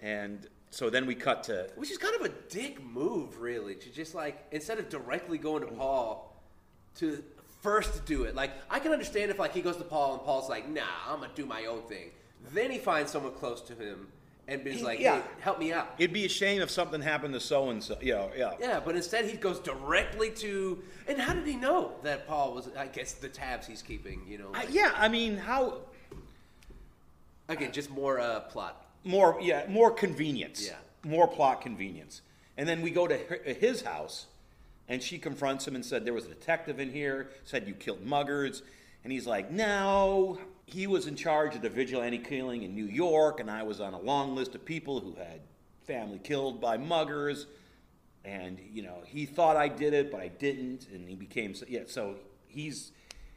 And 0.00 0.44
so 0.70 0.90
then 0.90 1.06
we 1.06 1.14
cut 1.14 1.44
to 1.44 1.70
Which 1.76 1.92
is 1.92 1.96
kind 1.96 2.16
of 2.16 2.22
a 2.22 2.30
dick 2.48 2.82
move, 2.82 3.40
really, 3.40 3.76
to 3.76 3.90
just 3.90 4.12
like 4.12 4.44
instead 4.50 4.80
of 4.80 4.88
directly 4.88 5.38
going 5.38 5.62
to 5.62 5.68
Paul, 5.68 6.36
to 6.96 7.22
first 7.60 8.04
do 8.06 8.24
it. 8.24 8.34
Like 8.34 8.50
I 8.68 8.80
can 8.80 8.90
understand 8.90 9.30
if 9.30 9.38
like 9.38 9.54
he 9.54 9.62
goes 9.62 9.76
to 9.76 9.84
Paul 9.84 10.14
and 10.14 10.22
Paul's 10.24 10.50
like, 10.50 10.68
"Nah, 10.68 10.82
I'm 11.06 11.20
gonna 11.20 11.30
do 11.36 11.46
my 11.46 11.66
own 11.66 11.82
thing." 11.82 12.10
Then 12.52 12.72
he 12.72 12.78
finds 12.78 13.12
someone 13.12 13.34
close 13.34 13.60
to 13.62 13.74
him 13.74 14.08
and 14.48 14.66
is 14.66 14.78
He- 14.78 14.82
like, 14.82 14.98
yeah. 14.98 15.20
"Hey, 15.22 15.28
help 15.42 15.60
me 15.60 15.72
out." 15.72 15.94
it'd 15.98 16.12
be 16.12 16.24
a 16.24 16.28
shame 16.28 16.60
if 16.60 16.72
something 16.72 17.00
happened 17.00 17.34
to 17.34 17.40
so 17.40 17.70
and 17.70 17.80
so. 17.84 17.96
You 18.02 18.14
know, 18.14 18.30
yeah. 18.36 18.54
Yeah, 18.58 18.80
but 18.84 18.96
instead 18.96 19.26
he 19.26 19.36
goes 19.36 19.60
directly 19.60 20.30
to. 20.30 20.82
And 21.06 21.20
how 21.20 21.34
did 21.34 21.46
he 21.46 21.54
know 21.54 21.92
that 22.02 22.26
Paul 22.26 22.54
was? 22.54 22.68
I 22.76 22.88
guess 22.88 23.12
the 23.12 23.28
tabs 23.28 23.68
he's 23.68 23.80
keeping. 23.82 24.26
You 24.26 24.38
know, 24.38 24.50
I, 24.52 24.66
yeah, 24.68 24.92
I 24.96 25.08
mean, 25.08 25.36
how 25.36 25.82
again, 27.52 27.72
just 27.72 27.90
more 27.90 28.20
uh, 28.20 28.40
plot. 28.40 28.86
more 29.04 29.38
yeah 29.40 29.66
more 29.68 29.90
convenience. 29.90 30.66
Yeah. 30.66 30.76
more 31.04 31.28
plot 31.28 31.60
convenience. 31.60 32.22
And 32.56 32.68
then 32.68 32.82
we 32.82 32.90
go 32.90 33.06
to 33.06 33.16
her- 33.16 33.54
his 33.54 33.82
house 33.82 34.26
and 34.88 35.02
she 35.02 35.18
confronts 35.18 35.66
him 35.66 35.74
and 35.74 35.84
said 35.84 36.04
there 36.04 36.14
was 36.14 36.26
a 36.26 36.28
detective 36.28 36.78
in 36.80 36.90
here 36.90 37.30
said 37.44 37.66
you 37.66 37.74
killed 37.74 38.04
muggers 38.04 38.62
and 39.04 39.12
he's 39.12 39.26
like 39.26 39.50
no 39.50 40.38
he 40.66 40.86
was 40.86 41.06
in 41.06 41.14
charge 41.16 41.54
of 41.54 41.62
the 41.62 41.68
vigilante 41.70 42.18
killing 42.18 42.62
in 42.62 42.74
new 42.74 42.84
york 42.84 43.38
and 43.40 43.48
i 43.50 43.62
was 43.62 43.80
on 43.80 43.94
a 43.94 44.00
long 44.00 44.34
list 44.34 44.54
of 44.56 44.64
people 44.64 44.98
who 45.00 45.14
had 45.14 45.40
family 45.86 46.18
killed 46.18 46.60
by 46.60 46.76
muggers 46.76 47.46
and 48.24 48.58
you 48.72 48.82
know 48.82 48.96
he 49.06 49.24
thought 49.24 49.56
i 49.56 49.68
did 49.68 49.94
it 49.94 50.10
but 50.10 50.20
i 50.20 50.28
didn't 50.28 50.88
and 50.92 51.08
he 51.08 51.14
became 51.14 51.54
so 51.54 51.64
yeah 51.68 51.82
so 51.86 52.16
he's 52.48 52.90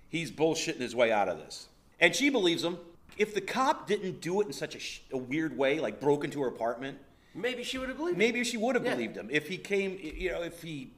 he's 0.10 0.32
bullshitting 0.32 0.80
his 0.80 0.95
way 0.95 1.12
out 1.12 1.28
of 1.30 1.38
this. 1.38 1.67
And 1.99 2.15
she 2.15 2.30
believes 2.30 2.63
him 2.63 2.78
if 3.17 3.34
the 3.34 3.41
cop 3.41 3.88
didn't 3.88 4.21
do 4.21 4.41
it 4.41 4.47
in 4.47 4.54
such 4.54 4.75
a, 4.75 4.80
sh- 4.80 5.01
a 5.12 5.17
weird 5.17 5.58
way 5.58 5.80
like 5.80 5.99
broke 5.99 6.23
into 6.23 6.41
her 6.41 6.47
apartment 6.47 6.97
Maybe 7.34 7.63
she 7.63 7.78
would 7.78 7.89
have 7.89 7.97
believed. 7.97 8.17
maybe 8.17 8.43
she 8.45 8.58
would 8.58 8.75
have 8.75 8.86
Yeah. 8.86 8.91
believed 8.95 9.15
him 9.17 9.30
if 9.32 9.47
he 9.47 9.58
came 9.58 9.99
you 10.01 10.32
know 10.32 10.41
if 10.41 10.62
he 10.62 10.91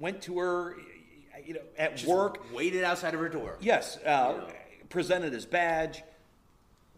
went 0.00 0.20
to 0.22 0.38
her 0.38 0.74
you 1.44 1.54
know 1.54 1.60
at 1.76 1.96
Just 1.96 2.08
work 2.08 2.52
waited 2.52 2.84
outside 2.84 3.14
of 3.14 3.20
her 3.20 3.28
door. 3.28 3.56
yes 3.60 3.98
uh, 4.04 4.50
presented 4.88 5.32
his 5.32 5.46
badge 5.46 6.02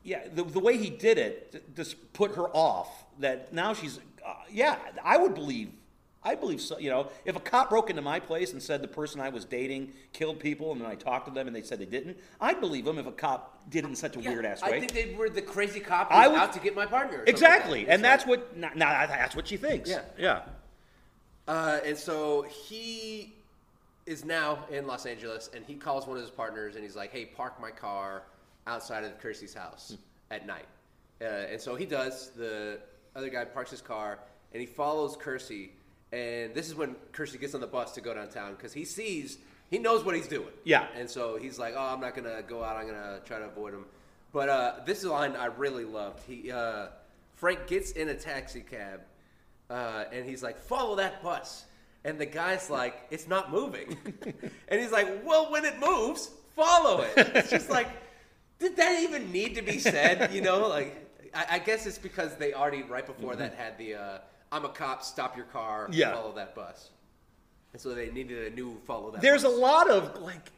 yeah 0.05 0.23
the, 0.35 0.43
the 0.45 0.61
way 0.61 0.77
he 0.79 0.91
did 0.91 1.19
it 1.19 1.53
th- 1.53 1.65
just 1.77 2.13
put 2.13 2.35
her 2.37 2.49
off 2.49 2.89
that 3.19 3.53
now 3.53 3.75
she's 3.75 3.99
uh, 4.27 4.35
yeah 4.51 4.79
i 5.05 5.17
would 5.17 5.35
believe 5.35 5.71
i 6.23 6.35
believe 6.35 6.61
so 6.61 6.79
you 6.79 6.91
know 6.91 7.09
if 7.25 7.35
a 7.37 7.41
cop 7.41 7.71
broke 7.71 7.89
into 7.91 8.03
my 8.03 8.21
place 8.21 8.53
and 8.53 8.63
said 8.63 8.83
the 8.83 8.89
person 8.89 9.21
i 9.21 9.29
was 9.29 9.45
dating 9.45 9.93
killed 10.13 10.39
people 10.39 10.73
and 10.73 10.81
then 10.81 10.89
i 10.89 10.95
talked 10.95 11.27
to 11.27 11.33
them 11.33 11.47
and 11.47 11.55
they 11.57 11.63
said 11.63 11.79
they 11.79 11.87
didn't 11.87 12.17
i'd 12.41 12.61
believe 12.61 12.85
them 12.85 12.99
if 12.99 13.07
a 13.07 13.13
cop 13.13 13.59
did 13.71 13.85
it 13.85 13.89
in 13.89 13.97
such 13.97 14.17
a 14.17 14.21
Yeah, 14.21 14.31
weird 14.31 14.45
ass 14.47 14.63
way. 14.63 14.69
I 14.77 14.81
think 14.81 14.93
they 14.93 15.15
were 15.15 15.31
the 15.31 15.43
crazy 15.43 15.81
cop 15.81 16.09
I 16.11 16.25
who's 16.25 16.33
would- 16.33 16.41
out 16.41 16.53
to 16.55 16.61
get 16.61 16.75
my 16.75 16.87
partner. 16.87 17.19
or 17.19 17.27
something 17.27 17.27
like 17.27 17.29
exactly 17.35 17.85
that. 17.85 17.93
and 17.95 18.05
that's 18.05 18.27
like- 18.27 18.41
what 18.41 18.57
now 18.57 18.71
now 18.75 19.07
that's 19.07 19.35
what 19.37 19.49
she 19.49 19.57
thinks 19.57 19.89
Yeah. 19.89 20.03
yeah 20.19 20.43
Uh, 21.49 21.81
and 21.85 21.97
so 21.97 22.43
he 22.43 23.35
is 24.07 24.25
now 24.25 24.65
in 24.71 24.87
Los 24.87 25.05
Angeles, 25.07 25.51
and 25.55 25.65
he 25.65 25.75
calls 25.75 26.07
one 26.07 26.17
of 26.17 26.23
his 26.23 26.31
partners, 26.31 26.75
and 26.77 26.85
he's 26.85 26.95
like, 26.95 27.11
"Hey, 27.11 27.25
park 27.27 27.61
my 27.61 27.71
car 27.73 28.23
outside 28.69 29.03
of 29.05 29.19
Kersey's 29.21 29.55
house 29.55 29.97
at 30.31 30.47
night." 30.47 30.67
Uh, 31.21 31.25
and 31.25 31.61
so 31.61 31.75
he 31.75 31.87
does. 31.87 32.31
The 32.37 32.79
other 33.17 33.29
guy 33.31 33.45
parks 33.47 33.71
his 33.73 33.81
car, 33.83 34.21
and 34.53 34.61
he 34.61 34.67
follows 34.67 35.17
Kirsty. 35.17 35.73
And 36.13 36.55
this 36.55 36.69
is 36.69 36.75
when 36.75 36.97
Kersey 37.13 37.39
gets 37.39 37.55
on 37.55 37.61
the 37.61 37.67
bus 37.67 37.93
to 37.93 38.01
go 38.01 38.13
downtown 38.15 38.55
because 38.55 38.73
he 38.73 38.85
sees, 38.85 39.39
he 39.71 39.79
knows 39.79 40.05
what 40.05 40.15
he's 40.15 40.27
doing. 40.27 40.49
Yeah. 40.65 40.87
And 40.97 41.09
so 41.09 41.37
he's 41.37 41.59
like, 41.59 41.75
"Oh, 41.77 41.95
I'm 41.95 42.01
not 42.01 42.17
gonna 42.17 42.43
go 42.43 42.65
out. 42.65 42.77
I'm 42.77 42.87
gonna 42.87 43.21
try 43.25 43.39
to 43.39 43.47
avoid 43.47 43.75
him." 43.75 43.87
But 44.33 44.49
uh, 44.49 44.73
this 44.85 44.99
is 44.99 45.05
a 45.05 45.13
line 45.13 45.37
I 45.37 45.47
really 45.47 45.85
loved. 45.85 46.23
He 46.27 46.51
uh, 46.51 46.89
Frank 47.37 47.67
gets 47.69 47.93
in 47.93 48.09
a 48.09 48.15
taxi 48.15 48.61
cab, 48.61 49.03
uh, 49.69 50.05
and 50.13 50.29
he's 50.29 50.43
like, 50.43 50.59
"Follow 50.59 50.97
that 50.97 51.23
bus." 51.23 51.65
And 52.05 52.19
the 52.19 52.27
guy's 52.27 52.69
like, 52.71 53.07
"It's 53.11 53.29
not 53.29 53.53
moving," 53.53 53.97
and 54.69 54.81
he's 54.81 54.91
like, 54.91 55.25
"Well, 55.25 55.53
when 55.53 55.65
it 55.65 55.79
moves, 55.79 56.31
follow 56.57 57.03
it. 57.03 57.13
It's 57.17 57.51
just 57.51 57.71
like, 57.79 57.89
did 58.59 58.77
that 58.77 59.03
even 59.03 59.31
need 59.33 59.55
to 59.55 59.63
be 59.63 59.79
said? 59.79 60.33
You 60.33 60.43
know, 60.43 60.69
like 60.69 61.09
I, 61.35 61.47
I 61.53 61.59
guess 61.59 61.87
it's 61.87 61.99
because 61.99 62.37
they 62.37 62.53
already 62.53 62.83
right 62.83 63.07
before 63.07 63.37
that 63.37 63.55
had 63.55 63.79
the 63.79 63.95
uh, 63.95 64.19
"I'm 64.53 64.65
a 64.65 64.69
cop, 64.69 65.03
stop 65.03 65.37
your 65.37 65.47
car. 65.47 65.89
Yeah. 65.93 66.15
follow 66.15 66.33
that 66.35 66.55
bus," 66.55 66.91
and 67.73 67.81
so 67.81 67.95
they 67.95 68.11
needed 68.11 68.53
a 68.53 68.55
new 68.55 68.81
follow 68.87 69.11
that. 69.13 69.21
There's 69.21 69.45
a 69.45 69.49
lot 69.49 69.89
of 69.91 70.21
like, 70.21 70.51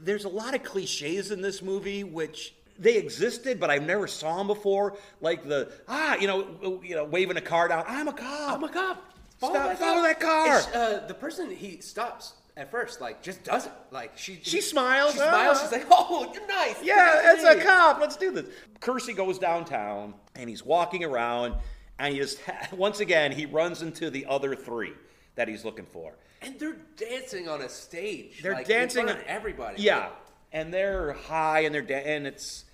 there's 0.00 0.24
a 0.24 0.28
lot 0.28 0.54
of 0.54 0.62
cliches 0.62 1.30
in 1.30 1.40
this 1.40 1.62
movie 1.62 2.04
which 2.04 2.54
they 2.78 2.96
existed, 2.96 3.60
but 3.60 3.70
I 3.70 3.78
never 3.78 4.06
saw 4.06 4.38
them 4.38 4.46
before. 4.46 4.96
Like 5.20 5.46
the 5.46 5.70
ah, 5.88 6.16
you 6.16 6.26
know, 6.26 6.80
you 6.82 6.94
know, 6.94 7.04
waving 7.04 7.36
a 7.36 7.40
car 7.42 7.68
down. 7.68 7.84
I'm 7.86 8.08
a 8.08 8.12
cop. 8.12 8.52
I'm 8.56 8.64
a 8.64 8.68
cop. 8.68 9.04
Follow 9.38 9.54
Stop- 9.54 9.68
that 9.68 9.78
follow 9.78 10.00
car. 10.00 10.02
that 10.02 10.20
car. 10.20 10.74
Uh, 10.74 11.06
the 11.06 11.14
person 11.14 11.50
he 11.50 11.80
stops 11.80 12.34
at 12.58 12.70
first, 12.70 13.00
like, 13.00 13.22
just 13.22 13.42
does 13.42 13.64
it. 13.66 13.72
Like 13.90 14.18
she 14.18 14.38
She 14.42 14.60
smiles, 14.60 15.12
She 15.12 15.18
smiles. 15.18 15.58
ah. 15.58 15.62
She's 15.62 15.72
like, 15.72 15.86
"Oh, 15.90 16.30
you're 16.34 16.46
nice. 16.46 16.76
Yeah, 16.82 17.32
it's 17.32 17.44
a 17.44 17.62
cop. 17.64 18.00
Let's 18.00 18.16
do 18.16 18.30
this. 18.32 18.46
Kersey 18.80 19.14
goes 19.14 19.38
downtown 19.38 20.12
and 20.36 20.50
he's 20.50 20.62
walking 20.64 21.04
around, 21.04 21.54
and 22.00 22.14
he 22.14 22.20
just 22.20 22.40
once 22.72 23.00
again 23.00 23.32
he 23.32 23.46
runs 23.46 23.82
into 23.82 24.10
the 24.10 24.26
other 24.26 24.56
three 24.56 24.92
that 25.36 25.48
he's 25.48 25.64
looking 25.64 25.86
for. 25.86 26.14
And 26.42 26.58
they're 26.58 26.78
dancing 26.96 27.48
on 27.48 27.60
a 27.60 27.68
stage. 27.68 28.40
They're 28.42 28.54
like, 28.54 28.66
dancing 28.66 29.08
of 29.08 29.22
everybody. 29.26 29.82
Yeah, 29.82 30.08
and 30.52 30.72
they're 30.72 31.12
high 31.12 31.60
and 31.60 31.74
they're 31.74 31.82
da- 31.82 32.04
and 32.04 32.26
it's 32.26 32.64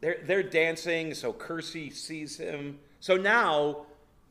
they're 0.00 0.18
they're 0.24 0.42
dancing. 0.42 1.14
So 1.14 1.32
Kersey 1.32 1.90
sees 1.90 2.36
him. 2.36 2.78
So 3.00 3.16
now 3.16 3.86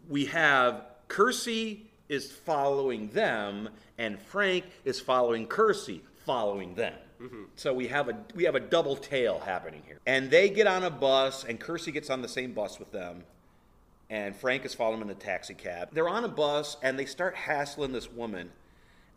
we 0.08 0.26
have 0.26 0.86
Kersey 1.08 1.92
is 2.08 2.32
following 2.32 3.10
them, 3.10 3.70
and 3.98 4.20
Frank 4.20 4.66
is 4.86 5.00
following 5.00 5.48
Kersey, 5.48 6.04
following 6.26 6.76
them. 6.76 6.94
Mm-hmm. 7.22 7.44
So 7.56 7.74
we 7.74 7.88
have 7.88 8.10
a 8.10 8.18
we 8.36 8.44
have 8.44 8.56
a 8.56 8.60
double 8.60 8.96
tail 8.96 9.40
happening 9.40 9.82
here, 9.86 10.00
and 10.06 10.30
they 10.30 10.50
get 10.50 10.68
on 10.68 10.84
a 10.84 10.90
bus, 10.90 11.44
and 11.44 11.60
Kersey 11.60 11.92
gets 11.92 12.10
on 12.10 12.22
the 12.22 12.28
same 12.28 12.54
bus 12.54 12.80
with 12.80 12.92
them, 12.92 13.24
and 14.12 14.36
Frank 14.36 14.66
is 14.66 14.74
following 14.76 15.00
them 15.00 15.10
in 15.10 15.16
a 15.16 15.20
taxi 15.20 15.54
cab. 15.54 15.90
They're 15.94 16.10
on 16.10 16.26
a 16.26 16.28
bus, 16.28 16.76
and 16.84 17.00
they 17.00 17.06
start 17.06 17.34
hassling 17.34 17.94
this 17.94 18.12
woman, 18.12 18.52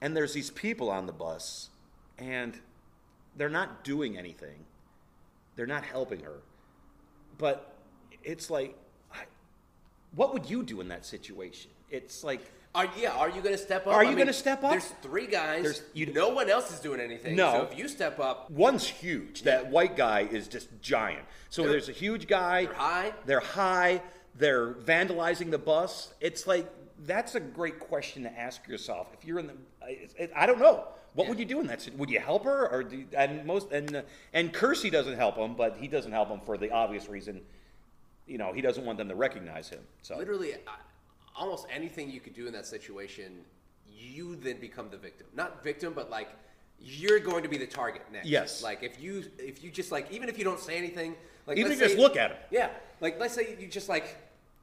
and 0.00 0.16
there's 0.16 0.32
these 0.32 0.50
people 0.50 0.88
on 0.88 1.06
the 1.06 1.12
bus, 1.12 1.68
and 2.16 2.56
they're 3.36 3.48
not 3.48 3.82
doing 3.82 4.16
anything. 4.16 4.64
They're 5.56 5.66
not 5.66 5.84
helping 5.84 6.20
her, 6.20 6.42
but 7.38 7.74
it's 8.22 8.50
like, 8.50 8.78
what 10.14 10.32
would 10.32 10.48
you 10.48 10.62
do 10.62 10.80
in 10.80 10.88
that 10.88 11.04
situation? 11.04 11.70
It's 11.90 12.22
like. 12.24 12.40
Are, 12.76 12.88
yeah, 12.98 13.10
are 13.12 13.28
you 13.30 13.40
going 13.40 13.54
to 13.54 13.62
step 13.62 13.86
up? 13.86 13.94
Are 13.94 14.02
you 14.04 14.16
gonna 14.16 14.32
step 14.32 14.64
up? 14.64 14.72
There's 14.72 14.92
three 15.00 15.28
guys. 15.28 15.62
There's- 15.62 15.82
you- 15.92 16.06
no 16.06 16.30
one 16.30 16.50
else 16.50 16.72
is 16.72 16.80
doing 16.80 16.98
anything. 16.98 17.36
No. 17.36 17.52
So 17.52 17.62
if 17.70 17.78
you 17.78 17.86
step 17.86 18.18
up, 18.18 18.50
One's 18.50 18.84
huge. 18.84 19.42
That 19.42 19.70
white 19.70 19.96
guy 19.96 20.22
is 20.28 20.48
just 20.48 20.68
giant. 20.80 21.24
So 21.50 21.68
there's 21.68 21.88
a 21.88 21.92
huge 21.92 22.26
guy. 22.26 22.64
they're 22.64 22.74
high. 22.74 23.12
They're 23.26 23.38
high. 23.40 24.02
They're 24.36 24.74
vandalizing 24.74 25.50
the 25.50 25.58
bus. 25.58 26.12
It's 26.20 26.46
like 26.46 26.68
that's 27.06 27.34
a 27.34 27.40
great 27.40 27.80
question 27.80 28.22
to 28.22 28.38
ask 28.38 28.66
yourself. 28.66 29.08
If 29.12 29.24
you're 29.24 29.38
in 29.38 29.46
the, 29.48 29.54
I, 29.82 29.98
it, 30.16 30.32
I 30.34 30.46
don't 30.46 30.58
know. 30.58 30.88
What 31.14 31.28
would 31.28 31.38
you 31.38 31.44
do 31.44 31.60
in 31.60 31.68
that? 31.68 31.88
Would 31.96 32.10
you 32.10 32.18
help 32.18 32.42
her, 32.44 32.68
or 32.68 32.82
do, 32.82 33.04
and 33.16 33.46
most 33.46 33.70
and 33.70 33.96
uh, 33.96 34.02
and 34.32 34.52
Kersey 34.52 34.90
doesn't 34.90 35.16
help 35.16 35.36
him, 35.36 35.54
but 35.54 35.76
he 35.78 35.86
doesn't 35.86 36.10
help 36.10 36.28
him 36.28 36.40
for 36.40 36.58
the 36.58 36.72
obvious 36.72 37.08
reason. 37.08 37.40
You 38.26 38.38
know, 38.38 38.52
he 38.52 38.60
doesn't 38.60 38.84
want 38.84 38.98
them 38.98 39.08
to 39.08 39.14
recognize 39.14 39.68
him. 39.68 39.80
So 40.02 40.16
literally, 40.16 40.54
uh, 40.54 40.58
almost 41.36 41.66
anything 41.72 42.10
you 42.10 42.18
could 42.18 42.34
do 42.34 42.48
in 42.48 42.52
that 42.54 42.66
situation, 42.66 43.44
you 43.96 44.34
then 44.34 44.58
become 44.58 44.88
the 44.90 44.96
victim. 44.96 45.28
Not 45.36 45.62
victim, 45.62 45.92
but 45.94 46.10
like 46.10 46.28
you're 46.80 47.20
going 47.20 47.42
to 47.42 47.48
be 47.48 47.58
the 47.58 47.66
target 47.66 48.02
next. 48.12 48.26
Yes. 48.28 48.62
Like 48.62 48.82
if 48.82 49.00
you 49.00 49.24
if 49.38 49.62
you 49.64 49.70
just 49.70 49.90
like 49.92 50.10
even 50.10 50.28
if 50.28 50.38
you 50.38 50.44
don't 50.44 50.60
say 50.60 50.76
anything, 50.76 51.14
like 51.46 51.56
Even 51.58 51.72
if 51.72 51.78
you 51.80 51.84
just 51.86 51.98
look 51.98 52.16
at 52.16 52.30
him. 52.32 52.38
Yeah. 52.50 52.70
Like 53.00 53.18
let's 53.18 53.34
say 53.34 53.56
you 53.58 53.66
just 53.66 53.88
like 53.88 54.16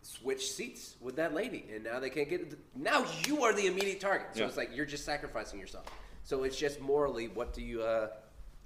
switch 0.04 0.52
seats 0.52 0.96
with 1.00 1.16
that 1.18 1.34
lady, 1.34 1.66
and 1.74 1.84
now 1.84 2.00
they 2.00 2.10
can't 2.10 2.30
get. 2.30 2.58
Now 2.76 3.06
you 3.26 3.44
are 3.44 3.54
the 3.54 3.68
immediate 3.68 4.00
target. 4.00 4.28
So 4.34 4.42
Yeah. 4.42 4.48
it's 4.48 4.58
like 4.58 4.70
you're 4.76 4.86
just 4.86 5.06
sacrificing 5.06 5.60
yourself. 5.60 5.86
So 6.24 6.44
it's 6.44 6.58
just 6.58 6.80
morally, 6.82 7.28
what 7.28 7.54
do 7.54 7.62
you? 7.62 7.82
uh 7.82 8.10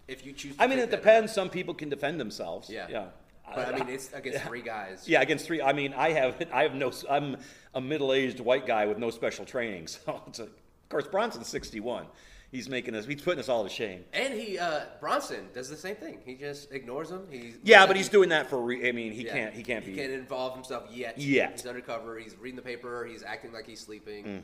If 0.08 0.26
you 0.26 0.34
choose. 0.34 0.56
to 0.58 0.64
I 0.64 0.68
mean, 0.68 0.80
it 0.80 0.92
depends. 0.92 1.34
Some 1.34 1.50
people 1.50 1.74
can 1.74 1.90
defend 1.90 2.20
themselves. 2.20 2.70
Yeah. 2.70 2.88
Yeah. 2.90 3.06
But 3.54 3.74
I 3.74 3.78
mean, 3.78 3.90
it's 3.90 4.12
against 4.12 4.44
three 4.44 4.62
guys. 4.64 5.08
Yeah, 5.08 5.22
against 5.22 5.46
three. 5.46 5.62
I 5.62 5.72
mean, 5.72 5.94
I 5.94 6.10
have 6.12 6.36
I 6.52 6.64
have 6.64 6.74
no. 6.74 6.92
I'm 7.10 7.38
a 7.76 7.82
middle-aged 7.82 8.40
white 8.40 8.66
guy 8.66 8.86
with 8.88 8.98
no 8.98 9.10
special 9.12 9.46
training. 9.46 9.88
So, 10.06 10.22
it's 10.28 10.40
a, 10.40 10.44
of 10.44 10.90
course, 10.90 11.08
Bronson's 11.08 11.48
61. 11.48 12.06
He's 12.56 12.70
making 12.70 12.96
us. 12.96 13.06
He's 13.06 13.22
putting 13.22 13.42
us 13.42 13.50
all 13.50 13.64
to 13.64 13.70
shame. 13.70 14.06
And 14.14 14.34
he 14.34 14.58
uh 14.58 14.86
Bronson 15.02 15.50
does 15.54 15.70
the 15.70 15.76
same 15.76 15.98
thing. 15.98 16.20
He 16.26 16.36
just 16.36 16.72
ignores 16.72 17.12
him. 17.12 17.28
He's 17.30 17.58
Yeah, 17.64 17.86
but 17.86 17.98
he's 17.98 18.08
doing 18.08 18.30
that 18.30 18.50
for. 18.50 18.62
Re, 18.62 18.88
I 18.88 18.94
mean, 18.94 19.12
he 19.12 19.26
Yeah. 19.26 19.34
can't. 19.34 19.54
He 19.54 19.62
can't 19.62 19.84
He 19.84 19.92
be. 19.92 19.98
can't 19.98 20.14
involve 20.14 20.54
himself 20.54 20.86
yet. 20.90 21.18
Yet. 21.18 21.52
He's 21.52 21.66
undercover. 21.66 22.18
He's 22.18 22.38
reading 22.38 22.56
the 22.56 22.62
paper. 22.62 23.06
He's 23.06 23.24
acting 23.24 23.52
like 23.52 23.68
he's 23.68 23.82
sleeping. 23.82 24.24
Mm. 24.24 24.42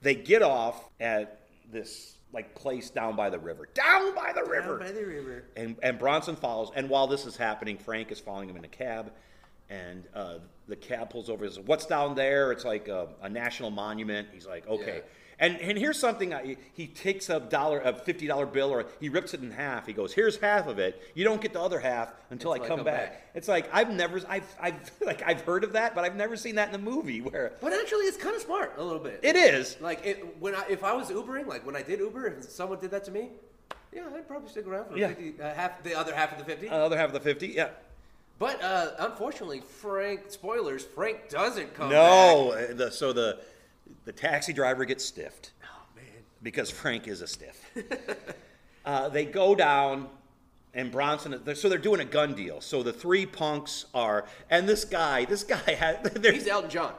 They 0.00 0.14
get 0.14 0.42
off 0.42 0.88
at 1.00 1.40
this 1.72 2.18
like 2.32 2.54
place 2.54 2.88
down 2.90 3.16
by 3.16 3.30
the 3.30 3.38
river. 3.40 3.68
Down 3.74 4.14
by 4.14 4.32
the 4.32 4.44
river. 4.48 4.78
by 4.78 4.92
the 4.92 5.04
river. 5.04 5.42
And 5.56 5.76
and 5.82 5.98
Bronson 5.98 6.36
follows. 6.36 6.70
And 6.76 6.88
while 6.88 7.08
this 7.08 7.26
is 7.26 7.36
happening, 7.36 7.78
Frank 7.78 8.12
is 8.12 8.20
following 8.20 8.48
him 8.48 8.56
in 8.56 8.64
a 8.64 8.68
cab. 8.68 9.12
And 9.68 10.04
uh, 10.14 10.38
the 10.68 10.76
cab 10.76 11.10
pulls 11.10 11.28
over. 11.28 11.48
Says, 11.48 11.58
"What's 11.58 11.86
down 11.86 12.14
there?" 12.14 12.52
It's 12.52 12.64
like 12.64 12.86
a, 12.86 13.08
a 13.22 13.28
national 13.28 13.72
monument. 13.72 14.28
He's 14.32 14.46
like, 14.46 14.68
"Okay." 14.68 14.98
Yeah. 14.98 15.02
And 15.38 15.56
and 15.60 15.76
here's 15.76 15.98
something. 15.98 16.32
I, 16.32 16.56
he 16.72 16.86
takes 16.86 17.28
a 17.28 17.38
dollar, 17.40 17.80
a 17.80 17.92
fifty 17.92 18.26
dollar 18.26 18.46
bill, 18.46 18.70
or 18.70 18.86
he 19.00 19.10
rips 19.10 19.34
it 19.34 19.42
in 19.42 19.50
half. 19.50 19.86
He 19.86 19.92
goes, 19.92 20.14
"Here's 20.14 20.38
half 20.38 20.66
of 20.66 20.78
it. 20.78 21.02
You 21.14 21.24
don't 21.24 21.42
get 21.42 21.52
the 21.52 21.60
other 21.60 21.78
half 21.78 22.14
until 22.30 22.52
I 22.52 22.56
Until 22.56 22.64
I 22.64 22.68
come, 22.68 22.76
come 22.78 22.84
back. 22.86 23.10
back. 23.12 23.30
It's 23.34 23.46
like 23.46 23.68
I've 23.70 23.90
never, 23.90 24.18
I've, 24.28 24.46
I've, 24.58 24.90
like 25.04 25.22
I've 25.26 25.42
heard 25.42 25.62
of 25.62 25.74
that, 25.74 25.94
but 25.94 26.04
I've 26.04 26.16
never 26.16 26.36
seen 26.38 26.54
that 26.54 26.70
in 26.70 26.74
a 26.74 26.78
movie 26.78 27.20
where 27.20 27.52
But 27.60 27.74
actually, 27.74 28.06
it's 28.06 28.16
kind 28.16 28.34
of 28.34 28.40
smart 28.40 28.74
a 28.78 28.82
little 28.82 28.98
bit. 29.02 29.20
it 29.22 29.36
is. 29.36 29.76
Like 29.78 30.06
it, 30.06 30.40
when 30.40 30.54
I 30.54 30.64
if 30.70 30.82
I 30.82 30.94
was 30.94 31.10
Ubering, 31.10 31.46
like 31.46 31.66
when 31.66 31.76
I 31.76 31.82
did 31.82 32.00
Uber, 32.00 32.28
if 32.28 32.44
someone 32.44 32.78
did 32.78 32.90
that 32.92 33.04
to 33.04 33.10
me, 33.10 33.28
yeah, 33.92 34.04
I'd 34.14 34.26
probably 34.26 34.48
stick 34.48 34.66
around 34.66 34.88
for 34.90 34.96
Yeah. 34.96 35.08
50, 35.08 35.34
uh, 35.42 35.52
half 35.54 35.82
the 35.82 35.94
other 35.94 36.14
half 36.14 36.32
of 36.32 36.38
the 36.38 36.44
fifty. 36.44 36.68
The 36.68 36.74
other 36.74 36.96
half 36.96 37.08
of 37.08 37.12
the 37.12 37.20
fifty. 37.20 37.48
Yeah. 37.48 37.68
but 38.38 38.62
uh, 38.62 38.92
unfortunately, 39.00 39.60
Frank 39.60 40.22
spoilers. 40.30 40.82
Frank 40.82 41.28
doesn't 41.28 41.74
come. 41.74 41.90
No, 41.90 42.54
back. 42.56 42.70
uh, 42.70 42.74
the, 42.74 42.90
so 42.90 43.12
the 43.12 43.38
the 44.04 44.12
taxi 44.12 44.52
driver 44.52 44.84
gets 44.84 45.04
stiffed 45.04 45.52
Oh 45.64 45.66
man. 45.96 46.04
because 46.42 46.70
Frank 46.70 47.08
is 47.08 47.20
a 47.22 47.26
stiff. 47.26 47.60
uh, 48.84 49.08
they 49.08 49.24
go 49.24 49.54
down, 49.54 50.08
and 50.74 50.90
Bronson. 50.92 51.40
they're- 51.44 51.54
So 51.54 51.68
they're 51.68 51.78
doing 51.78 52.00
a 52.00 52.04
gun 52.04 52.34
deal. 52.34 52.60
So 52.60 52.82
the 52.82 52.92
three 52.92 53.26
punks 53.26 53.86
are, 53.94 54.26
and 54.50 54.68
this 54.68 54.84
guy, 54.84 55.24
this 55.24 55.42
guy 55.44 55.56
had. 55.78 56.16
He's 56.22 56.46
Elton 56.46 56.70
John. 56.70 56.94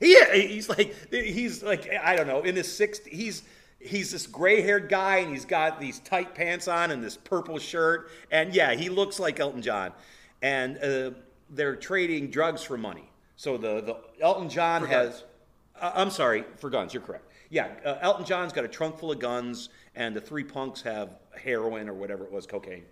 He, 0.00 0.16
he's 0.48 0.68
like 0.68 0.96
he's 1.12 1.62
like 1.62 1.88
I 2.02 2.16
don't 2.16 2.26
know 2.26 2.40
in 2.40 2.56
his 2.56 2.66
60s 2.66 3.06
he's 3.06 3.42
he's 3.78 4.10
this 4.10 4.26
gray-haired 4.26 4.88
guy 4.88 5.18
and 5.18 5.30
he's 5.32 5.44
got 5.44 5.78
these 5.78 6.00
tight 6.00 6.34
pants 6.34 6.66
on 6.66 6.90
and 6.90 7.04
this 7.04 7.16
purple 7.16 7.58
shirt 7.60 8.10
and 8.32 8.52
yeah 8.52 8.74
he 8.74 8.88
looks 8.88 9.20
like 9.20 9.38
Elton 9.38 9.62
John 9.62 9.92
and 10.40 10.76
uh, 10.78 11.10
they're 11.50 11.76
trading 11.76 12.30
drugs 12.30 12.64
for 12.64 12.76
money 12.76 13.08
so 13.36 13.56
the 13.56 13.80
the 13.80 13.96
Elton 14.24 14.48
John 14.48 14.80
For 14.82 14.86
has 14.88 15.10
guns. 15.20 15.24
I'm 15.82 16.10
sorry 16.10 16.44
for 16.56 16.70
guns 16.70 16.94
you're 16.94 17.02
correct 17.02 17.26
yeah 17.50 17.68
uh, 17.84 17.96
Elton 18.00 18.24
John's 18.24 18.52
got 18.52 18.64
a 18.64 18.68
trunk 18.68 18.98
full 18.98 19.10
of 19.10 19.18
guns 19.18 19.68
and 19.94 20.16
the 20.16 20.20
three 20.20 20.44
punks 20.44 20.82
have 20.82 21.10
heroin 21.36 21.88
or 21.88 21.94
whatever 21.94 22.24
it 22.24 22.32
was 22.32 22.46
cocaine 22.46 22.84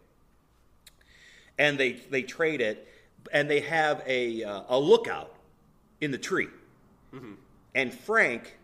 and 1.58 1.78
they 1.78 1.92
they 2.10 2.22
trade 2.22 2.60
it 2.60 2.88
and 3.32 3.50
they 3.50 3.60
have 3.60 4.02
a 4.06 4.42
uh, 4.42 4.62
a 4.68 4.78
lookout 4.78 5.34
in 6.00 6.10
the 6.10 6.18
tree 6.18 6.48
and 7.74 7.92
Frank 7.92 8.58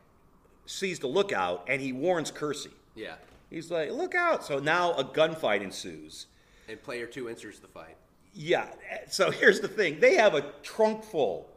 sees 0.66 0.99
the 0.99 1.07
lookout 1.07 1.64
and 1.68 1.81
he 1.81 1.93
warns 1.93 2.31
Kersey. 2.31 2.70
Yeah. 2.95 3.14
He's 3.51 3.70
like, 3.70 3.91
look 3.93 4.14
out. 4.14 4.45
So 4.45 4.59
now 4.59 4.93
a 4.95 5.05
gunfight 5.05 5.62
ensues. 5.62 6.27
And 6.68 6.83
player 6.83 7.07
two 7.07 7.29
enters 7.29 7.61
the 7.61 7.68
fight. 7.68 7.97
Yeah. 8.35 8.68
So 9.09 9.31
here's 9.41 9.61
the 9.61 9.68
thing 9.68 10.01
they 10.01 10.14
have 10.14 10.35
a 10.35 10.43
trunk 10.62 11.05
full 11.05 11.49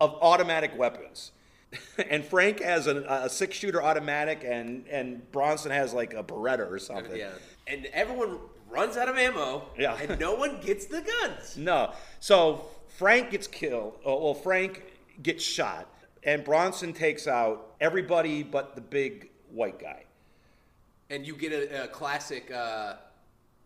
of 0.00 0.14
automatic 0.20 0.76
weapons. 0.76 1.32
and 2.10 2.24
Frank 2.24 2.60
has 2.60 2.86
a, 2.86 2.96
a 3.08 3.28
six 3.28 3.56
shooter 3.56 3.82
automatic, 3.82 4.42
and, 4.44 4.86
and 4.88 5.30
Bronson 5.32 5.70
has 5.70 5.92
like 5.92 6.14
a 6.14 6.22
Beretta 6.22 6.70
or 6.70 6.78
something. 6.78 7.16
Yeah. 7.16 7.30
And 7.66 7.86
everyone 7.92 8.38
runs 8.70 8.96
out 8.96 9.08
of 9.08 9.16
ammo. 9.16 9.62
Yeah. 9.78 9.96
And 10.00 10.18
no 10.18 10.34
one 10.34 10.60
gets 10.60 10.86
the 10.86 11.02
guns. 11.02 11.56
No. 11.56 11.92
So 12.20 12.66
Frank 12.96 13.30
gets 13.30 13.46
killed. 13.46 13.98
oh, 14.04 14.24
Well, 14.24 14.34
Frank 14.34 14.82
gets 15.22 15.44
shot, 15.44 15.88
and 16.22 16.44
Bronson 16.44 16.92
takes 16.92 17.26
out 17.26 17.74
everybody 17.80 18.42
but 18.42 18.74
the 18.74 18.80
big 18.80 19.30
white 19.50 19.78
guy. 19.78 20.04
And 21.10 21.26
you 21.26 21.34
get 21.36 21.52
a, 21.52 21.84
a 21.84 21.88
classic 21.88 22.50
uh, 22.50 22.94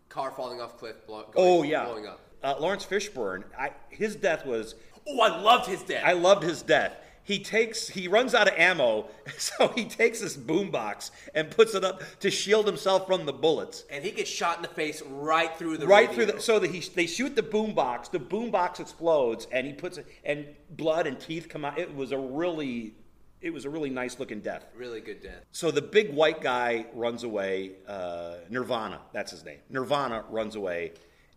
car 0.08 0.30
falling 0.30 0.60
off 0.60 0.78
cliff. 0.78 1.06
Blow, 1.06 1.22
going, 1.22 1.32
Oh 1.36 1.62
yeah, 1.62 1.84
Blowing 1.84 2.06
up. 2.06 2.20
Uh, 2.42 2.56
Laurence 2.58 2.84
Fishburne. 2.84 3.44
I, 3.58 3.70
his 3.88 4.16
death 4.16 4.44
was. 4.44 4.74
Oh, 5.08 5.20
I 5.20 5.40
loved 5.40 5.66
his 5.68 5.82
death. 5.82 6.04
I 6.04 6.12
loved 6.12 6.42
his 6.44 6.62
death. 6.62 6.96
He 7.24 7.38
takes 7.38 7.88
he 7.88 8.08
runs 8.08 8.34
out 8.34 8.48
of 8.48 8.54
ammo, 8.56 9.06
so 9.38 9.68
he 9.68 9.84
takes 9.84 10.20
this 10.20 10.36
boombox 10.36 11.10
and 11.34 11.50
puts 11.50 11.74
it 11.74 11.84
up 11.84 12.02
to 12.20 12.30
shield 12.30 12.66
himself 12.66 13.06
from 13.06 13.26
the 13.26 13.32
bullets. 13.32 13.84
And 13.90 14.04
he 14.04 14.10
gets 14.10 14.30
shot 14.30 14.56
in 14.56 14.62
the 14.62 14.68
face 14.68 15.02
right 15.08 15.54
through 15.56 15.78
the 15.78 15.86
right 15.86 16.08
radio. 16.08 16.14
through 16.14 16.36
the 16.36 16.40
so 16.40 16.58
that 16.58 16.70
he 16.70 16.80
they 16.80 17.06
shoot 17.06 17.36
the 17.36 17.42
boombox, 17.42 18.10
the 18.10 18.18
boombox 18.18 18.80
explodes, 18.80 19.46
and 19.52 19.66
he 19.66 19.72
puts 19.72 19.98
it 19.98 20.06
and 20.24 20.46
blood 20.70 21.06
and 21.06 21.18
teeth 21.18 21.48
come 21.48 21.64
out. 21.64 21.78
It 21.78 21.94
was 21.94 22.12
a 22.12 22.18
really 22.18 22.94
it 23.40 23.52
was 23.52 23.64
a 23.64 23.70
really 23.70 23.90
nice 23.90 24.18
looking 24.18 24.40
death. 24.40 24.64
Really 24.74 25.00
good 25.00 25.22
death. 25.22 25.44
So 25.50 25.70
the 25.70 25.82
big 25.82 26.14
white 26.14 26.40
guy 26.40 26.86
runs 26.94 27.24
away. 27.24 27.72
Uh, 27.86 28.36
Nirvana, 28.50 29.00
that's 29.12 29.32
his 29.32 29.44
name. 29.44 29.58
Nirvana 29.68 30.24
runs 30.30 30.54
away, 30.54 30.92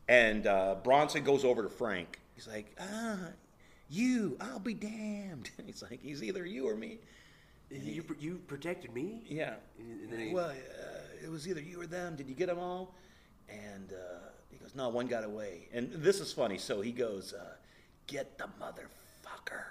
and 0.08 0.46
uh, 0.48 0.76
Bronson 0.84 1.24
goes 1.24 1.44
over 1.44 1.64
to 1.64 1.70
Frank. 1.70 2.20
He's 2.36 2.48
like, 2.48 2.76
"Ah, 2.80 3.18
you, 3.90 4.38
I'll 4.40 4.60
be 4.60 4.74
damned." 4.74 5.50
He's 5.66 5.82
like, 5.82 6.02
"He's 6.02 6.24
either 6.24 6.46
you 6.46 6.68
or 6.68 6.76
me." 6.76 7.00
You 7.72 8.04
you 8.20 8.36
protected 8.48 8.94
me. 8.94 9.24
Yeah. 9.28 9.56
And 9.80 10.12
then 10.12 10.20
he- 10.20 10.34
well, 10.34 10.50
uh, 10.50 11.24
it 11.24 11.30
was 11.30 11.48
either 11.48 11.62
you 11.62 11.82
or 11.82 11.88
them. 11.88 12.16
Did 12.16 12.28
you 12.30 12.36
get 12.36 12.48
them 12.48 12.60
all? 12.60 12.94
And 13.50 13.92
uh, 13.92 14.30
he 14.52 14.58
goes, 14.58 14.76
"No, 14.76 14.90
one 14.90 15.08
got 15.08 15.24
away." 15.24 15.68
And 15.74 15.92
this 15.92 16.20
is 16.20 16.32
funny. 16.32 16.58
So 16.58 16.82
he 16.82 16.92
goes, 16.92 17.34
uh, 17.34 17.56
"Get 18.08 18.38
the 18.38 18.46
motherfucker." 18.62 19.64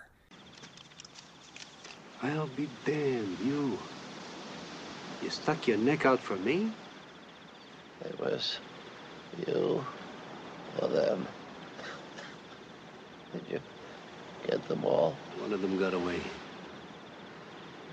I'll 2.22 2.46
be 2.48 2.68
damned, 2.84 3.38
you. 3.44 3.78
You 5.22 5.30
stuck 5.30 5.68
your 5.68 5.76
neck 5.78 6.06
out 6.06 6.20
for 6.20 6.36
me? 6.36 6.70
It 8.04 8.18
was 8.18 8.58
you 9.46 9.84
or 10.80 10.88
them. 10.88 11.26
Did 13.32 13.42
you 13.50 13.60
get 14.46 14.66
them 14.68 14.84
all? 14.84 15.16
One 15.38 15.52
of 15.52 15.62
them 15.62 15.78
got 15.78 15.94
away. 15.94 16.20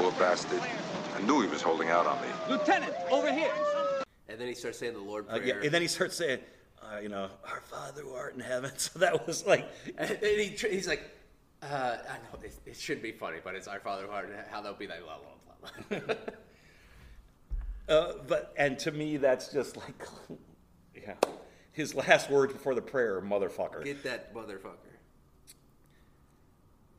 Poor 0.00 0.12
bastard. 0.12 0.62
I 1.14 1.20
knew 1.26 1.42
he 1.42 1.48
was 1.48 1.60
holding 1.60 1.90
out 1.90 2.06
on 2.06 2.18
me. 2.22 2.28
Lieutenant, 2.48 2.94
over 3.10 3.30
here. 3.30 3.52
And 4.30 4.40
then 4.40 4.48
he 4.48 4.54
starts 4.54 4.78
saying 4.78 4.94
the 4.94 4.98
Lord 4.98 5.26
Uh, 5.28 5.38
yeah, 5.44 5.56
and 5.62 5.70
then 5.70 5.82
he 5.82 5.88
starts 5.88 6.16
saying, 6.16 6.38
uh, 6.82 7.00
"You 7.00 7.10
know, 7.10 7.28
our 7.44 7.60
Father 7.60 8.00
who 8.00 8.14
art 8.14 8.34
in 8.34 8.40
heaven." 8.40 8.72
So 8.78 8.98
that 9.00 9.26
was 9.26 9.46
like, 9.46 9.68
And 9.98 10.16
then 10.22 10.38
he, 10.38 10.54
tr- 10.56 10.68
he's 10.68 10.88
like, 10.88 11.02
uh, 11.62 11.98
I 12.08 12.14
know 12.14 12.42
it, 12.42 12.54
it 12.64 12.76
shouldn't 12.76 13.02
be 13.02 13.12
funny, 13.12 13.40
but 13.44 13.54
it's 13.54 13.68
our 13.68 13.78
Father 13.78 14.06
who 14.06 14.10
art 14.10 14.30
in 14.30 14.36
how 14.50 14.62
they'll 14.62 14.72
be 14.72 14.86
like, 14.86 15.02
blah, 15.04 15.18
blah, 15.90 15.98
blah. 16.06 16.14
Uh, 17.86 18.12
but 18.26 18.54
and 18.56 18.78
to 18.78 18.92
me, 18.92 19.18
that's 19.18 19.52
just 19.52 19.76
like, 19.76 20.06
yeah, 20.94 21.14
his 21.72 21.94
last 21.94 22.30
words 22.30 22.54
before 22.54 22.74
the 22.74 22.80
prayer, 22.80 23.20
motherfucker. 23.20 23.84
Get 23.84 24.02
that 24.04 24.32
motherfucker. 24.32 24.76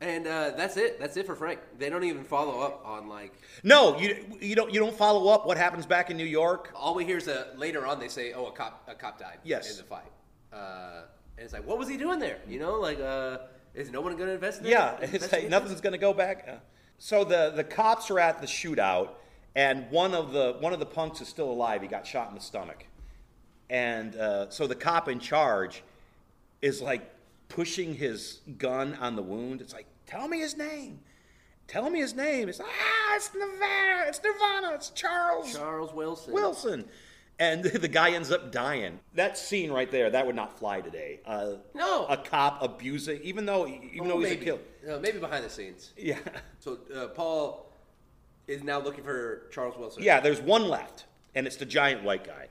And 0.02 0.26
uh, 0.26 0.50
that's 0.56 0.76
it. 0.76 0.98
That's 0.98 1.16
it 1.16 1.26
for 1.26 1.36
Frank. 1.36 1.60
They 1.78 1.88
don't 1.88 2.02
even 2.02 2.24
follow 2.24 2.60
up 2.60 2.82
on 2.84 3.08
like. 3.08 3.32
No, 3.62 3.96
you 3.98 4.16
you 4.40 4.56
don't 4.56 4.74
you 4.74 4.80
don't 4.80 4.96
follow 4.96 5.28
up 5.32 5.46
what 5.46 5.56
happens 5.56 5.86
back 5.86 6.10
in 6.10 6.16
New 6.16 6.24
York. 6.24 6.72
All 6.74 6.94
we 6.96 7.04
hear 7.04 7.18
is 7.18 7.28
a 7.28 7.52
later 7.56 7.86
on 7.86 8.00
they 8.00 8.08
say, 8.08 8.32
"Oh, 8.32 8.46
a 8.46 8.52
cop, 8.52 8.82
a 8.88 8.94
cop 8.96 9.20
died." 9.20 9.38
Yes. 9.44 9.70
In 9.70 9.76
the 9.76 9.84
fight. 9.84 10.10
Uh, 10.52 11.02
and 11.38 11.44
it's 11.44 11.52
like, 11.52 11.64
what 11.66 11.78
was 11.78 11.88
he 11.88 11.96
doing 11.96 12.18
there? 12.18 12.38
You 12.48 12.58
know, 12.58 12.74
like, 12.80 13.00
uh, 13.00 13.38
is 13.74 13.90
no 13.90 14.00
one 14.00 14.14
going 14.16 14.26
to 14.28 14.34
investigate? 14.34 14.72
Yeah, 14.72 14.96
it's 15.00 15.32
like 15.32 15.48
nothing's 15.48 15.80
going 15.80 15.94
to 15.94 15.98
go 15.98 16.12
back. 16.12 16.46
Uh, 16.48 16.56
So 16.98 17.22
the 17.22 17.52
the 17.54 17.64
cops 17.64 18.10
are 18.10 18.18
at 18.18 18.40
the 18.40 18.46
shootout, 18.48 19.10
and 19.54 19.88
one 19.90 20.14
of 20.14 20.32
the 20.32 20.56
one 20.58 20.72
of 20.72 20.80
the 20.80 20.86
punks 20.86 21.20
is 21.20 21.28
still 21.28 21.50
alive. 21.50 21.80
He 21.80 21.86
got 21.88 22.04
shot 22.06 22.28
in 22.28 22.34
the 22.34 22.40
stomach, 22.40 22.86
and 23.70 24.16
uh, 24.16 24.50
so 24.50 24.66
the 24.66 24.74
cop 24.74 25.08
in 25.08 25.20
charge 25.20 25.84
is 26.60 26.82
like 26.82 27.02
pushing 27.48 27.94
his 27.94 28.40
gun 28.58 28.94
on 29.00 29.14
the 29.14 29.22
wound. 29.22 29.60
It's 29.60 29.74
like, 29.74 29.86
tell 30.12 30.28
me 30.28 30.38
his 30.40 30.56
name. 30.56 31.00
Tell 31.68 31.88
me 31.90 32.00
his 32.00 32.14
name. 32.14 32.48
It's 32.48 32.60
ah, 32.60 33.16
it's 33.16 33.30
Nirvana. 33.34 34.04
It's 34.08 34.20
Nirvana. 34.22 34.74
It's 34.74 34.90
Charles. 34.90 35.52
Charles 35.54 35.92
Wilson. 35.94 36.34
Wilson. 36.34 36.84
And 37.38 37.64
the 37.86 37.88
guy 37.88 38.10
ends 38.10 38.30
up 38.30 38.52
dying. 38.52 39.00
That 39.14 39.38
scene 39.38 39.72
right 39.72 39.90
there, 39.90 40.10
that 40.10 40.26
would 40.26 40.36
not 40.36 40.58
fly 40.58 40.80
today. 40.80 41.20
Uh, 41.24 41.54
No. 41.74 42.06
A 42.06 42.16
cop 42.16 42.62
abusing, 42.62 43.20
even 43.22 43.46
though 43.46 43.66
even 43.66 44.08
though 44.08 44.14
Oh, 44.14 44.20
he's 44.20 44.28
maybe. 44.30 44.42
a 44.42 44.44
killer. 44.44 44.60
No, 44.86 45.00
maybe 45.00 45.18
behind 45.18 45.44
the 45.44 45.50
scenes. 45.50 45.92
Yeah. 45.96 46.18
So 46.58 46.78
uh, 46.94 47.06
Paul 47.08 47.72
is 48.48 48.62
now 48.62 48.80
looking 48.80 49.04
for 49.04 49.48
Charles 49.50 49.78
Wilson. 49.78 50.02
Yeah, 50.02 50.20
there's 50.20 50.40
one 50.40 50.68
left, 50.68 51.06
and 51.34 51.46
it's 51.46 51.56
the 51.56 51.64
giant 51.64 52.02
white 52.02 52.24
guy. 52.24 52.48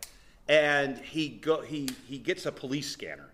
And 0.47 0.97
he 0.97 1.29
go 1.29 1.61
he 1.61 1.89
he 2.07 2.17
gets 2.17 2.45
a 2.45 2.51
police 2.51 2.89
scanner. 2.89 3.29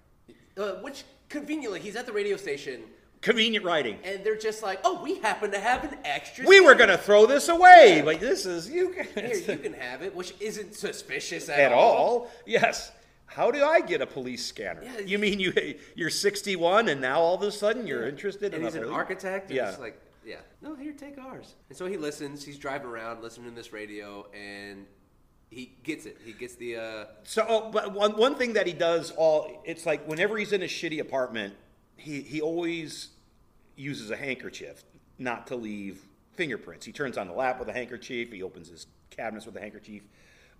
Uh, 0.57 0.73
which 0.81 1.03
conveniently, 1.29 1.79
he's 1.79 1.95
at 1.95 2.05
the 2.07 2.11
radio 2.11 2.35
station, 2.35 2.81
Convenient 3.21 3.65
writing. 3.65 3.97
and 4.03 4.23
they're 4.23 4.37
just 4.37 4.61
like, 4.61 4.79
"Oh, 4.83 5.01
we 5.01 5.19
happen 5.19 5.51
to 5.51 5.59
have 5.59 5.83
an 5.83 5.97
extra." 6.05 6.45
We 6.47 6.59
were 6.61 6.75
gonna 6.75 6.97
throw 6.97 7.25
this 7.25 7.49
away, 7.49 8.01
but 8.05 8.19
this 8.19 8.45
is 8.45 8.69
you 8.69 8.91
Here, 8.91 9.03
can 9.05 9.29
you 9.29 9.57
can 9.63 9.73
have 9.73 10.01
it, 10.03 10.15
which 10.15 10.33
isn't 10.39 10.75
suspicious 10.75 11.49
at, 11.49 11.59
at 11.59 11.71
all. 11.73 12.29
Yes. 12.45 12.91
How 13.25 13.51
do 13.51 13.63
I 13.63 13.81
get 13.81 14.01
a 14.01 14.05
police 14.07 14.45
scanner? 14.45 14.81
Yeah, 14.83 14.99
you 14.99 15.19
mean 15.19 15.39
you 15.39 15.51
you're 15.95 16.09
61 16.09 16.87
and 16.89 17.01
now 17.01 17.19
all 17.19 17.35
of 17.35 17.41
a 17.41 17.51
sudden 17.51 17.85
you're 17.85 18.07
interested 18.07 18.53
And 18.53 18.61
in 18.61 18.67
he's 18.67 18.75
a 18.75 18.77
an 18.79 18.83
police- 18.85 18.95
architect. 18.97 19.51
Yeah. 19.51 19.75
Like, 19.79 19.99
yeah, 20.25 20.37
no, 20.61 20.75
here, 20.75 20.93
take 20.93 21.17
ours. 21.17 21.55
And 21.69 21.77
so 21.77 21.85
he 21.87 21.97
listens. 21.97 22.43
He's 22.45 22.57
driving 22.57 22.87
around, 22.87 23.21
listening 23.21 23.49
to 23.49 23.55
this 23.55 23.73
radio, 23.73 24.27
and 24.33 24.85
he 25.49 25.75
gets 25.83 26.05
it. 26.05 26.17
He 26.23 26.33
gets 26.33 26.55
the. 26.55 26.75
Uh, 26.77 27.05
So, 27.23 27.45
oh, 27.47 27.69
but 27.71 27.93
one, 27.93 28.15
one 28.17 28.35
thing 28.35 28.53
that 28.53 28.67
he 28.67 28.73
does 28.73 29.11
all 29.11 29.61
it's 29.65 29.85
like 29.85 30.07
whenever 30.07 30.37
he's 30.37 30.51
in 30.53 30.61
a 30.61 30.65
shitty 30.65 30.99
apartment, 30.99 31.53
he 31.97 32.21
he 32.21 32.41
always 32.41 33.09
uses 33.75 34.11
a 34.11 34.15
handkerchief 34.17 34.83
not 35.19 35.47
to 35.47 35.55
leave 35.55 36.01
fingerprints. 36.33 36.85
He 36.85 36.91
turns 36.91 37.17
on 37.17 37.27
the 37.27 37.33
lap 37.33 37.59
with 37.59 37.67
a 37.67 37.73
handkerchief. 37.73 38.31
He 38.31 38.43
opens 38.43 38.69
his 38.69 38.87
cabinets 39.09 39.45
with 39.45 39.55
a 39.55 39.59
handkerchief. 39.59 40.03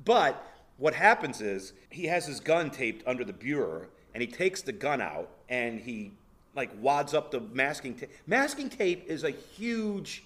But 0.04 0.44
what 0.78 0.94
happens 0.94 1.42
is 1.42 1.74
he 1.90 2.06
has 2.06 2.26
his 2.26 2.40
gun 2.40 2.70
taped 2.70 3.08
under 3.08 3.24
the 3.24 3.34
bureau, 3.34 3.86
and 4.14 4.22
he 4.22 4.28
takes 4.28 4.62
the 4.62 4.72
gun 4.72 5.02
out 5.02 5.30
and 5.50 5.80
he 5.80 6.12
like 6.56 6.72
wads 6.82 7.14
up 7.14 7.32
the 7.32 7.40
masking 7.40 7.94
tape. 7.96 8.10
Masking 8.26 8.70
tape 8.70 9.06
is 9.08 9.24
a 9.24 9.30
huge 9.30 10.24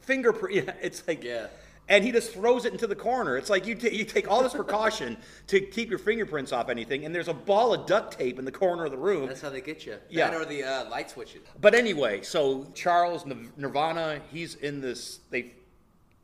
fingerprint. 0.00 0.54
Yeah, 0.66 0.74
it's 0.80 1.06
like 1.06 1.22
Yeah. 1.22 1.48
And 1.88 2.02
he 2.02 2.12
just 2.12 2.32
throws 2.32 2.64
it 2.64 2.72
into 2.72 2.86
the 2.86 2.94
corner. 2.96 3.36
It's 3.36 3.50
like 3.50 3.66
you, 3.66 3.74
ta 3.74 3.88
you 3.88 4.04
take 4.04 4.30
all 4.30 4.42
this 4.42 4.54
precaution 4.54 5.16
to 5.48 5.60
keep 5.60 5.90
your 5.90 5.98
fingerprints 5.98 6.52
off 6.52 6.68
anything, 6.68 7.04
and 7.04 7.14
there's 7.14 7.28
a 7.28 7.34
ball 7.34 7.74
of 7.74 7.86
duct 7.86 8.18
tape 8.18 8.38
in 8.38 8.44
the 8.44 8.52
corner 8.52 8.84
of 8.84 8.90
the 8.90 8.96
room. 8.98 9.26
that's 9.26 9.40
how 9.42 9.50
they 9.50 9.60
get 9.60 9.84
you. 9.84 9.96
Yeah. 10.08 10.30
That 10.30 10.40
or 10.40 10.44
the 10.46 10.64
uh, 10.64 10.88
light 10.90 11.10
switches. 11.10 11.42
But 11.60 11.74
anyway, 11.74 12.22
so 12.22 12.66
Charles 12.74 13.26
Nir- 13.26 13.36
Nirvana, 13.56 14.20
he's 14.32 14.54
in 14.56 14.80
this. 14.80 15.20
They 15.30 15.52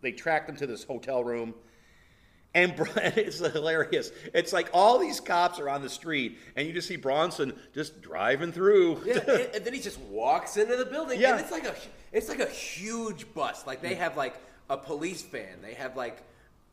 they 0.03 0.13
tracked 0.13 0.49
him 0.49 0.57
to 0.57 0.67
this 0.67 0.83
hotel 0.85 1.23
room, 1.23 1.55
and 2.55 2.73
it's 2.97 3.39
hilarious. 3.39 4.11
It's 4.35 4.53
like 4.53 4.71
all 4.73 4.99
these 4.99 5.21
cops 5.21 5.61
are 5.61 5.69
on 5.69 5.83
the 5.83 5.91
street, 5.91 6.39
and 6.57 6.67
you 6.67 6.73
just 6.73 6.89
see 6.89 6.97
Bronson 6.97 7.53
just 7.75 8.01
driving 8.01 8.51
through. 8.51 9.03
Yeah, 9.05 9.19
and, 9.29 9.29
and 9.57 9.65
then 9.65 9.75
he 9.75 9.81
just 9.81 10.01
walks 10.01 10.57
into 10.57 10.77
the 10.77 10.87
building, 10.87 11.21
Yeah. 11.21 11.33
and 11.33 11.41
it's 11.41 11.53
like 11.53 11.67
a 11.67 11.75
it's 12.13 12.29
like 12.31 12.41
a 12.41 12.49
huge 12.49 13.33
bus. 13.35 13.67
Like 13.67 13.83
they 13.83 13.95
have 13.95 14.17
like 14.17 14.35
a 14.71 14.77
police 14.79 15.21
van, 15.23 15.61
they 15.61 15.75
have 15.75 15.97
like 15.97 16.23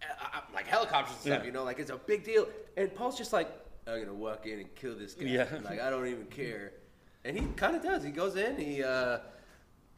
uh, 0.02 0.40
like 0.54 0.68
helicopters 0.68 1.14
and 1.16 1.22
stuff. 1.22 1.40
Yeah. 1.42 1.46
You 1.46 1.52
know, 1.52 1.64
like 1.66 1.80
it's 1.80 1.92
a 1.92 1.98
big 1.98 2.24
deal. 2.24 2.48
And 2.78 2.94
Paul's 2.96 3.18
just 3.18 3.34
like, 3.34 3.50
I'm 3.88 4.00
gonna 4.00 4.14
walk 4.14 4.46
in 4.46 4.60
and 4.60 4.76
kill 4.76 4.96
this 4.96 5.14
guy. 5.16 5.26
Yeah. 5.26 5.48
like 5.66 5.82
I 5.82 5.90
don't 5.90 6.08
even 6.08 6.26
care. 6.28 6.72
And 7.26 7.38
he 7.38 7.46
kind 7.56 7.76
of 7.76 7.84
does. 7.84 8.04
He 8.04 8.12
goes 8.12 8.36
in, 8.38 8.56
he 8.58 8.84
uh, 8.84 9.18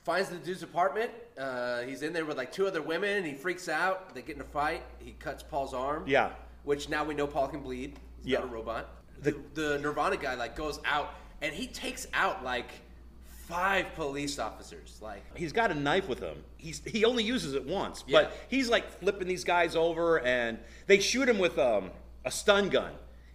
finds 0.04 0.30
the 0.30 0.38
dude's 0.38 0.64
apartment. 0.64 1.12
Uh, 1.38 1.82
he's 1.82 2.02
in 2.02 2.14
there 2.14 2.26
with 2.26 2.38
like 2.38 2.52
two 2.52 2.66
other 2.66 2.82
women. 2.82 3.24
He 3.24 3.34
freaks 3.34 3.70
out. 3.70 4.16
They 4.16 4.22
get 4.22 4.36
in 4.38 4.41
a 4.41 4.45
fight. 4.45 4.82
He 5.00 5.12
cuts 5.12 5.43
Paul's 5.43 5.74
arm. 5.74 6.06
Yeah. 6.08 6.30
Which 6.64 6.89
now 6.89 7.04
we 7.04 7.14
know 7.14 7.28
Paul 7.28 7.47
can 7.50 7.60
bleed. 7.62 8.00
He's 8.24 8.28
Yeah. 8.34 8.39
not 8.39 8.45
a 8.47 8.52
robot. 8.52 8.89
The, 9.22 9.36
the 9.54 9.78
Nirvana 9.80 10.16
guy 10.18 10.36
like 10.36 10.56
goes 10.56 10.80
out 10.86 11.14
and 11.41 11.54
he 11.54 11.68
takes 11.68 12.08
out 12.14 12.43
like 12.43 12.72
five 13.50 13.93
police 13.95 14.38
officers. 14.39 15.00
Like 15.02 15.24
He's 15.36 15.52
got 15.52 15.72
a 15.72 15.74
knife 15.74 16.08
with 16.08 16.20
him. 16.20 16.43
He's 16.58 16.82
he 16.86 17.04
only 17.04 17.24
uses 17.24 17.54
it 17.56 17.66
once, 17.66 18.04
Yeah. 18.08 18.22
but 18.24 18.34
he's 18.47 18.70
like 18.70 18.89
flipping 19.00 19.28
these 19.28 19.43
guys 19.43 19.76
over, 19.76 20.20
and 20.22 20.60
they 20.88 21.00
shoot 21.00 21.28
him 21.28 21.39
with 21.39 21.58
um, 21.58 21.89
a 22.26 22.32
stun 22.32 22.70
gun, 22.70 22.91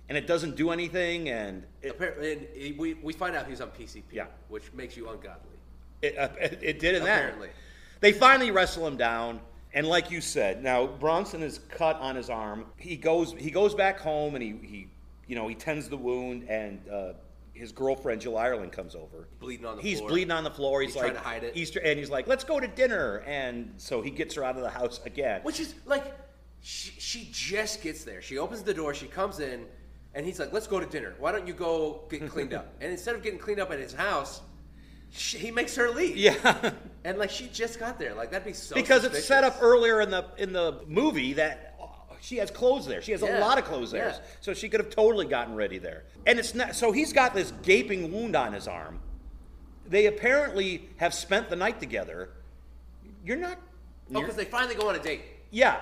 and 0.09 0.17
it 0.17 0.27
doesn't 0.27 0.57
do 0.57 0.71
anything, 0.71 1.29
and 1.29 1.65
it, 1.83 1.91
Apparently, 1.91 2.33
and 2.33 2.47
he- 2.55 2.73
we, 2.73 2.95
we 2.95 3.13
find 3.13 3.35
out 3.35 3.47
he's 3.49 3.61
on 3.61 3.69
PCP, 3.71 4.03
Yeah. 4.13 4.27
which 4.49 4.73
makes 4.73 4.97
you 4.97 5.09
ungodly. 5.09 5.59
it, 6.03 6.17
uh, 6.17 6.29
it, 6.41 6.59
it 6.63 6.79
did 6.79 6.95
in 6.95 7.03
Apparently. 7.03 7.49
that. 7.49 7.55
They 8.01 8.13
finally 8.13 8.51
wrestle 8.51 8.87
him 8.87 8.97
down, 8.97 9.41
and 9.73 9.87
like 9.87 10.11
you 10.11 10.21
said, 10.21 10.63
now 10.63 10.87
Bronson 10.87 11.43
is 11.43 11.59
cut 11.71 11.97
on 11.97 12.15
his 12.15 12.31
arm. 12.31 12.67
He 12.77 12.97
goes 12.97 13.33
he 13.39 13.51
goes 13.51 13.75
back 13.75 13.99
home 13.99 14.35
and 14.37 14.43
he, 14.45 14.51
he 14.63 14.87
you 15.27 15.35
know 15.35 15.49
he 15.49 15.55
tends 15.55 15.89
the 15.89 15.97
wound, 15.97 16.47
and 16.49 16.81
uh, 16.89 17.13
his 17.55 17.73
girlfriend 17.73 18.21
Jill 18.21 18.37
Ireland 18.37 18.73
comes 18.73 18.95
over. 18.95 19.29
Bleeding 19.41 19.65
on 19.65 19.77
the 19.77 19.83
he's 19.83 19.99
floor. 19.99 20.11
bleeding 20.11 20.33
on 20.33 20.45
the 20.45 20.51
floor. 20.51 20.83
He's, 20.83 20.91
He's 20.91 20.97
like 21.03 21.13
trying 21.13 21.23
to 21.23 21.29
hide 21.29 21.45
it. 21.45 21.57
Easter, 21.57 21.81
and 21.81 21.99
he's 21.99 22.11
like, 22.11 22.27
"Let's 22.27 22.45
go 22.45 22.61
to 22.61 22.67
dinner." 22.67 23.19
And 23.27 23.73
so 23.77 24.03
he 24.03 24.11
gets 24.11 24.35
her 24.35 24.45
out 24.45 24.57
of 24.57 24.63
the 24.63 24.71
house 24.71 25.01
again. 25.07 25.41
Which 25.43 25.61
is 25.61 25.75
like, 25.87 26.13
she, 26.61 26.93
she 26.99 27.29
just 27.31 27.83
gets 27.83 28.05
there. 28.05 28.23
She 28.23 28.39
opens 28.39 28.63
the 28.63 28.73
door, 28.75 28.95
she 28.95 29.07
comes 29.07 29.39
in, 29.39 29.67
and 30.15 30.25
he's 30.25 30.39
like, 30.41 30.53
let's 30.53 30.67
go 30.67 30.81
to 30.81 30.87
dinner. 30.87 31.15
Why 31.19 31.31
don't 31.31 31.47
you 31.47 31.53
go 31.53 32.05
get 32.09 32.29
cleaned 32.29 32.55
up? 32.55 32.75
And 32.81 32.91
instead 32.91 33.15
of 33.15 33.23
getting 33.23 33.39
cleaned 33.39 33.61
up 33.61 33.71
at 33.71 33.79
his 33.79 33.93
house, 33.93 34.41
she, 35.11 35.39
he 35.39 35.51
makes 35.51 35.77
her 35.77 35.91
leave. 35.91 36.17
Yeah. 36.17 36.73
And 37.05 37.19
like, 37.19 37.31
she 37.31 37.49
just 37.49 37.79
got 37.79 37.99
there. 37.99 38.15
Like, 38.15 38.31
that'd 38.31 38.47
be 38.47 38.55
so 38.55 38.75
because 38.75 39.05
it's 39.05 39.25
set 39.25 39.45
up 39.45 39.53
suspicious. 39.53 39.73
earlier 39.73 40.01
in 40.01 40.11
the 40.11 40.25
in 40.39 40.53
the 40.55 40.81
movie 40.87 41.35
that 41.35 41.74
she 42.25 42.39
has 42.39 42.51
clothes 42.51 42.87
there. 42.87 43.03
She 43.03 43.13
has 43.13 43.21
a 43.21 43.39
lot 43.39 43.59
of 43.59 43.65
clothes 43.65 43.91
there, 43.91 44.09
yeah. 44.09 44.19
so 44.41 44.55
she 44.55 44.69
could 44.71 44.81
have 44.81 44.89
totally 44.89 45.27
gotten 45.27 45.55
ready 45.55 45.77
there. 45.77 46.05
And 46.27 46.39
it's 46.39 46.55
not. 46.55 46.75
So 46.75 46.91
he's 46.91 47.13
got 47.13 47.35
this 47.35 47.53
gaping 47.63 48.11
wound 48.11 48.35
on 48.35 48.55
his 48.55 48.67
arm. 48.67 48.99
They 49.87 50.07
apparently 50.07 50.89
have 50.97 51.13
spent 51.13 51.51
the 51.51 51.57
night 51.57 51.81
together. 51.81 52.31
You're 53.25 53.37
not. 53.37 53.59
Oh, 54.15 54.21
because 54.21 54.37
they 54.37 54.47
finally 54.47 54.75
go 54.75 54.89
on 54.89 54.95
a 54.95 54.99
date. 54.99 55.21
yeah, 55.51 55.81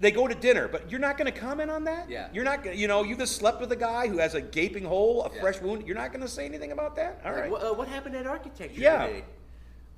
they 0.00 0.10
go 0.10 0.26
to 0.26 0.34
dinner, 0.34 0.66
but 0.66 0.90
you're 0.90 1.00
not 1.00 1.18
going 1.18 1.30
to 1.30 1.38
comment 1.38 1.70
on 1.70 1.84
that. 1.84 2.08
Yeah. 2.08 2.28
You're 2.32 2.44
not. 2.44 2.64
gonna 2.64 2.76
You 2.76 2.88
know, 2.88 3.02
you 3.02 3.14
just 3.14 3.36
slept 3.36 3.60
with 3.60 3.70
a 3.72 3.76
guy 3.76 4.08
who 4.08 4.16
has 4.18 4.34
a 4.34 4.40
gaping 4.40 4.84
hole, 4.84 5.24
a 5.24 5.34
Yeah. 5.34 5.40
fresh 5.42 5.60
wound. 5.60 5.86
You're 5.86 5.96
not 5.96 6.10
going 6.12 6.22
to 6.22 6.28
say 6.28 6.46
anything 6.46 6.72
about 6.72 6.96
that. 6.96 7.20
All 7.24 7.32
Like, 7.32 7.40
right. 7.42 7.50
what, 7.50 7.62
uh, 7.62 7.74
what 7.74 7.88
happened 7.88 8.16
at 8.16 8.26
architecture 8.26 8.80
Yeah. 8.80 9.06
today? 9.06 9.24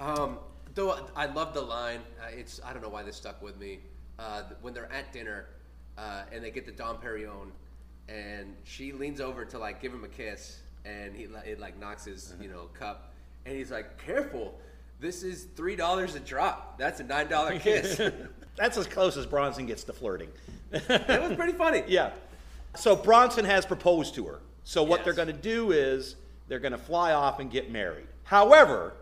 Um, 0.01 0.39
though 0.75 0.99
I 1.15 1.27
love 1.27 1.55
the 1.55 1.63
line. 1.63 2.01
Uh, 2.21 2.27
it's 2.33 2.61
I 2.65 2.73
don't 2.73 2.83
know 2.83 2.89
why 2.89 3.05
this 3.05 3.17
stuck 3.17 3.41
with 3.41 3.57
me. 3.59 3.79
Uh, 4.19 4.43
when 4.61 4.75
they're 4.75 4.93
at 4.93 5.13
dinner 5.13 5.47
uh, 5.99 6.23
and 6.33 6.43
they 6.45 6.51
get 6.51 6.67
the 6.67 6.73
Dom 6.73 6.97
Perignon, 6.99 7.51
and 8.09 8.55
she 8.65 8.93
leans 8.93 9.21
over 9.21 9.45
to 9.45 9.59
like 9.59 9.81
give 9.81 9.93
him 9.93 10.05
a 10.05 10.09
kiss, 10.09 10.61
and 10.85 11.15
he 11.15 11.25
it 11.47 11.59
like 11.61 11.79
knocks 11.79 12.05
his 12.05 12.35
you 12.41 12.49
know 12.49 12.69
cup, 12.79 13.13
and 13.47 13.57
he's 13.57 13.71
like, 13.71 13.99
"Careful, 14.05 14.59
this 15.01 15.23
is 15.23 15.45
three 15.57 15.77
dollars 15.77 16.15
a 16.15 16.21
drop. 16.21 16.79
That's 16.79 17.01
a 17.01 17.05
nine 17.05 17.29
dollar 17.29 17.59
kiss." 17.59 18.01
That's 18.57 18.77
as 18.79 18.87
close 18.87 19.17
as 19.17 19.27
Bronson 19.27 19.67
gets 19.67 19.83
to 19.85 19.93
flirting. 19.93 20.29
That 20.71 21.21
was 21.23 21.37
pretty 21.37 21.55
funny. 21.55 21.83
Yeah. 21.89 22.11
So 22.77 22.95
Bronson 22.95 23.45
has 23.45 23.67
proposed 23.67 24.15
to 24.17 24.25
her. 24.27 24.41
So 24.63 24.83
what 24.85 24.99
Yes. 24.99 25.05
they're 25.05 25.15
going 25.15 25.27
to 25.29 25.33
do 25.33 25.73
is 25.73 26.15
they're 26.47 26.61
going 26.61 26.73
to 26.73 26.79
fly 26.79 27.13
off 27.13 27.41
and 27.41 27.51
get 27.51 27.71
married. 27.73 28.07
However, 28.23 28.95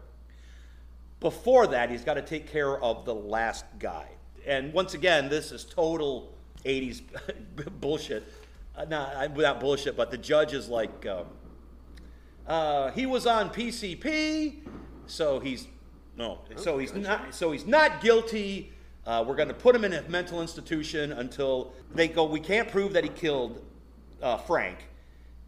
before 1.20 1.66
that, 1.68 1.90
he's 1.90 2.03
got 2.03 2.14
to 2.14 2.22
take 2.22 2.51
care 2.51 2.78
of 2.82 3.05
the 3.05 3.14
last 3.14 3.64
guy. 3.78 4.07
And 4.47 4.72
once 4.72 4.95
again, 4.95 5.28
this 5.28 5.53
is 5.53 5.64
total 5.64 6.32
80s 6.64 7.02
bullshit. 7.80 8.24
Uh, 8.76 8.84
not, 8.86 9.36
not 9.36 9.60
bullshit, 9.60 9.96
but 9.96 10.10
the 10.10 10.18
judge 10.18 10.52
is 10.54 10.68
like, 10.68 11.04
um, 11.06 11.26
uh, 12.46 12.90
he 12.92 13.06
was 13.06 13.26
on 13.26 13.50
PCP, 13.50 14.56
so 15.06 15.40
he's 15.40 15.68
no, 16.16 16.40
so 16.56 16.78
he's 16.78 16.92
not, 16.94 17.34
so 17.34 17.52
he's 17.52 17.66
not 17.66 18.00
guilty. 18.02 18.72
Uh, 19.06 19.24
we're 19.26 19.34
going 19.34 19.48
to 19.48 19.54
put 19.54 19.74
him 19.74 19.84
in 19.84 19.92
a 19.94 20.02
mental 20.08 20.40
institution 20.42 21.12
until 21.12 21.72
they 21.94 22.06
go. 22.06 22.24
We 22.24 22.38
can't 22.40 22.68
prove 22.68 22.92
that 22.92 23.02
he 23.04 23.10
killed 23.10 23.64
uh, 24.22 24.36
Frank. 24.36 24.78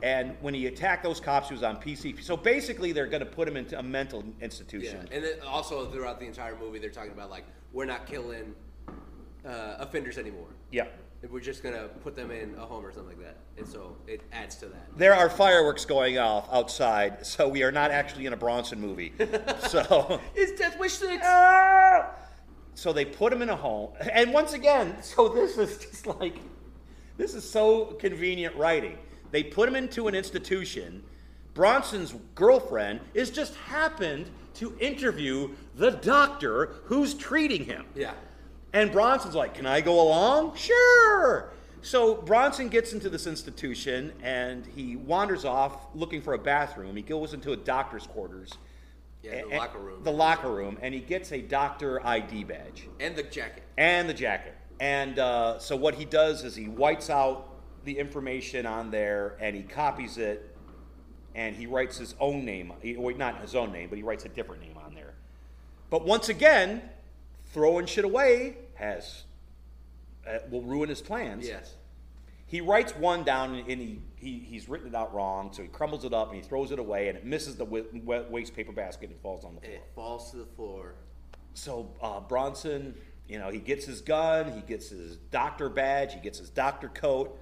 And 0.02 0.36
when 0.40 0.54
he 0.54 0.66
attacked 0.66 1.04
those 1.04 1.20
cops, 1.20 1.48
he 1.48 1.54
was 1.54 1.62
on 1.62 1.76
PCP. 1.76 2.22
So 2.22 2.36
basically, 2.36 2.92
they're 2.92 3.06
going 3.06 3.20
to 3.20 3.26
put 3.26 3.46
him 3.46 3.56
into 3.56 3.78
a 3.78 3.82
mental 3.82 4.24
Yeah, 4.24 4.44
institution. 4.44 5.08
and 5.12 5.22
then 5.24 5.34
also 5.46 5.86
throughout 5.90 6.18
the 6.18 6.26
entire 6.26 6.56
movie, 6.56 6.78
they're 6.78 6.90
talking 6.90 7.12
about 7.12 7.30
like 7.30 7.44
we're 7.72 7.84
not 7.84 8.06
killing 8.06 8.54
uh, 9.46 9.76
offenders 9.78 10.18
anymore. 10.18 10.48
Yeah. 10.70 10.86
We're 11.30 11.40
just 11.40 11.62
gonna 11.62 11.88
put 12.02 12.14
them 12.14 12.30
in 12.30 12.54
a 12.56 12.66
home 12.66 12.84
or 12.84 12.92
something 12.92 13.16
like 13.16 13.26
that, 13.26 13.38
and 13.56 13.66
so 13.66 13.96
it 14.06 14.20
adds 14.32 14.56
to 14.56 14.66
that. 14.66 14.98
There 14.98 15.14
are 15.14 15.30
fireworks 15.30 15.86
going 15.86 16.18
off 16.18 16.46
outside, 16.52 17.24
so 17.24 17.48
we 17.48 17.62
are 17.62 17.72
not 17.72 17.90
actually 17.90 18.26
in 18.26 18.34
a 18.34 18.36
Bronson 18.36 18.78
movie. 18.78 19.14
so 19.60 20.20
It's 20.34 20.58
Death 20.58 20.78
Wish 20.78 20.92
Six. 20.92 21.24
So 22.74 22.92
they 22.92 23.04
put 23.04 23.32
him 23.32 23.40
in 23.40 23.48
a 23.48 23.56
home. 23.56 23.92
And 24.12 24.32
once 24.32 24.52
again, 24.52 24.96
so 25.02 25.28
this 25.28 25.56
is 25.56 25.78
just 25.78 26.06
like, 26.06 26.36
this 27.16 27.34
is 27.34 27.48
so 27.48 27.86
convenient 27.86 28.54
writing. 28.56 28.98
They 29.30 29.42
put 29.42 29.68
him 29.68 29.76
into 29.76 30.08
an 30.08 30.14
institution. 30.14 31.02
Bronson's 31.54 32.14
girlfriend 32.34 33.00
is 33.14 33.30
just 33.30 33.54
happened 33.54 34.28
to 34.54 34.76
interview 34.78 35.50
the 35.76 35.92
doctor 35.92 36.74
who's 36.84 37.14
treating 37.14 37.64
him. 37.64 37.86
Yeah. 37.94 38.14
And 38.74 38.90
Bronson's 38.92 39.34
like, 39.36 39.54
Can 39.54 39.66
I 39.66 39.80
go 39.80 40.00
along? 40.02 40.56
Sure. 40.56 41.50
So 41.80 42.16
Bronson 42.16 42.68
gets 42.68 42.92
into 42.92 43.08
this 43.08 43.26
institution 43.26 44.12
and 44.22 44.66
he 44.66 44.96
wanders 44.96 45.44
off 45.44 45.86
looking 45.94 46.20
for 46.20 46.34
a 46.34 46.38
bathroom. 46.38 46.96
He 46.96 47.02
goes 47.02 47.34
into 47.34 47.52
a 47.52 47.56
doctor's 47.56 48.06
quarters. 48.06 48.52
Yeah, 49.22 49.42
the 49.48 49.56
locker 49.56 49.78
room. 49.78 50.02
The 50.02 50.12
locker 50.12 50.50
room, 50.50 50.76
and 50.82 50.92
he 50.92 51.00
gets 51.00 51.32
a 51.32 51.40
doctor 51.40 52.04
ID 52.06 52.44
badge 52.44 52.88
And 53.00 53.16
the 53.16 53.22
jacket. 53.22 53.62
and 53.78 54.08
the 54.08 54.12
jacket. 54.14 54.54
And 54.80 55.18
uh, 55.18 55.58
so 55.58 55.76
what 55.76 55.94
he 55.94 56.04
does 56.04 56.42
is 56.44 56.54
he 56.56 56.68
whites 56.68 57.08
out 57.10 57.48
the 57.84 57.96
information 57.98 58.66
on 58.66 58.90
there 58.90 59.36
and 59.40 59.54
he 59.54 59.62
copies 59.62 60.18
it 60.18 60.54
and 61.34 61.54
he 61.54 61.66
writes 61.66 61.96
his 61.96 62.14
own 62.18 62.44
name. 62.44 62.72
Well, 62.96 63.16
not 63.16 63.40
his 63.40 63.54
own 63.54 63.72
name, 63.72 63.88
but 63.88 63.96
he 63.98 64.02
writes 64.02 64.24
a 64.24 64.28
different 64.28 64.62
name 64.62 64.76
on 64.84 64.94
there. 64.94 65.14
But 65.90 66.04
once 66.04 66.28
again, 66.28 66.82
throwing 67.52 67.86
shit 67.86 68.04
away 68.04 68.56
has 68.84 69.24
uh, 70.28 70.38
will 70.50 70.62
ruin 70.62 70.88
his 70.88 71.00
plans. 71.00 71.46
Yes. 71.46 71.74
He 72.46 72.60
writes 72.60 72.94
one 72.94 73.24
down 73.24 73.54
and 73.54 73.66
he, 73.80 74.00
he 74.16 74.38
he's 74.38 74.68
written 74.68 74.88
it 74.88 74.94
out 74.94 75.14
wrong, 75.14 75.50
so 75.52 75.62
he 75.62 75.68
crumbles 75.68 76.04
it 76.04 76.12
up 76.12 76.28
and 76.32 76.36
he 76.36 76.42
throws 76.46 76.70
it 76.70 76.78
away 76.78 77.08
and 77.08 77.18
it 77.18 77.24
misses 77.24 77.56
the 77.56 77.64
wa- 77.64 77.80
wa- 78.04 78.22
waste 78.30 78.54
paper 78.54 78.72
basket 78.72 79.10
and 79.10 79.18
falls 79.20 79.44
on 79.44 79.54
the 79.54 79.60
floor. 79.60 79.74
It 79.74 79.84
falls 79.94 80.30
to 80.30 80.36
the 80.36 80.46
floor. 80.46 80.94
So 81.54 81.90
uh, 82.02 82.20
Bronson, 82.20 82.94
you 83.28 83.38
know, 83.38 83.50
he 83.50 83.58
gets 83.58 83.84
his 83.86 84.00
gun, 84.00 84.52
he 84.52 84.60
gets 84.60 84.90
his 84.90 85.16
doctor 85.30 85.68
badge, 85.68 86.14
he 86.14 86.20
gets 86.20 86.38
his 86.38 86.50
doctor 86.50 86.88
coat, 86.88 87.38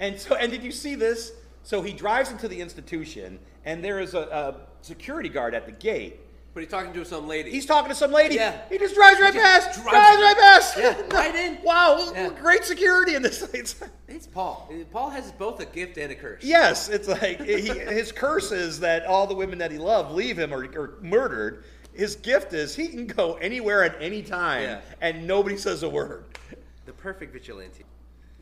and 0.00 0.18
so 0.18 0.34
and 0.34 0.50
did 0.50 0.62
you 0.64 0.72
see 0.72 0.94
this? 0.94 1.32
So 1.62 1.82
he 1.82 1.92
drives 1.92 2.30
into 2.30 2.46
the 2.48 2.60
institution, 2.60 3.38
and 3.64 3.84
there 3.84 3.98
is 4.00 4.14
a, 4.14 4.20
a 4.20 4.54
security 4.82 5.28
guard 5.28 5.52
at 5.54 5.66
the 5.66 5.72
gate. 5.72 6.20
But 6.56 6.62
he's 6.62 6.70
talking 6.70 6.94
to 6.94 7.04
some 7.04 7.28
lady. 7.28 7.50
He's 7.50 7.66
talking 7.66 7.90
to 7.90 7.94
some 7.94 8.10
lady. 8.12 8.36
Yeah. 8.36 8.58
He 8.70 8.78
just 8.78 8.94
drives 8.94 9.20
right 9.20 9.34
past. 9.34 9.82
Drives, 9.82 9.90
drives- 9.90 10.22
right 10.22 10.36
past. 10.38 10.78
Yeah, 10.78 11.02
right 11.14 11.34
in. 11.34 11.58
Wow, 11.62 12.10
Yeah. 12.14 12.30
great 12.30 12.64
security 12.64 13.14
in 13.14 13.20
this. 13.20 13.42
It's, 13.52 13.74
It's 14.08 14.26
Paul. 14.26 14.72
Paul 14.90 15.10
has 15.10 15.30
both 15.32 15.60
a 15.60 15.66
gift 15.66 15.98
and 15.98 16.10
a 16.10 16.14
curse. 16.14 16.42
yes, 16.42 16.88
it's 16.88 17.08
like 17.08 17.42
he, 17.42 17.68
his 17.68 18.10
curse 18.10 18.52
is 18.52 18.80
that 18.80 19.04
all 19.04 19.26
the 19.26 19.34
women 19.34 19.58
that 19.58 19.70
he 19.70 19.76
loved 19.76 20.12
leave 20.12 20.38
him 20.38 20.54
or, 20.54 20.64
or 20.78 20.94
murdered. 21.02 21.64
His 21.92 22.16
gift 22.16 22.54
is 22.54 22.74
he 22.74 22.88
can 22.88 23.06
go 23.06 23.34
anywhere 23.34 23.84
at 23.84 23.94
any 24.00 24.22
time, 24.22 24.62
Yeah. 24.62 24.80
and 25.02 25.26
nobody 25.26 25.58
says 25.58 25.82
a 25.82 25.88
word. 25.90 26.24
The 26.86 26.92
perfect 26.94 27.34
vigilante. 27.34 27.84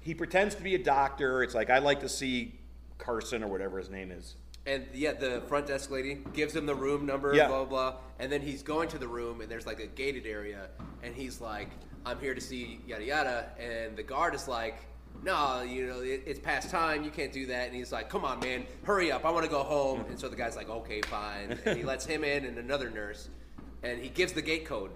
he 0.02 0.14
pretends 0.14 0.54
to 0.54 0.62
be 0.62 0.76
a 0.76 0.84
doctor. 0.84 1.42
It's 1.42 1.56
like 1.56 1.68
I 1.68 1.80
like 1.80 1.98
to 2.02 2.08
see 2.08 2.54
Carson 2.98 3.42
or 3.42 3.48
whatever 3.48 3.76
his 3.78 3.90
name 3.90 4.12
is. 4.12 4.36
And 4.66 4.86
yeah, 4.94 5.12
the 5.12 5.42
front 5.46 5.66
desk 5.66 5.90
lady 5.90 6.20
gives 6.32 6.56
him 6.56 6.64
the 6.66 6.74
room 6.74 7.04
number, 7.04 7.34
Yeah. 7.34 7.48
blah, 7.48 7.64
blah, 7.64 7.90
blah. 7.90 7.98
And 8.18 8.32
then 8.32 8.40
he's 8.40 8.62
going 8.62 8.88
to 8.90 8.98
the 8.98 9.08
room, 9.08 9.40
and 9.40 9.50
there's 9.50 9.66
like 9.66 9.80
a 9.80 9.86
gated 9.86 10.26
area, 10.26 10.68
and 11.02 11.14
he's 11.14 11.40
like, 11.40 11.68
I'm 12.06 12.18
here 12.18 12.34
to 12.34 12.40
see 12.40 12.80
yada 12.86 13.04
yada. 13.04 13.46
And 13.58 13.96
the 13.96 14.02
guard 14.02 14.34
is 14.34 14.48
like, 14.48 14.76
No, 15.22 15.62
you 15.62 15.86
know, 15.86 16.00
it, 16.00 16.22
it's 16.26 16.40
past 16.40 16.70
time. 16.70 17.04
You 17.04 17.10
can't 17.10 17.32
do 17.32 17.46
that. 17.46 17.66
And 17.68 17.76
he's 17.76 17.92
like, 17.92 18.08
Come 18.08 18.24
on, 18.24 18.40
man, 18.40 18.64
hurry 18.84 19.12
up. 19.12 19.24
I 19.26 19.30
want 19.30 19.44
to 19.44 19.50
go 19.50 19.62
home. 19.62 20.00
And 20.08 20.18
so 20.18 20.28
the 20.28 20.36
guy's 20.36 20.56
like, 20.56 20.70
Okay, 20.70 21.02
fine. 21.02 21.58
And 21.66 21.76
he 21.76 21.84
lets 21.84 22.06
him 22.06 22.24
in 22.24 22.44
and 22.46 22.56
another 22.58 22.88
nurse, 22.90 23.28
and 23.82 24.00
he 24.00 24.08
gives 24.08 24.32
the 24.32 24.42
gate 24.42 24.64
code. 24.64 24.90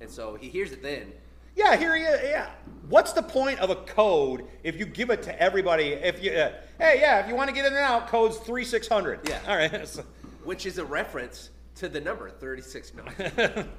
And 0.00 0.10
so 0.10 0.34
he 0.34 0.48
hears 0.48 0.72
it 0.72 0.82
then. 0.82 1.12
Yeah, 1.54 1.76
here 1.76 1.94
he 1.96 2.02
is. 2.02 2.20
Yeah. 2.24 2.50
What's 2.88 3.12
the 3.12 3.22
point 3.22 3.58
of 3.60 3.70
a 3.70 3.76
code 3.76 4.44
if 4.64 4.78
you 4.78 4.84
give 4.86 5.10
it 5.10 5.22
to 5.24 5.42
everybody? 5.42 5.88
If 5.92 6.22
you, 6.22 6.32
uh, 6.32 6.52
hey, 6.78 6.98
yeah, 7.00 7.20
if 7.20 7.28
you 7.28 7.34
want 7.34 7.48
to 7.48 7.54
get 7.54 7.64
in 7.66 7.72
and 7.72 7.80
out, 7.82 8.08
code's 8.08 8.38
three 8.38 8.64
six 8.64 8.88
hundred. 8.88 9.20
Yeah. 9.28 9.40
All 9.46 9.56
right. 9.56 9.86
So- 9.88 10.04
Which 10.44 10.66
is 10.66 10.78
a 10.78 10.84
reference 10.84 11.50
to 11.76 11.88
the 11.88 12.00
number 12.00 12.28
36. 12.30 12.92
No. 12.94 13.64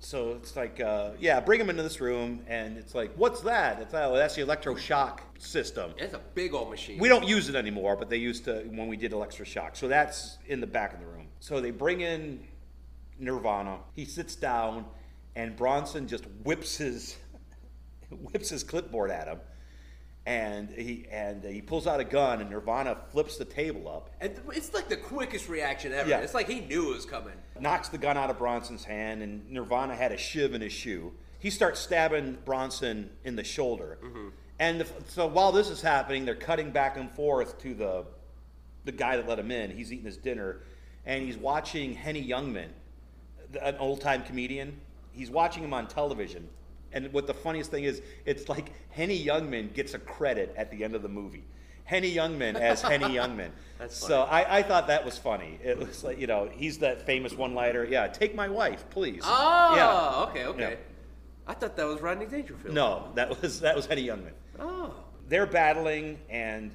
So 0.00 0.32
it's 0.34 0.54
like, 0.54 0.80
uh, 0.80 1.10
yeah, 1.18 1.40
bring 1.40 1.60
him 1.60 1.70
into 1.70 1.82
this 1.82 2.00
room, 2.00 2.40
and 2.46 2.78
it's 2.78 2.94
like, 2.94 3.12
what's 3.16 3.40
that? 3.40 3.80
It's 3.80 3.92
oh, 3.94 4.14
that's 4.14 4.36
the 4.36 4.42
electroshock 4.42 5.18
system. 5.38 5.92
it's 5.98 6.14
a 6.14 6.20
big 6.34 6.54
old 6.54 6.70
machine. 6.70 7.00
We 7.00 7.08
don't 7.08 7.26
use 7.26 7.48
it 7.48 7.56
anymore, 7.56 7.96
but 7.96 8.08
they 8.08 8.16
used 8.16 8.44
to 8.44 8.60
when 8.70 8.86
we 8.86 8.96
did 8.96 9.10
electroshock. 9.10 9.76
So 9.76 9.88
that's 9.88 10.38
in 10.46 10.60
the 10.60 10.68
back 10.68 10.94
of 10.94 11.00
the 11.00 11.06
room. 11.06 11.26
So 11.40 11.60
they 11.60 11.72
bring 11.72 12.00
in 12.00 12.46
Nirvana. 13.18 13.78
He 13.96 14.04
sits 14.04 14.36
down, 14.36 14.84
and 15.38 15.54
Bronson 15.54 16.08
just 16.08 16.24
whips 16.42 16.76
his 16.76 17.16
whips 18.10 18.50
his 18.50 18.64
clipboard 18.64 19.10
at 19.10 19.28
him, 19.28 19.38
and 20.26 20.68
he 20.68 21.06
and 21.10 21.44
he 21.44 21.62
pulls 21.62 21.86
out 21.86 22.00
a 22.00 22.04
gun, 22.04 22.40
and 22.40 22.50
Nirvana 22.50 22.96
flips 23.12 23.38
the 23.38 23.44
table 23.44 23.88
up, 23.88 24.10
And 24.20 24.38
it's 24.52 24.74
like 24.74 24.88
the 24.88 24.96
quickest 24.96 25.48
reaction 25.48 25.92
ever. 25.92 26.08
Yeah. 26.08 26.18
It's 26.18 26.34
like 26.34 26.48
he 26.48 26.60
knew 26.60 26.90
it 26.90 26.96
was 26.96 27.06
coming. 27.06 27.34
knocks 27.58 27.88
the 27.88 27.98
gun 27.98 28.16
out 28.18 28.30
of 28.30 28.38
Bronson's 28.38 28.84
hand, 28.84 29.22
and 29.22 29.48
Nirvana 29.48 29.94
had 29.94 30.12
a 30.12 30.18
shiv 30.18 30.54
in 30.54 30.60
his 30.60 30.72
shoe. 30.72 31.14
He 31.38 31.50
starts 31.50 31.78
stabbing 31.78 32.38
Bronson 32.44 33.10
in 33.22 33.36
the 33.36 33.44
shoulder, 33.44 33.98
mm-hmm. 34.02 34.28
and 34.58 34.80
the, 34.80 34.88
so 35.06 35.28
while 35.28 35.52
this 35.52 35.70
is 35.70 35.80
happening, 35.80 36.24
they're 36.24 36.34
cutting 36.34 36.72
back 36.72 36.96
and 36.96 37.08
forth 37.12 37.60
to 37.62 37.74
the 37.74 38.04
the 38.84 38.92
guy 38.92 39.16
that 39.16 39.28
let 39.28 39.38
him 39.38 39.52
in. 39.52 39.70
He's 39.70 39.92
eating 39.92 40.06
his 40.06 40.16
dinner, 40.16 40.62
and 41.06 41.22
he's 41.22 41.36
watching 41.36 41.94
Henny 41.94 42.26
Youngman, 42.26 42.70
an 43.62 43.76
old 43.76 44.00
time 44.00 44.24
comedian. 44.24 44.80
He's 45.18 45.30
watching 45.30 45.64
him 45.64 45.74
on 45.74 45.88
television, 45.88 46.48
and 46.92 47.12
what 47.12 47.26
the 47.26 47.34
funniest 47.34 47.70
thing 47.72 47.84
is, 47.84 48.00
it's 48.24 48.48
like 48.48 48.72
Henny 48.90 49.22
Youngman 49.22 49.74
gets 49.74 49.94
a 49.94 49.98
credit 49.98 50.54
at 50.56 50.70
the 50.70 50.84
end 50.84 50.94
of 50.94 51.02
the 51.02 51.08
movie. 51.08 51.44
Henny 51.84 52.14
Youngman 52.14 52.54
as 52.54 52.82
Henny 52.82 53.06
Youngman. 53.16 53.50
That's 53.78 53.96
so 53.96 54.22
I, 54.22 54.58
I 54.58 54.62
thought 54.62 54.86
that 54.86 55.04
was 55.04 55.18
funny. 55.18 55.58
It 55.64 55.78
was 55.78 56.04
like 56.04 56.20
you 56.20 56.26
know 56.28 56.48
he's 56.52 56.78
that 56.78 57.04
famous 57.04 57.32
one-liner. 57.32 57.84
Yeah, 57.84 58.06
take 58.06 58.34
my 58.34 58.48
wife, 58.48 58.84
please. 58.90 59.22
Oh, 59.24 59.74
yeah. 59.74 60.24
okay, 60.30 60.46
okay. 60.46 60.70
Yeah. 60.72 60.76
I 61.48 61.54
thought 61.54 61.76
that 61.76 61.86
was 61.86 62.00
Rodney 62.00 62.26
Dangerfield. 62.26 62.74
No, 62.74 63.08
that 63.14 63.42
was 63.42 63.60
that 63.60 63.74
was 63.74 63.86
Henny 63.86 64.06
Youngman. 64.06 64.32
Oh. 64.60 64.94
They're 65.28 65.46
battling, 65.46 66.18
and 66.30 66.72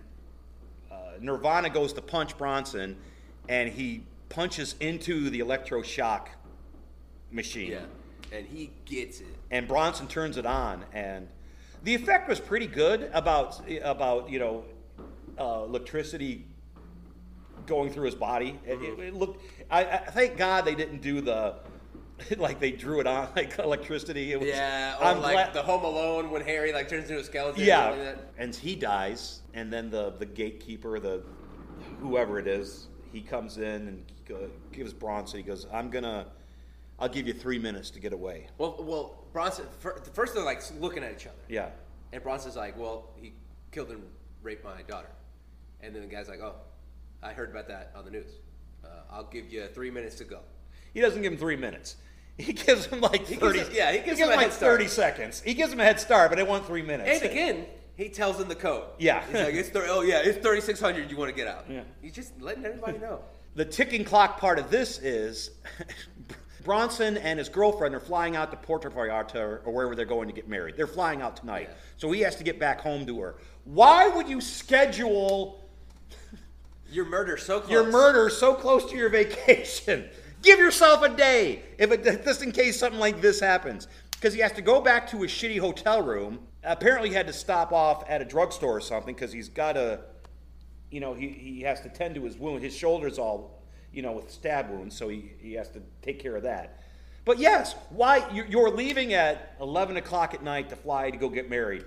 uh, 0.91 0.95
Nirvana 1.21 1.69
goes 1.69 1.93
to 1.93 2.01
punch 2.01 2.37
Bronson, 2.37 2.97
and 3.47 3.69
he 3.69 4.03
punches 4.29 4.75
into 4.79 5.29
the 5.29 5.39
electroshock 5.39 6.27
machine. 7.31 7.71
Yeah. 7.71 7.85
And 8.33 8.45
he 8.47 8.71
gets 8.85 9.19
it. 9.19 9.27
And 9.51 9.67
Bronson 9.67 10.07
turns 10.07 10.37
it 10.37 10.45
on, 10.45 10.83
and 10.91 11.27
the 11.83 11.93
effect 11.93 12.27
was 12.27 12.39
pretty 12.39 12.65
good 12.67 13.09
about 13.13 13.61
about 13.83 14.29
you 14.29 14.39
know 14.39 14.65
uh, 15.39 15.63
electricity 15.65 16.45
going 17.67 17.91
through 17.91 18.05
his 18.05 18.15
body. 18.15 18.59
It, 18.65 18.81
it- 18.81 18.99
it 18.99 19.13
looked. 19.13 19.41
I, 19.69 19.83
I 19.85 19.97
thank 19.97 20.37
God 20.37 20.65
they 20.65 20.75
didn't 20.75 21.01
do 21.01 21.21
the 21.21 21.55
like 22.37 22.59
they 22.59 22.71
drew 22.71 22.99
it 22.99 23.07
on 23.07 23.29
like 23.35 23.57
electricity. 23.59 24.31
It 24.31 24.39
was, 24.39 24.49
Yeah, 24.49 24.97
or 24.99 25.05
I'm 25.05 25.21
like 25.21 25.33
glad- 25.33 25.53
the 25.53 25.61
Home 25.63 25.83
Alone 25.83 26.31
when 26.31 26.41
Harry 26.41 26.73
like 26.73 26.89
turns 26.89 27.09
into 27.09 27.21
a 27.21 27.23
skeleton. 27.23 27.63
yeah, 27.63 27.89
like 27.89 28.17
and 28.39 28.55
he 28.55 28.75
dies, 28.75 29.41
and 29.53 29.71
then 29.71 29.91
the 29.91 30.11
the 30.17 30.25
gatekeeper, 30.25 30.99
the 30.99 31.21
whoever 32.01 32.39
it 32.39 32.47
is, 32.47 32.87
he 33.11 33.21
comes 33.21 33.57
in 33.59 33.87
and 33.87 34.05
gives 34.71 34.91
Bronson. 34.93 35.37
He 35.37 35.43
goes, 35.43 35.67
"I'm 35.71 35.89
gonna, 35.91 36.25
I'll 36.99 37.09
give 37.09 37.27
you 37.27 37.33
three 37.33 37.59
minutes 37.59 37.89
to 37.91 37.99
get 37.99 38.13
away." 38.13 38.47
Well, 38.57 38.75
well, 38.79 39.25
Bronson. 39.33 39.65
fir- 39.79 39.99
First, 40.13 40.33
they're 40.35 40.43
like 40.43 40.61
looking 40.79 41.03
at 41.03 41.11
each 41.13 41.25
other, 41.27 41.35
Yeah, 41.47 41.69
and 42.11 42.21
Bronson's 42.23 42.55
like, 42.55 42.77
"Well, 42.77 43.09
he 43.15 43.33
killed 43.71 43.89
and 43.91 44.03
raped 44.41 44.63
my 44.63 44.81
daughter," 44.83 45.09
and 45.81 45.93
then 45.95 46.01
the 46.01 46.07
guy's 46.07 46.29
like, 46.29 46.39
"Oh, 46.41 46.55
I 47.21 47.33
heard 47.33 47.49
about 47.51 47.67
that 47.69 47.91
on 47.95 48.05
the 48.05 48.11
news. 48.11 48.29
Uh, 48.83 48.87
I'll 49.11 49.23
give 49.25 49.51
you 49.51 49.65
three 49.67 49.91
minutes 49.91 50.15
to 50.15 50.23
go." 50.23 50.39
he 50.93 51.01
doesn't 51.01 51.23
give 51.23 51.31
him 51.33 51.39
three 51.39 51.55
minutes. 51.57 51.95
He 52.37 52.51
gives 52.53 52.87
him 52.87 52.99
like 52.99 53.27
He 53.27 53.35
gives 53.35 53.39
thirty. 53.41 53.59
him- 53.59 53.67
yeah, 53.73 53.91
he 53.91 53.99
gives 53.99 54.19
him 54.19 54.27
a 54.27 54.31
like 54.31 54.39
head 54.45 54.53
start. 54.53 54.71
thirty 54.73 54.87
seconds. 54.87 55.39
He 55.41 55.53
gives 55.53 55.71
him 55.71 55.79
a 55.79 55.83
head 55.83 55.99
start, 55.99 56.31
but 56.31 56.39
it 56.39 56.47
won't 56.47 56.65
three 56.65 56.81
minutes. 56.81 57.21
And 57.21 57.31
again, 57.31 57.65
he 57.95 58.09
tells 58.09 58.39
him 58.41 58.47
the 58.47 58.55
code. 58.55 58.85
Yeah. 58.97 59.23
he's 59.27 59.35
like, 59.35 59.53
"It's 59.53 59.69
thir- 59.69 59.85
oh 59.87 60.01
yeah, 60.01 60.21
it's 60.23 60.39
thirty 60.39 60.59
six 60.61 60.79
hundred. 60.79 61.11
You 61.11 61.17
want 61.17 61.29
to 61.29 61.35
get 61.35 61.47
out?" 61.47 61.65
Yeah. 61.69 61.83
He's 62.01 62.11
just 62.13 62.39
letting 62.41 62.65
everybody 62.65 62.97
know. 62.97 63.19
The 63.53 63.65
ticking 63.65 64.03
clock 64.03 64.39
part 64.39 64.57
of 64.57 64.71
this 64.71 64.97
is 64.97 65.51
Bronson 66.63 67.17
and 67.17 67.39
his 67.39 67.49
girlfriend 67.49 67.93
are 67.95 67.99
flying 67.99 68.35
out 68.35 68.51
to 68.51 68.57
Puerto 68.57 68.89
Vallarta 68.89 69.65
or 69.65 69.71
wherever 69.71 69.95
they're 69.95 70.05
going 70.05 70.27
to 70.27 70.33
get 70.33 70.47
married. 70.47 70.75
They're 70.77 70.87
flying 70.87 71.21
out 71.21 71.35
tonight. 71.37 71.67
Yeah. 71.69 71.75
So 71.97 72.11
he 72.11 72.21
has 72.21 72.35
to 72.37 72.43
get 72.43 72.59
back 72.59 72.81
home 72.81 73.05
to 73.05 73.19
her. 73.21 73.35
Why 73.65 74.07
would 74.07 74.27
you 74.27 74.41
schedule 74.41 75.63
Your 76.91 77.05
murder 77.05 77.37
so 77.37 77.59
close. 77.59 77.71
your 77.71 77.91
murder 77.91 78.29
so 78.29 78.53
close 78.53 78.89
to 78.91 78.97
your 78.97 79.09
vacation? 79.09 80.09
Give 80.41 80.59
yourself 80.59 81.01
a 81.03 81.09
day, 81.09 81.63
if 81.77 81.91
it, 81.91 82.03
just 82.25 82.43
in 82.43 82.51
case 82.51 82.77
something 82.77 82.99
like 82.99 83.21
this 83.21 83.39
happens. 83.39 83.87
Because 84.11 84.33
he 84.33 84.41
has 84.41 84.51
to 84.53 84.61
go 84.61 84.81
back 84.81 85.09
to 85.11 85.21
his 85.21 85.31
shitty 85.31 85.59
hotel 85.59 86.01
room. 86.01 86.39
Apparently, 86.63 87.09
he 87.09 87.15
had 87.15 87.27
to 87.27 87.33
stop 87.33 87.71
off 87.73 88.03
at 88.09 88.21
a 88.21 88.25
drugstore 88.25 88.77
or 88.77 88.81
something 88.81 89.13
because 89.13 89.31
he's 89.33 89.49
got 89.49 89.73
to, 89.73 89.99
you 90.91 90.99
know, 90.99 91.13
he, 91.13 91.29
he 91.29 91.61
has 91.61 91.81
to 91.81 91.89
tend 91.89 92.15
to 92.15 92.23
his 92.23 92.37
wound. 92.37 92.61
His 92.63 92.75
shoulder's 92.75 93.17
all, 93.17 93.62
you 93.93 94.01
know, 94.01 94.11
with 94.13 94.31
stab 94.31 94.69
wounds, 94.69 94.95
so 94.97 95.07
he, 95.09 95.31
he 95.39 95.53
has 95.53 95.69
to 95.69 95.81
take 96.01 96.19
care 96.19 96.35
of 96.35 96.43
that. 96.43 96.81
But 97.25 97.39
yes, 97.39 97.75
why 97.89 98.27
you- 98.33 98.45
you're 98.49 98.69
leaving 98.71 99.13
at 99.13 99.55
11 99.61 99.95
o'clock 99.97 100.33
at 100.33 100.43
night 100.43 100.69
to 100.69 100.75
fly 100.75 101.09
to 101.11 101.17
go 101.17 101.29
get 101.29 101.49
married? 101.49 101.85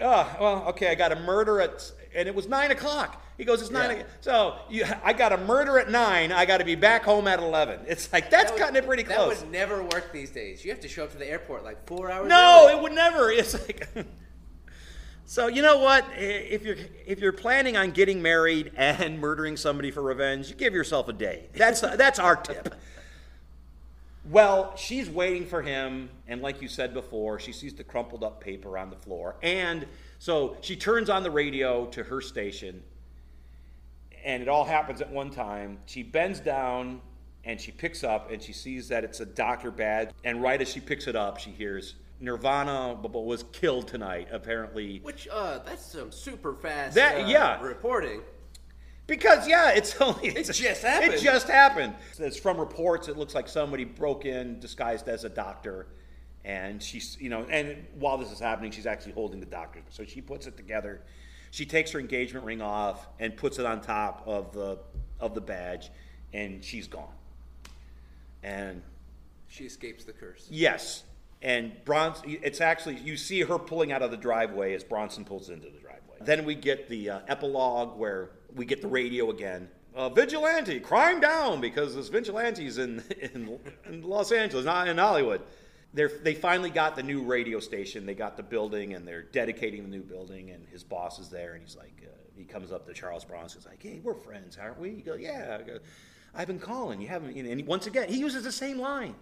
Oh, 0.00 0.36
well, 0.40 0.68
okay, 0.70 0.88
I 0.88 0.94
got 0.96 1.12
a 1.12 1.20
murder 1.20 1.60
at, 1.60 1.90
and 2.14 2.26
it 2.28 2.34
was 2.34 2.48
nine 2.48 2.70
o'clock. 2.72 3.22
He 3.38 3.44
goes, 3.44 3.60
it's 3.62 3.70
nine. 3.70 3.90
Yeah. 3.90 3.96
o'clock. 3.96 4.08
So 4.20 4.56
you, 4.68 4.84
I 5.04 5.12
got 5.12 5.32
a 5.32 5.36
murder 5.38 5.78
at 5.78 5.90
nine. 5.90 6.30
I 6.32 6.46
got 6.46 6.58
to 6.58 6.64
be 6.64 6.74
back 6.74 7.02
home 7.04 7.26
at 7.28 7.38
eleven. 7.40 7.80
It's 7.86 8.12
like 8.12 8.28
that's 8.30 8.50
That 8.52 8.58
cutting 8.60 8.76
it 8.76 8.86
pretty 8.86 9.02
close. 9.04 9.38
That 9.38 9.44
would 9.46 9.52
never 9.52 9.82
work 9.82 10.12
these 10.12 10.30
days. 10.30 10.64
You 10.64 10.70
have 10.72 10.80
to 10.80 10.88
show 10.88 11.04
up 11.04 11.12
to 11.12 11.18
the 11.18 11.28
airport 11.28 11.64
like 11.64 11.84
four 11.86 12.10
hours. 12.10 12.28
No, 12.28 12.64
early. 12.68 12.76
it 12.78 12.82
would 12.82 12.92
never. 12.92 13.30
It's 13.32 13.54
like. 13.54 13.88
So 15.26 15.46
you 15.46 15.62
know 15.62 15.78
what? 15.78 16.04
If 16.16 16.64
you're 16.64 16.76
if 17.06 17.20
you're 17.20 17.32
planning 17.32 17.76
on 17.76 17.90
getting 17.92 18.20
married 18.20 18.72
and 18.76 19.18
murdering 19.20 19.56
somebody 19.56 19.90
for 19.90 20.02
revenge, 20.02 20.56
give 20.56 20.74
yourself 20.74 21.08
a 21.08 21.12
day. 21.12 21.48
That's 21.54 21.80
that's 21.96 22.18
our 22.18 22.36
tip. 22.36 22.74
Well, 24.30 24.74
she's 24.76 25.10
waiting 25.10 25.44
for 25.46 25.60
him, 25.60 26.08
and 26.26 26.40
like 26.40 26.62
you 26.62 26.68
said 26.68 26.94
before, 26.94 27.38
she 27.38 27.52
sees 27.52 27.74
the 27.74 27.84
crumpled 27.84 28.24
up 28.24 28.40
paper 28.40 28.78
on 28.78 28.88
the 28.88 28.96
floor, 28.96 29.36
and 29.42 29.86
so 30.18 30.56
she 30.62 30.76
turns 30.76 31.10
on 31.10 31.22
the 31.22 31.30
radio 31.30 31.84
to 31.86 32.02
her 32.02 32.22
station, 32.22 32.82
and 34.24 34.42
it 34.42 34.48
all 34.48 34.64
happens 34.64 35.02
at 35.02 35.10
one 35.10 35.30
time. 35.30 35.78
She 35.84 36.02
bends 36.02 36.40
down 36.40 37.00
and 37.44 37.60
she 37.60 37.70
picks 37.70 38.02
up 38.02 38.30
and 38.30 38.42
she 38.42 38.52
sees 38.52 38.88
that 38.88 39.04
it's 39.04 39.20
a 39.20 39.26
doctor 39.26 39.70
badge. 39.70 40.10
And 40.24 40.42
right 40.42 40.60
as 40.60 40.70
she 40.70 40.80
picks 40.80 41.06
it 41.06 41.16
up, 41.16 41.38
she 41.38 41.50
hears 41.50 41.94
Nirvana 42.24 42.94
was 42.94 43.44
killed 43.52 43.88
tonight. 43.88 44.28
Apparently, 44.32 45.00
Which 45.02 45.28
uh, 45.30 45.58
that's 45.58 45.84
some 45.84 46.10
super 46.10 46.54
fast. 46.54 46.94
That- 46.94 47.24
uh, 47.24 47.28
yeah. 47.28 47.60
reporting. 47.62 48.22
because 49.06 49.46
yeah, 49.46 49.70
it's 49.72 49.94
only 50.00 50.28
It 50.28 50.44
just 50.52 50.82
happened. 50.82 51.14
It 51.14 51.20
just 51.20 51.48
happened. 51.48 51.94
It's 52.18 52.38
from 52.38 52.58
reports. 52.58 53.08
It 53.08 53.16
looks 53.16 53.34
like 53.34 53.48
somebody 53.48 53.84
broke 53.84 54.24
in 54.24 54.58
disguised 54.60 55.08
as 55.08 55.24
a 55.24 55.28
doctor, 55.28 55.86
and 56.44 56.82
she's 56.82 57.16
you 57.20 57.28
know, 57.28 57.44
and 57.50 57.86
while 57.98 58.16
this 58.18 58.32
is 58.32 58.40
happening, 58.40 58.70
she's 58.72 58.86
actually 58.86 59.12
holding 59.12 59.40
the 59.40 59.46
doctor. 59.46 59.80
So 59.90 60.04
she 60.04 60.20
puts 60.20 60.46
it 60.46 60.56
together. 60.56 61.02
She 61.50 61.66
takes 61.66 61.92
her 61.92 62.00
engagement 62.00 62.44
ring 62.44 62.60
off 62.60 63.06
and 63.20 63.36
puts 63.36 63.58
it 63.58 63.66
on 63.66 63.80
top 63.80 64.24
of 64.26 64.52
the 64.52 64.78
of 65.20 65.34
the 65.34 65.40
badge, 65.40 65.90
and 66.32 66.64
she's 66.64 66.88
gone. 66.88 67.12
And 68.42 68.82
She 69.48 69.64
escapes 69.64 70.04
the 70.04 70.12
curse. 70.12 70.46
Yes, 70.50 71.04
and 71.44 71.72
Bronson. 71.84 72.38
It's 72.42 72.60
actually 72.60 72.96
you 72.96 73.16
see 73.16 73.42
her 73.42 73.58
pulling 73.58 73.92
out 73.92 74.02
of 74.02 74.10
the 74.10 74.16
driveway 74.16 74.74
as 74.74 74.82
Bronson 74.82 75.24
pulls 75.24 75.50
into 75.50 75.68
the 75.68 75.78
driveway. 75.78 76.16
Then 76.22 76.44
we 76.44 76.54
get 76.54 76.88
the 76.88 77.10
uh, 77.10 77.20
epilogue 77.28 77.98
where 77.98 78.30
we 78.54 78.64
get 78.64 78.80
the 78.80 78.88
radio 78.88 79.30
again. 79.30 79.68
Uh, 79.94 80.08
vigilante, 80.08 80.80
crime 80.80 81.20
down 81.20 81.60
because 81.60 81.94
this 81.94 82.08
vigilantes 82.08 82.78
in, 82.78 83.04
in 83.32 83.58
in 83.86 84.02
Los 84.02 84.32
Angeles, 84.32 84.64
not 84.64 84.88
in 84.88 84.98
Hollywood. 84.98 85.42
They're, 85.92 86.08
they 86.08 86.34
finally 86.34 86.70
got 86.70 86.96
the 86.96 87.04
new 87.04 87.22
radio 87.22 87.60
station. 87.60 88.04
They 88.04 88.14
got 88.14 88.36
the 88.36 88.42
building, 88.42 88.94
and 88.94 89.06
they're 89.06 89.22
dedicating 89.22 89.84
the 89.84 89.88
new 89.88 90.02
building. 90.02 90.50
And 90.50 90.66
his 90.66 90.82
boss 90.82 91.20
is 91.20 91.28
there, 91.28 91.52
and 91.52 91.62
he's 91.62 91.76
like, 91.76 92.02
uh, 92.04 92.10
he 92.36 92.42
comes 92.42 92.72
up 92.72 92.84
to 92.88 92.92
Charles 92.92 93.24
Bronson. 93.24 93.60
He's 93.60 93.68
like, 93.68 93.80
"Hey, 93.80 94.00
we're 94.02 94.14
friends, 94.14 94.58
aren't 94.60 94.80
we?" 94.80 94.90
He 94.90 95.02
goes, 95.02 95.20
"Yeah." 95.20 95.60
I've 96.34 96.48
been 96.48 96.58
calling. 96.58 97.00
You 97.00 97.06
haven't. 97.06 97.36
And 97.36 97.64
once 97.64 97.86
again, 97.86 98.08
he 98.08 98.18
uses 98.18 98.42
the 98.42 98.50
same 98.50 98.80
line. 98.80 99.14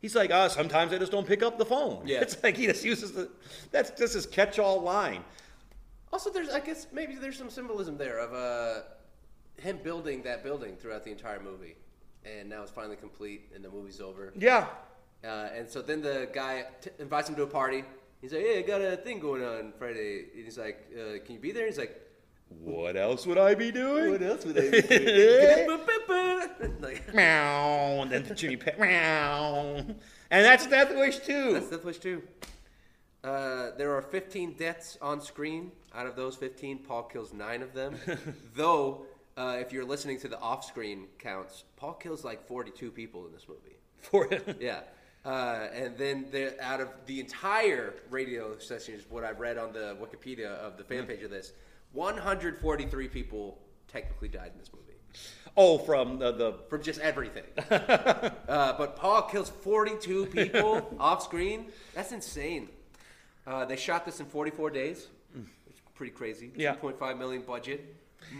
He's 0.00 0.14
like, 0.14 0.30
"Ah, 0.30 0.48
sometimes 0.48 0.92
I 0.92 0.98
just 0.98 1.12
don't 1.12 1.26
pick 1.26 1.42
up 1.42 1.58
the 1.58 1.64
phone." 1.64 2.06
Yeah. 2.06 2.20
It's 2.20 2.42
like 2.42 2.56
he 2.56 2.66
just 2.66 2.84
uses 2.84 3.12
the. 3.12 3.30
That's 3.70 3.90
just 3.90 4.14
his 4.14 4.26
catch-all 4.26 4.80
line. 4.82 5.24
Also, 6.12 6.30
there's 6.30 6.50
I 6.50 6.60
guess 6.60 6.86
maybe 6.92 7.16
there's 7.16 7.38
some 7.38 7.50
symbolism 7.50 7.96
there 7.96 8.18
of 8.18 8.32
uh, 8.32 8.82
him 9.60 9.78
building 9.82 10.22
that 10.22 10.42
building 10.44 10.76
throughout 10.76 11.04
the 11.04 11.10
entire 11.10 11.40
movie, 11.40 11.76
and 12.24 12.48
now 12.48 12.62
it's 12.62 12.70
finally 12.70 12.96
complete, 12.96 13.50
and 13.54 13.64
the 13.64 13.70
movie's 13.70 14.00
over. 14.00 14.32
Yeah. 14.36 14.66
Uh, 15.24 15.48
and 15.54 15.68
so 15.68 15.82
then 15.82 16.02
the 16.02 16.28
guy 16.32 16.66
t- 16.80 16.90
invites 16.98 17.28
him 17.28 17.34
to 17.36 17.42
a 17.42 17.46
party. 17.46 17.82
He's 18.20 18.32
like, 18.32 18.42
"Hey, 18.42 18.58
I 18.58 18.62
got 18.62 18.80
a 18.80 18.96
thing 18.96 19.18
going 19.18 19.42
on 19.42 19.72
Friday." 19.78 20.26
And 20.34 20.44
he's 20.44 20.58
like, 20.58 20.90
uh, 20.94 21.18
"Can 21.24 21.34
you 21.34 21.40
be 21.40 21.52
there?" 21.52 21.66
He's 21.66 21.78
like, 21.78 22.00
What 22.48 22.96
else 22.96 23.26
would 23.26 23.38
I 23.38 23.54
be 23.54 23.70
doing? 23.72 24.12
"What 24.12 24.22
else 24.22 24.44
would 24.44 24.56
I 24.58 24.70
be 24.70 24.80
doing?" 24.82 26.80
like, 26.80 27.14
Meow. 27.14 28.02
And 28.02 28.10
then 28.10 28.24
the 28.24 28.34
Jimmy 28.34 28.56
Pet. 28.56 28.78
Meow. 28.78 29.76
And 30.30 30.44
that's 30.44 30.66
Death 30.66 30.94
Wish 30.94 31.18
too. 31.20 31.54
That's 31.54 31.70
Death 31.70 31.84
Wish 31.84 31.98
2. 31.98 32.22
Uh, 33.24 33.70
there 33.76 33.94
are 33.94 34.02
15 34.02 34.52
deaths 34.54 34.96
on 35.02 35.20
screen. 35.20 35.72
Out 35.94 36.06
of 36.06 36.14
those 36.16 36.36
15, 36.36 36.78
Paul 36.78 37.04
kills 37.04 37.32
nine 37.32 37.62
of 37.62 37.72
them. 37.72 37.96
Though, 38.54 39.06
uh, 39.36 39.56
if 39.60 39.72
you're 39.72 39.84
listening 39.84 40.20
to 40.20 40.28
the 40.28 40.38
off-screen 40.38 41.06
counts, 41.18 41.64
Paul 41.76 41.94
kills 41.94 42.24
like 42.24 42.46
42 42.46 42.90
people 42.92 43.26
in 43.26 43.32
this 43.32 43.46
movie. 43.48 43.76
For 44.00 44.28
Yeah. 44.60 44.80
Uh, 45.24 45.66
and 45.72 45.96
then 45.98 46.26
the, 46.30 46.54
out 46.64 46.80
of 46.80 46.88
the 47.06 47.18
entire 47.18 47.94
radio 48.10 48.56
sessions, 48.58 49.04
what 49.08 49.24
I've 49.24 49.40
read 49.40 49.58
on 49.58 49.72
the 49.72 49.96
Wikipedia 50.00 50.46
of 50.52 50.76
the 50.76 50.84
fan 50.84 51.04
Mm. 51.04 51.08
page 51.08 51.22
of 51.24 51.30
this, 51.30 51.52
143 51.96 53.08
people 53.08 53.58
technically 53.88 54.28
died 54.28 54.50
in 54.52 54.58
this 54.58 54.70
movie. 54.72 54.82
Oh, 55.56 55.78
from 55.78 56.18
the, 56.18 56.32
the 56.32 56.52
from 56.68 56.82
just 56.82 57.00
everything. 57.00 57.44
uh, 57.70 58.74
but 58.76 58.96
Paul 58.96 59.22
kills 59.22 59.48
42 59.48 60.26
people 60.26 60.94
off 61.00 61.22
screen. 61.22 61.70
That's 61.94 62.12
insane. 62.12 62.68
Uh, 63.46 63.64
they 63.64 63.76
shot 63.76 64.04
this 64.04 64.20
in 64.20 64.26
44 64.26 64.70
days. 64.70 65.08
It's 65.68 65.80
pretty 65.94 66.12
crazy. 66.12 66.52
Yeah. 66.54 66.74
2.5 66.74 67.18
million 67.18 67.42
budget, 67.42 67.94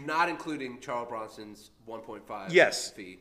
not 0.05 0.29
including 0.29 0.79
Charles 0.79 1.07
Bronson's 1.09 1.71
1.5 1.87 2.51
Yes. 2.51 2.91
fee. 2.91 3.19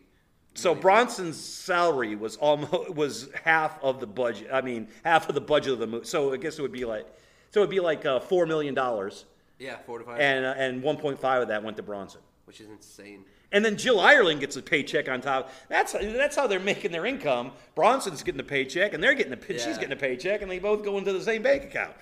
So 0.55 0.75
Bronson's 0.75 1.39
salary 1.39 2.17
was 2.17 2.37
almost 2.37 2.91
was 2.95 3.29
half 3.45 3.83
of 3.83 4.01
the 4.01 4.07
budget. 4.07 4.49
I 4.53 4.61
mean, 4.61 4.89
half 5.05 5.29
of 5.29 5.35
the 5.35 5.41
budget 5.41 5.73
of 5.75 5.79
the 5.79 5.87
movie. 5.87 6.07
So 6.07 6.33
I 6.35 6.37
guess 6.37 6.59
it 6.59 6.63
would 6.63 6.73
be 6.73 6.85
like, 6.85 7.07
so 7.51 7.61
it 7.61 7.65
would 7.65 7.71
be 7.71 7.81
like 7.81 8.05
uh, 8.05 8.21
four 8.21 8.47
million 8.47 8.75
dollars, 8.75 9.25
Yeah, 9.59 9.77
four 9.87 9.99
to 9.99 10.05
five. 10.05 10.21
and 10.21 10.45
uh, 10.45 10.55
and 10.57 10.83
one 10.83 10.97
point 10.97 11.19
five 11.19 11.43
of 11.43 11.49
that 11.49 11.63
went 11.65 11.77
to 11.79 11.83
Bronson. 11.83 12.21
which 12.45 12.61
is 12.61 12.69
insane. 12.69 13.25
And 13.53 13.65
then 13.65 13.77
Jill 13.77 14.01
Ireland 14.01 14.41
gets 14.41 14.57
a 14.57 14.63
paycheck 14.63 15.09
on 15.09 15.21
top. 15.21 15.51
That's 15.69 15.93
that's 15.93 16.37
how 16.37 16.47
they're 16.47 16.61
making 16.61 16.93
their 16.93 17.07
income. 17.07 17.53
Bronson's 17.75 18.23
getting 18.23 18.41
a 18.41 18.45
paycheck, 18.45 18.93
and 18.93 19.03
they're 19.03 19.15
getting 19.15 19.33
a 19.33 19.59
she's 19.59 19.79
getting 19.79 19.93
a 19.93 19.97
paycheck, 19.97 20.43
and 20.43 20.51
they 20.51 20.59
both 20.59 20.85
go 20.85 20.99
into 20.99 21.13
the 21.13 21.23
same 21.23 21.43
bank 21.43 21.65
account. 21.65 21.95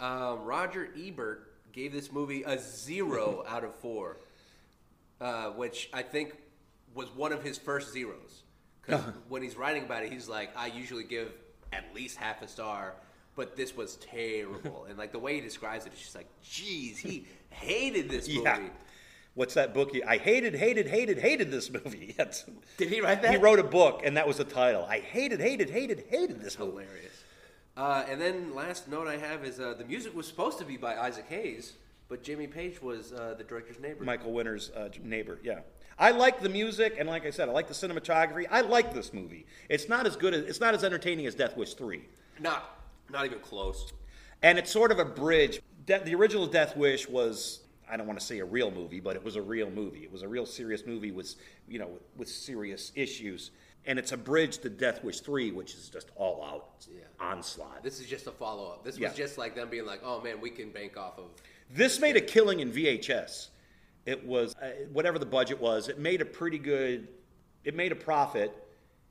Um, 0.00 0.44
Roger 0.44 0.88
Ebert 0.98 1.52
gave 1.72 1.92
this 1.92 2.12
movie 2.12 2.42
a 2.44 2.58
zero 2.58 3.44
out 3.48 3.64
of 3.64 3.74
four, 3.74 4.18
uh, 5.20 5.50
which 5.50 5.90
I 5.92 6.02
think 6.02 6.36
was 6.94 7.08
one 7.14 7.32
of 7.32 7.42
his 7.42 7.58
first 7.58 7.92
zeros. 7.92 8.42
Because 8.80 9.02
when 9.28 9.42
he's 9.42 9.56
writing 9.56 9.84
about 9.84 10.04
it, 10.04 10.12
he's 10.12 10.28
like, 10.28 10.50
I 10.56 10.66
usually 10.66 11.04
give 11.04 11.32
at 11.72 11.84
least 11.94 12.16
half 12.16 12.42
a 12.42 12.48
star, 12.48 12.94
but 13.36 13.56
this 13.56 13.76
was 13.76 13.96
terrible. 13.96 14.86
and 14.88 14.98
like 14.98 15.12
the 15.12 15.18
way 15.18 15.34
he 15.36 15.40
describes 15.40 15.86
it, 15.86 15.92
it's 15.92 16.02
just 16.02 16.14
like, 16.14 16.28
geez, 16.42 16.98
he 16.98 17.26
hated 17.50 18.08
this 18.10 18.28
movie. 18.28 18.42
Yeah. 18.42 18.68
What's 19.34 19.54
that 19.54 19.72
book? 19.72 19.92
he- 19.92 20.04
I 20.04 20.18
hated, 20.18 20.54
hated, 20.54 20.86
hated, 20.86 21.18
hated 21.18 21.50
this 21.50 21.70
movie. 21.70 22.14
That's- 22.18 22.44
Did 22.76 22.90
he 22.90 23.00
write 23.00 23.22
that? 23.22 23.30
He 23.30 23.38
wrote 23.38 23.58
a 23.58 23.64
book, 23.64 24.02
and 24.04 24.16
that 24.18 24.26
was 24.28 24.36
the 24.36 24.44
title. 24.44 24.84
I 24.84 24.98
hated, 25.00 25.40
hated, 25.40 25.70
hated, 25.70 26.04
hated 26.10 26.40
this 26.42 26.58
movie. 26.58 26.82
Hilarious. 26.82 27.24
Uh, 27.74 28.04
and 28.08 28.20
then 28.20 28.54
last 28.54 28.88
note 28.88 29.08
I 29.08 29.16
have 29.16 29.44
is 29.46 29.58
uh, 29.58 29.72
the 29.78 29.84
music 29.86 30.14
was 30.14 30.26
supposed 30.26 30.58
to 30.58 30.64
be 30.66 30.76
by 30.76 30.98
Isaac 30.98 31.24
Hayes, 31.30 31.72
but 32.10 32.22
Jimmy 32.22 32.46
Page 32.46 32.82
was 32.82 33.14
uh, 33.14 33.34
the 33.38 33.44
director's 33.44 33.80
neighbor. 33.80 34.04
Michael 34.04 34.32
Winner's 34.34 34.70
uh, 34.76 34.90
neighbor. 35.02 35.38
Yeah, 35.42 35.60
I 35.98 36.10
like 36.10 36.42
the 36.42 36.50
music, 36.50 36.96
and 36.98 37.08
like 37.08 37.24
I 37.24 37.30
said, 37.30 37.48
I 37.48 37.52
like 37.52 37.68
the 37.68 37.74
cinematography. 37.74 38.44
I 38.50 38.60
like 38.60 38.92
this 38.92 39.14
movie. 39.14 39.46
It's 39.70 39.88
not 39.88 40.06
as 40.06 40.16
good 40.16 40.34
as 40.34 40.44
it's 40.44 40.60
not 40.60 40.74
as 40.74 40.84
entertaining 40.84 41.24
as 41.24 41.34
Death 41.34 41.56
Wish 41.56 41.72
three, 41.72 42.02
Not, 42.38 42.81
not 43.12 43.26
even 43.26 43.38
close. 43.40 43.92
and 44.42 44.58
it's 44.58 44.70
sort 44.70 44.90
of 44.90 44.98
a 44.98 45.04
bridge. 45.04 45.60
De- 45.86 46.00
the 46.00 46.14
original 46.14 46.46
Death 46.46 46.76
Wish 46.76 47.08
was. 47.08 47.60
I 47.90 47.96
don't 47.98 48.06
want 48.06 48.18
to 48.18 48.24
say 48.24 48.38
a 48.38 48.44
real 48.44 48.70
movie, 48.70 49.00
but 49.00 49.16
it 49.16 49.22
was 49.24 49.36
a 49.36 49.42
real 49.42 49.70
movie. 49.70 49.98
It 50.02 50.10
was 50.10 50.22
a 50.22 50.28
real 50.28 50.46
serious 50.46 50.86
movie 50.86 51.10
with, 51.12 51.34
you 51.68 51.78
know, 51.78 51.88
with, 51.88 52.02
with 52.16 52.28
serious 52.28 52.90
issues, 52.94 53.50
and 53.84 53.98
it's 53.98 54.12
a 54.12 54.16
bridge 54.16 54.58
to 54.58 54.70
Death 54.70 55.04
Wish 55.04 55.20
three, 55.20 55.50
which 55.52 55.74
is 55.74 55.90
just 55.90 56.08
all 56.16 56.42
out 56.42 56.86
onslaught. 57.20 57.82
This 57.82 58.00
is 58.00 58.06
just 58.06 58.26
a 58.26 58.30
follow 58.32 58.70
up. 58.72 58.82
This 58.84 58.98
Yeah. 58.98 59.08
was 59.08 59.16
just 59.16 59.36
like 59.36 59.54
them 59.54 59.68
being 59.68 59.84
like, 59.84 60.00
"Oh 60.02 60.20
man, 60.22 60.40
we 60.40 60.48
can 60.50 60.70
bank 60.70 60.96
off 60.96 61.18
of." 61.18 61.26
This 61.70 62.00
made 62.00 62.16
a 62.16 62.20
killing 62.20 62.60
in 62.60 62.72
VHS. 62.72 63.48
It 64.06 64.24
was 64.26 64.56
uh, 64.56 64.70
whatever 64.92 65.18
the 65.18 65.26
budget 65.26 65.60
was. 65.60 65.88
It 65.88 65.98
made 65.98 66.20
a 66.22 66.24
pretty 66.24 66.58
good. 66.58 67.08
It 67.64 67.74
made 67.76 67.92
a 67.92 67.96
profit 67.96 68.52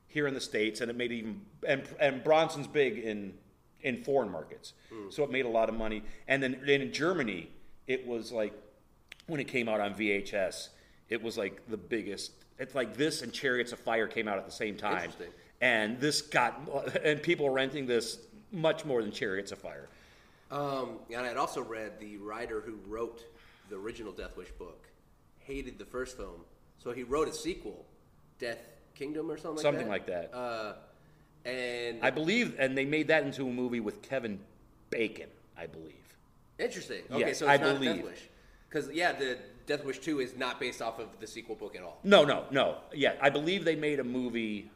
here 0.08 0.26
in 0.26 0.34
the 0.34 0.40
states, 0.40 0.80
and 0.80 0.90
it 0.90 0.96
made 0.96 1.12
even 1.12 1.40
and 1.66 1.84
and 2.00 2.24
Bronson's 2.24 2.66
big 2.66 2.98
in 2.98 3.34
in 3.82 4.02
foreign 4.02 4.30
markets, 4.30 4.72
so 5.10 5.24
it 5.24 5.30
made 5.30 5.44
a 5.44 5.48
lot 5.48 5.68
of 5.68 5.74
money. 5.74 6.02
And 6.28 6.42
then, 6.42 6.54
in 6.68 6.92
Germany, 6.92 7.50
it 7.86 8.06
was 8.06 8.32
like 8.32 8.52
when 9.26 9.40
it 9.40 9.48
came 9.48 9.68
out 9.68 9.80
on 9.80 9.94
VHS, 9.94 10.68
it 11.08 11.22
was 11.22 11.36
like 11.36 11.68
the 11.68 11.76
biggest. 11.76 12.32
It's 12.58 12.74
like 12.74 12.96
this 12.96 13.22
and 13.22 13.32
Chariots 13.32 13.72
of 13.72 13.78
Fire 13.78 14.06
came 14.06 14.28
out 14.28 14.38
at 14.38 14.46
the 14.46 14.52
same 14.52 14.76
time, 14.76 15.10
and 15.60 16.00
this 16.00 16.22
got 16.22 16.60
and 17.04 17.22
people 17.22 17.50
renting 17.50 17.86
this 17.86 18.18
much 18.52 18.84
more 18.84 19.02
than 19.02 19.10
Chariots 19.12 19.52
of 19.52 19.58
Fire. 19.58 19.88
Um, 20.50 20.98
and 21.10 21.26
I'd 21.26 21.38
also 21.38 21.62
read 21.62 21.98
the 21.98 22.18
writer 22.18 22.60
who 22.60 22.78
wrote 22.86 23.24
the 23.70 23.76
original 23.76 24.12
Death 24.12 24.36
Wish 24.36 24.50
book 24.52 24.86
hated 25.38 25.78
the 25.78 25.84
first 25.84 26.16
film, 26.16 26.44
so 26.78 26.92
he 26.92 27.02
wrote 27.02 27.28
a 27.28 27.32
sequel, 27.32 27.84
Death 28.38 28.58
Kingdom 28.94 29.30
or 29.30 29.36
something 29.36 29.56
like 29.56 29.62
Something 29.62 29.86
that. 29.86 29.90
like 29.90 30.06
that. 30.06 30.34
Uh, 30.34 30.74
and 31.44 31.98
I 32.02 32.10
believe, 32.10 32.54
and 32.58 32.76
they 32.76 32.84
made 32.84 33.08
that 33.08 33.24
into 33.24 33.46
a 33.46 33.50
movie 33.52 33.80
with 33.80 34.02
Kevin 34.02 34.38
Bacon, 34.90 35.28
I 35.56 35.66
believe. 35.66 35.94
interesting. 36.58 37.02
Okay, 37.10 37.20
Yes, 37.28 37.38
so 37.38 37.48
it's 37.48 37.60
I 37.60 37.64
not 37.64 37.78
believe. 37.80 37.96
Death 37.96 38.04
Wish. 38.04 38.28
Because 38.68 38.90
yeah, 38.92 39.12
the 39.12 39.38
Death 39.66 39.84
Wish 39.84 39.98
two 39.98 40.20
is 40.20 40.36
not 40.36 40.58
based 40.60 40.80
off 40.82 40.98
of 40.98 41.18
the 41.20 41.26
sequel 41.26 41.54
book 41.56 41.76
at 41.76 41.82
all. 41.82 41.98
No, 42.04 42.24
no, 42.24 42.44
no. 42.50 42.76
Yeah, 42.94 43.14
I 43.20 43.30
believe 43.30 43.64
they 43.64 43.76
made 43.76 44.00
a 44.00 44.04
movie 44.04 44.70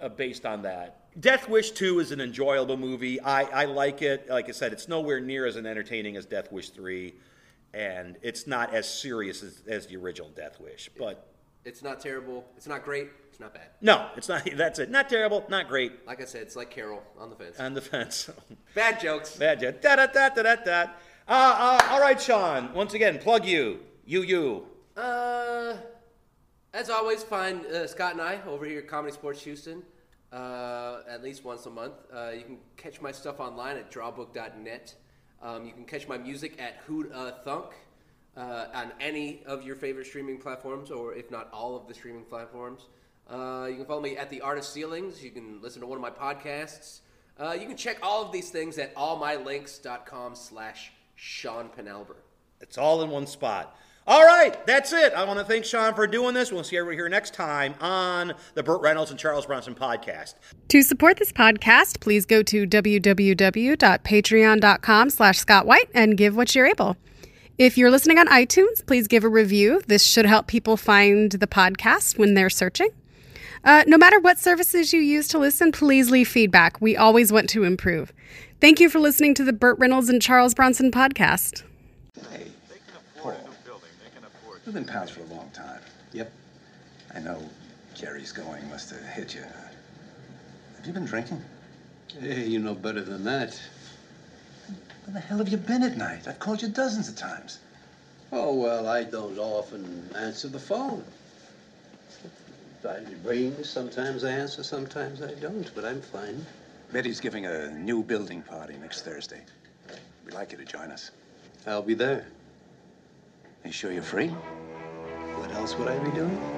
uh, 0.00 0.08
based 0.08 0.46
on 0.46 0.62
that. 0.62 0.94
Death 1.20 1.48
Wish 1.48 1.72
2 1.72 1.98
is 1.98 2.12
an 2.12 2.20
enjoyable 2.20 2.76
movie. 2.76 3.20
I, 3.20 3.42
I 3.42 3.64
like 3.64 4.02
it. 4.02 4.28
Like 4.30 4.48
I 4.48 4.52
said, 4.52 4.72
it's 4.72 4.86
nowhere 4.86 5.18
near 5.18 5.46
as 5.46 5.56
entertaining 5.56 6.16
as 6.16 6.26
Death 6.26 6.52
Wish 6.52 6.70
3, 6.70 7.12
and 7.74 8.16
it's 8.22 8.46
not 8.46 8.72
as 8.72 8.88
serious 8.88 9.42
as, 9.42 9.62
as 9.66 9.88
the 9.88 9.96
original 9.96 10.28
Death 10.30 10.60
Wish. 10.60 10.88
But 10.96 11.26
It's 11.64 11.82
not 11.82 11.98
terrible. 12.00 12.44
It's 12.56 12.68
not 12.68 12.84
great. 12.84 13.08
It's 13.38 13.40
not 13.40 13.54
bad. 13.54 13.68
no, 13.80 14.08
it's 14.16 14.28
not. 14.28 14.48
That's 14.56 14.80
it. 14.80 14.90
Not 14.90 15.08
terrible, 15.08 15.44
not 15.48 15.68
great. 15.68 16.04
Like 16.08 16.20
I 16.20 16.24
said, 16.24 16.42
it's 16.42 16.56
like 16.56 16.70
Carol 16.70 17.04
on 17.16 17.30
the 17.30 17.36
fence. 17.36 17.60
On 17.60 17.72
the 17.72 17.80
fence. 17.80 18.28
Bad 18.74 18.98
jokes. 18.98 19.36
Bad 19.36 19.60
jokes. 19.60 19.78
Da 19.80 19.94
da 19.94 20.06
da 20.06 20.28
da 20.30 20.42
da 20.42 20.56
da. 20.56 20.82
Uh, 20.82 20.86
uh, 21.28 21.88
all 21.90 22.00
right, 22.00 22.20
Sean. 22.20 22.74
Once 22.74 22.94
again, 22.94 23.18
plug 23.18 23.46
you. 23.46 23.78
You, 24.04 24.22
you. 24.22 24.66
Uh, 24.96 25.76
as 26.74 26.90
always, 26.90 27.22
find 27.22 27.64
uh, 27.66 27.86
Scott 27.86 28.12
and 28.12 28.20
I 28.20 28.40
over 28.44 28.64
here 28.64 28.80
at 28.80 28.88
ComedySportz 28.88 29.38
Houston 29.42 29.84
uh, 30.32 31.02
at 31.08 31.22
least 31.22 31.44
once 31.44 31.66
a 31.66 31.70
month. 31.70 31.94
Uh, 32.12 32.30
you 32.30 32.42
can 32.42 32.58
catch 32.76 33.00
my 33.00 33.12
stuff 33.12 33.38
online 33.40 33.76
at 33.76 33.90
drawbook.net. 33.90 34.94
Um, 35.42 35.64
you 35.64 35.72
can 35.72 35.84
catch 35.84 36.08
my 36.08 36.18
music 36.18 36.60
at 36.60 36.78
Hoot 36.86 37.12
uh, 37.14 37.32
Thunk 37.44 37.66
uh, 38.36 38.66
on 38.74 38.92
any 39.00 39.42
of 39.46 39.64
your 39.64 39.76
favorite 39.76 40.06
streaming 40.06 40.38
platforms, 40.38 40.90
or 40.90 41.14
if 41.14 41.30
not 41.30 41.48
all 41.52 41.76
of 41.76 41.86
the 41.86 41.94
streaming 41.94 42.24
platforms. 42.24 42.86
Uh, 43.28 43.66
you 43.68 43.76
can 43.76 43.84
follow 43.84 44.00
me 44.00 44.16
at 44.16 44.30
the 44.30 44.40
Artist 44.40 44.72
Ceilings. 44.72 45.22
You 45.22 45.30
can 45.30 45.60
listen 45.60 45.80
to 45.80 45.86
one 45.86 45.96
of 45.96 46.02
my 46.02 46.10
podcasts. 46.10 47.00
Uh, 47.38 47.56
you 47.58 47.66
can 47.66 47.76
check 47.76 47.98
all 48.02 48.24
of 48.24 48.32
these 48.32 48.50
things 48.50 48.78
at 48.78 48.94
allmylinks.com 48.94 50.34
slash 50.34 50.92
Sean 51.14 51.68
Penalber. 51.68 52.16
It's 52.60 52.78
all 52.78 53.02
in 53.02 53.10
one 53.10 53.26
spot. 53.26 53.76
All 54.06 54.24
right, 54.24 54.66
that's 54.66 54.94
it. 54.94 55.12
I 55.12 55.24
want 55.24 55.38
to 55.38 55.44
thank 55.44 55.66
Sean 55.66 55.92
for 55.94 56.06
doing 56.06 56.32
this. 56.32 56.50
We'll 56.50 56.64
see 56.64 56.78
everybody 56.78 56.96
here 56.96 57.10
next 57.10 57.34
time 57.34 57.74
on 57.78 58.32
the 58.54 58.62
Burt 58.62 58.80
Reynolds 58.80 59.10
and 59.10 59.20
Charles 59.20 59.44
Bronson 59.44 59.74
podcast. 59.74 60.34
To 60.68 60.80
support 60.80 61.18
this 61.18 61.30
podcast, 61.30 62.00
please 62.00 62.24
go 62.24 62.42
to 62.44 62.66
www.patreon.com 62.66 65.10
slash 65.10 65.38
Scott 65.38 65.66
White 65.66 65.90
and 65.92 66.16
give 66.16 66.34
what 66.34 66.54
you're 66.54 66.66
able. 66.66 66.96
If 67.58 67.76
you're 67.76 67.90
listening 67.90 68.18
on 68.18 68.28
iTunes, 68.28 68.86
please 68.86 69.06
give 69.08 69.24
a 69.24 69.28
review. 69.28 69.82
This 69.86 70.04
should 70.04 70.24
help 70.24 70.46
people 70.46 70.78
find 70.78 71.32
the 71.32 71.46
podcast 71.46 72.16
when 72.16 72.32
they're 72.32 72.48
searching. 72.48 72.88
Uh, 73.64 73.84
no 73.86 73.98
matter 73.98 74.20
what 74.20 74.38
services 74.38 74.92
you 74.92 75.00
use 75.00 75.28
to 75.28 75.38
listen, 75.38 75.72
please 75.72 76.10
leave 76.10 76.28
feedback. 76.28 76.80
We 76.80 76.96
always 76.96 77.32
want 77.32 77.48
to 77.50 77.64
improve. 77.64 78.12
Thank 78.60 78.80
you 78.80 78.88
for 78.88 78.98
listening 78.98 79.34
to 79.34 79.44
the 79.44 79.52
Burt 79.52 79.78
Reynolds 79.78 80.08
and 80.08 80.20
Charles 80.22 80.54
Bronson 80.54 80.90
podcast. 80.90 81.62
Hey, 82.30 82.46
Paul, 83.16 83.36
We've 84.64 84.74
been 84.74 84.84
pals 84.84 85.10
for 85.10 85.20
a 85.20 85.34
long 85.34 85.50
time. 85.52 85.80
Yep. 86.12 86.30
I 87.14 87.20
know 87.20 87.42
Geri's 87.94 88.32
going 88.32 88.68
must 88.70 88.90
have 88.90 89.04
hit 89.06 89.34
you. 89.34 89.42
Have 90.76 90.86
you 90.86 90.92
been 90.92 91.06
drinking? 91.06 91.42
Hey, 92.20 92.46
you 92.46 92.58
know 92.58 92.74
better 92.74 93.00
than 93.00 93.24
that. 93.24 93.60
Where 95.04 95.14
the 95.14 95.20
hell 95.20 95.38
have 95.38 95.48
you 95.48 95.56
been 95.56 95.82
at 95.82 95.96
night? 95.96 96.28
I've 96.28 96.38
called 96.38 96.62
you 96.62 96.68
dozens 96.68 97.08
of 97.08 97.16
times. 97.16 97.58
Oh, 98.30 98.54
well, 98.54 98.88
I 98.88 99.04
don't 99.04 99.38
often 99.38 100.10
answer 100.16 100.48
the 100.48 100.58
phone. 100.58 101.02
It 102.96 103.18
rings. 103.22 103.68
Sometimes 103.68 104.24
I 104.24 104.30
answer, 104.30 104.62
sometimes 104.62 105.22
I 105.22 105.34
don't, 105.34 105.70
but 105.74 105.84
I'm 105.84 106.00
fine. 106.00 106.44
Betty's 106.92 107.20
giving 107.20 107.46
a 107.46 107.70
new 107.70 108.02
building 108.02 108.42
party 108.42 108.74
next 108.80 109.02
Thursday. 109.02 109.42
We'd 110.24 110.34
like 110.34 110.52
you 110.52 110.58
to 110.58 110.64
join 110.64 110.90
us. 110.90 111.10
I'll 111.66 111.82
be 111.82 111.94
there. 111.94 112.26
Are 113.64 113.68
you 113.68 113.72
sure 113.72 113.92
you're 113.92 114.02
free? 114.02 114.28
What 114.28 115.52
else 115.52 115.76
would 115.76 115.88
I 115.88 115.98
be 115.98 116.10
doing? 116.12 116.57